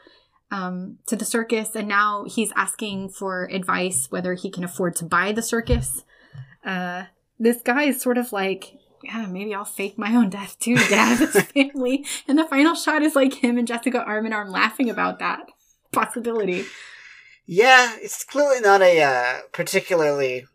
um, 0.51 0.97
to 1.07 1.15
the 1.15 1.25
circus, 1.25 1.75
and 1.75 1.87
now 1.87 2.25
he's 2.25 2.51
asking 2.55 3.09
for 3.09 3.45
advice 3.45 4.07
whether 4.11 4.33
he 4.33 4.51
can 4.51 4.63
afford 4.63 4.95
to 4.97 5.05
buy 5.05 5.31
the 5.31 5.41
circus, 5.41 6.03
uh, 6.65 7.05
this 7.39 7.61
guy 7.61 7.83
is 7.83 7.99
sort 7.99 8.17
of 8.17 8.31
like, 8.31 8.77
yeah, 9.03 9.25
maybe 9.25 9.55
I'll 9.55 9.65
fake 9.65 9.97
my 9.97 10.15
own 10.15 10.29
death 10.29 10.59
too 10.59 10.75
to 10.75 10.89
get 10.89 10.99
out 10.99 11.21
of 11.21 11.33
this 11.33 11.43
family. 11.53 12.05
And 12.27 12.37
the 12.37 12.45
final 12.45 12.75
shot 12.75 13.01
is 13.01 13.15
like 13.15 13.33
him 13.33 13.57
and 13.57 13.67
Jessica 13.67 14.03
arm 14.03 14.25
in 14.25 14.33
arm 14.33 14.49
laughing 14.49 14.89
about 14.89 15.19
that 15.19 15.47
possibility. 15.91 16.65
Yeah, 17.47 17.95
it's 17.99 18.23
clearly 18.23 18.61
not 18.61 18.81
a 18.81 19.01
uh, 19.01 19.39
particularly 19.51 20.45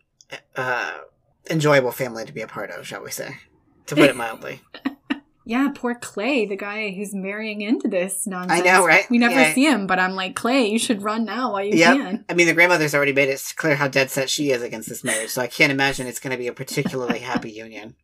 uh, 0.55 0.93
enjoyable 1.49 1.91
family 1.91 2.25
to 2.25 2.33
be 2.33 2.41
a 2.41 2.47
part 2.47 2.71
of, 2.71 2.87
shall 2.87 3.03
we 3.03 3.11
say, 3.11 3.35
to 3.87 3.95
put 3.95 4.09
it 4.09 4.15
mildly. 4.15 4.61
Yeah, 5.49 5.69
poor 5.73 5.95
Clay, 5.95 6.45
the 6.45 6.57
guy 6.57 6.91
who's 6.91 7.13
marrying 7.15 7.61
into 7.61 7.87
this 7.87 8.27
nonsense. 8.27 8.59
I 8.59 8.65
know, 8.65 8.85
right? 8.85 9.09
We 9.09 9.17
never 9.17 9.39
Yeah. 9.39 9.53
see 9.53 9.63
him, 9.65 9.87
but 9.87 9.97
I'm 9.97 10.11
like, 10.13 10.35
Clay, 10.35 10.67
you 10.67 10.77
should 10.77 11.01
run 11.01 11.23
now 11.23 11.53
while 11.53 11.63
you 11.63 11.75
Yep. 11.77 11.95
can. 11.97 12.25
I 12.27 12.33
mean, 12.33 12.47
the 12.47 12.53
grandmother's 12.53 12.93
already 12.93 13.13
made 13.13 13.29
it 13.29 13.41
clear 13.55 13.77
how 13.77 13.87
dead 13.87 14.11
set 14.11 14.29
she 14.29 14.51
is 14.51 14.61
against 14.61 14.89
this 14.89 15.05
marriage, 15.05 15.29
so 15.29 15.41
I 15.41 15.47
can't 15.47 15.71
imagine 15.71 16.05
it's 16.05 16.19
going 16.19 16.31
to 16.31 16.37
be 16.37 16.47
a 16.47 16.53
particularly 16.53 17.19
happy 17.19 17.49
union. 17.65 17.95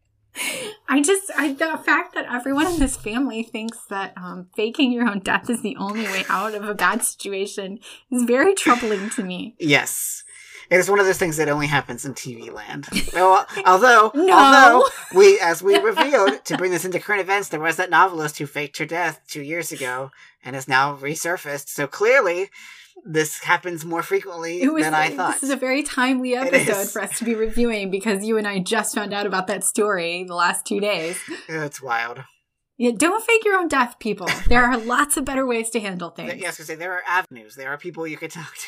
I 0.90 1.02
just, 1.02 1.30
I 1.38 1.54
the 1.54 1.78
fact 1.86 2.16
that 2.16 2.26
everyone 2.32 2.66
in 2.68 2.80
this 2.80 2.96
family 2.96 3.44
thinks 3.44 3.78
that 3.90 4.14
um, 4.18 4.48
faking 4.56 4.92
your 4.94 5.08
own 5.08 5.20
death 5.20 5.50
is 5.50 5.62
the 5.62 5.76
only 5.76 6.06
way 6.06 6.24
out 6.30 6.56
of 6.56 6.64
a 6.64 6.74
bad 6.74 7.04
situation 7.04 7.80
is 8.10 8.24
very 8.24 8.56
troubling 8.56 9.10
to 9.12 9.24
me. 9.24 9.56
Yes. 9.60 10.24
It 10.74 10.80
is 10.80 10.90
one 10.90 11.00
of 11.00 11.06
those 11.06 11.20
things 11.20 11.38
that 11.38 11.50
only 11.50 11.68
happens 11.68 12.04
in 12.04 12.16
TV 12.16 12.52
land. 12.52 12.88
Well, 13.14 13.46
although, 13.68 14.12
No. 14.16 14.34
although 14.34 14.90
we, 15.14 15.40
as 15.40 15.62
we 15.62 15.78
revealed, 15.78 16.44
to 16.46 16.58
bring 16.58 16.72
this 16.72 16.84
into 16.84 17.00
current 17.00 17.22
events, 17.22 17.50
there 17.50 17.60
was 17.60 17.76
that 17.76 17.92
novelist 17.92 18.40
who 18.40 18.48
faked 18.48 18.80
her 18.80 18.86
death 18.86 19.22
two 19.28 19.44
years 19.44 19.72
ago 19.72 20.10
and 20.44 20.56
has 20.56 20.68
now 20.68 20.96
resurfaced. 20.98 21.68
So 21.70 21.86
clearly, 21.86 22.50
this 23.06 23.44
happens 23.44 23.86
more 23.86 24.02
frequently 24.02 24.68
was, 24.68 24.84
than 24.84 24.96
I 24.96 25.12
thought. 25.12 25.34
This 25.34 25.44
is 25.44 25.50
a 25.52 25.56
very 25.56 25.84
timely 25.84 26.36
episode 26.36 26.90
for 26.90 27.04
us 27.04 27.20
to 27.20 27.24
be 27.24 27.36
reviewing 27.36 27.92
because 27.92 28.26
you 28.26 28.40
and 28.40 28.48
I 28.48 28.58
just 28.58 28.96
found 28.96 29.14
out 29.14 29.28
about 29.28 29.46
that 29.48 29.64
story 29.64 30.24
the 30.24 30.34
last 30.34 30.66
two 30.66 30.80
days. 30.80 31.20
it's 31.48 31.84
wild. 31.84 32.24
Yeah, 32.78 32.92
don't 32.98 33.24
fake 33.24 33.46
your 33.46 33.58
own 33.58 33.68
death, 33.68 34.00
people. 34.00 34.28
There 34.48 34.64
are 34.64 34.78
lots 34.96 35.18
of 35.18 35.26
better 35.26 35.46
ways 35.46 35.70
to 35.72 35.80
handle 35.80 36.10
things. 36.10 36.42
Yes, 36.42 36.60
I 36.60 36.64
say 36.64 36.74
there 36.74 36.94
are 36.94 37.04
avenues. 37.08 37.54
There 37.54 37.70
are 37.70 37.78
people 37.78 38.08
you 38.08 38.18
could 38.18 38.32
talk 38.32 38.56
to. 38.56 38.68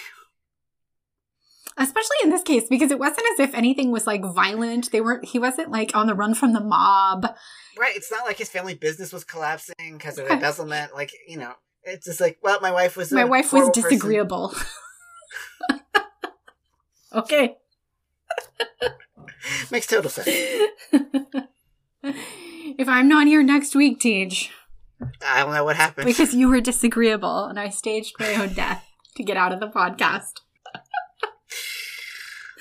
Especially 1.77 2.17
in 2.23 2.29
this 2.29 2.43
case 2.43 2.63
because 2.69 2.91
it 2.91 2.99
wasn't 2.99 3.25
as 3.33 3.39
if 3.39 3.53
anything 3.53 3.91
was 3.91 4.07
like 4.07 4.23
violent 4.23 4.91
they 4.91 5.01
weren't 5.01 5.25
he 5.25 5.39
wasn't 5.39 5.71
like 5.71 5.95
on 5.95 6.07
the 6.07 6.15
run 6.15 6.33
from 6.33 6.53
the 6.53 6.61
mob 6.61 7.25
Right. 7.77 7.93
It's 7.95 8.09
not 8.09 8.25
like 8.25 8.37
his 8.37 8.49
family 8.49 8.73
business 8.73 9.11
was 9.11 9.25
collapsing 9.25 9.97
because 9.97 10.17
of 10.17 10.27
embezzlement. 10.27 10.95
Like, 10.95 11.11
you 11.27 11.37
know, 11.37 11.51
it's 11.83 12.05
just 12.05 12.21
like, 12.21 12.37
well, 12.41 12.57
my 12.61 12.71
wife 12.71 12.95
was. 12.95 13.11
my 13.11 13.25
wife 13.25 13.51
was 13.51 13.69
disagreeable 13.71 14.55
okay 17.13 17.55
Makes 19.71 19.87
total 19.87 20.09
sense. 20.09 20.27
if 22.03 22.87
i'm 22.87 23.07
not 23.07 23.27
here 23.27 23.43
next 23.43 23.75
week 23.75 23.99
Tej, 23.99 24.49
I 25.25 25.43
don't 25.43 25.53
know 25.53 25.63
what 25.63 25.75
happened. 25.75 26.05
because 26.05 26.33
you 26.33 26.49
were 26.49 26.61
disagreeable 26.61 27.45
and 27.45 27.59
i 27.59 27.69
staged 27.69 28.15
my 28.19 28.35
own 28.35 28.53
death 28.53 28.85
to 29.15 29.23
get 29.23 29.37
out 29.37 29.53
of 29.53 29.59
the 29.59 29.67
podcast 29.67 30.41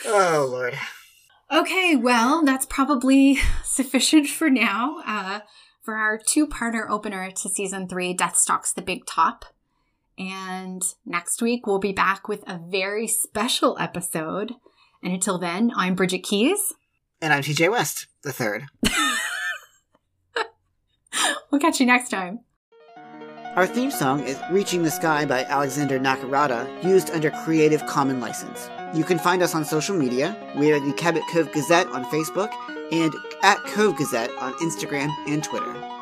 Oh, 0.06 0.46
Lord. 0.50 0.78
Okay, 1.50 1.96
well, 1.96 2.44
that's 2.44 2.66
probably 2.66 3.38
sufficient 3.64 4.28
for 4.28 4.50
now. 4.50 5.02
Uh, 5.06 5.40
for 5.82 5.94
our 5.96 6.18
two-parter 6.18 6.88
opener 6.88 7.30
to 7.30 7.48
season 7.48 7.88
three, 7.88 8.14
Death 8.14 8.36
Stalks 8.36 8.72
the 8.72 8.82
Big 8.82 9.06
Top. 9.06 9.44
And 10.16 10.82
next 11.04 11.42
week 11.42 11.66
we'll 11.66 11.78
be 11.78 11.92
back 11.92 12.28
with 12.28 12.42
a 12.46 12.58
very 12.58 13.06
special 13.06 13.76
episode. 13.78 14.54
And 15.02 15.12
until 15.12 15.38
then, 15.38 15.72
I'm 15.76 15.94
Bridget 15.94 16.22
Keys. 16.22 16.72
And 17.20 17.32
I'm 17.32 17.42
TJ 17.42 17.70
West, 17.70 18.06
the 18.22 18.32
third. 18.32 18.66
We'll 21.54 21.60
catch 21.60 21.78
you 21.78 21.86
next 21.86 22.08
time. 22.08 22.40
Our 23.54 23.68
theme 23.68 23.92
song 23.92 24.24
is 24.24 24.36
Reaching 24.50 24.82
the 24.82 24.90
Sky 24.90 25.24
by 25.24 25.44
Alexander 25.44 26.00
Nakarada, 26.00 26.82
used 26.82 27.12
under 27.12 27.30
Creative 27.30 27.86
Common 27.86 28.18
License. 28.20 28.68
You 28.94 29.02
can 29.02 29.18
find 29.18 29.42
us 29.42 29.56
on 29.56 29.64
social 29.64 29.96
media. 29.96 30.36
We 30.56 30.72
are 30.72 30.78
the 30.78 30.92
Cabot 30.92 31.22
Cove 31.32 31.50
Gazette 31.50 31.88
on 31.88 32.04
Facebook 32.04 32.52
and 32.92 33.12
at 33.42 33.58
Cove 33.64 33.96
Gazette 33.96 34.30
on 34.38 34.52
Instagram 34.54 35.10
and 35.26 35.42
Twitter. 35.42 35.93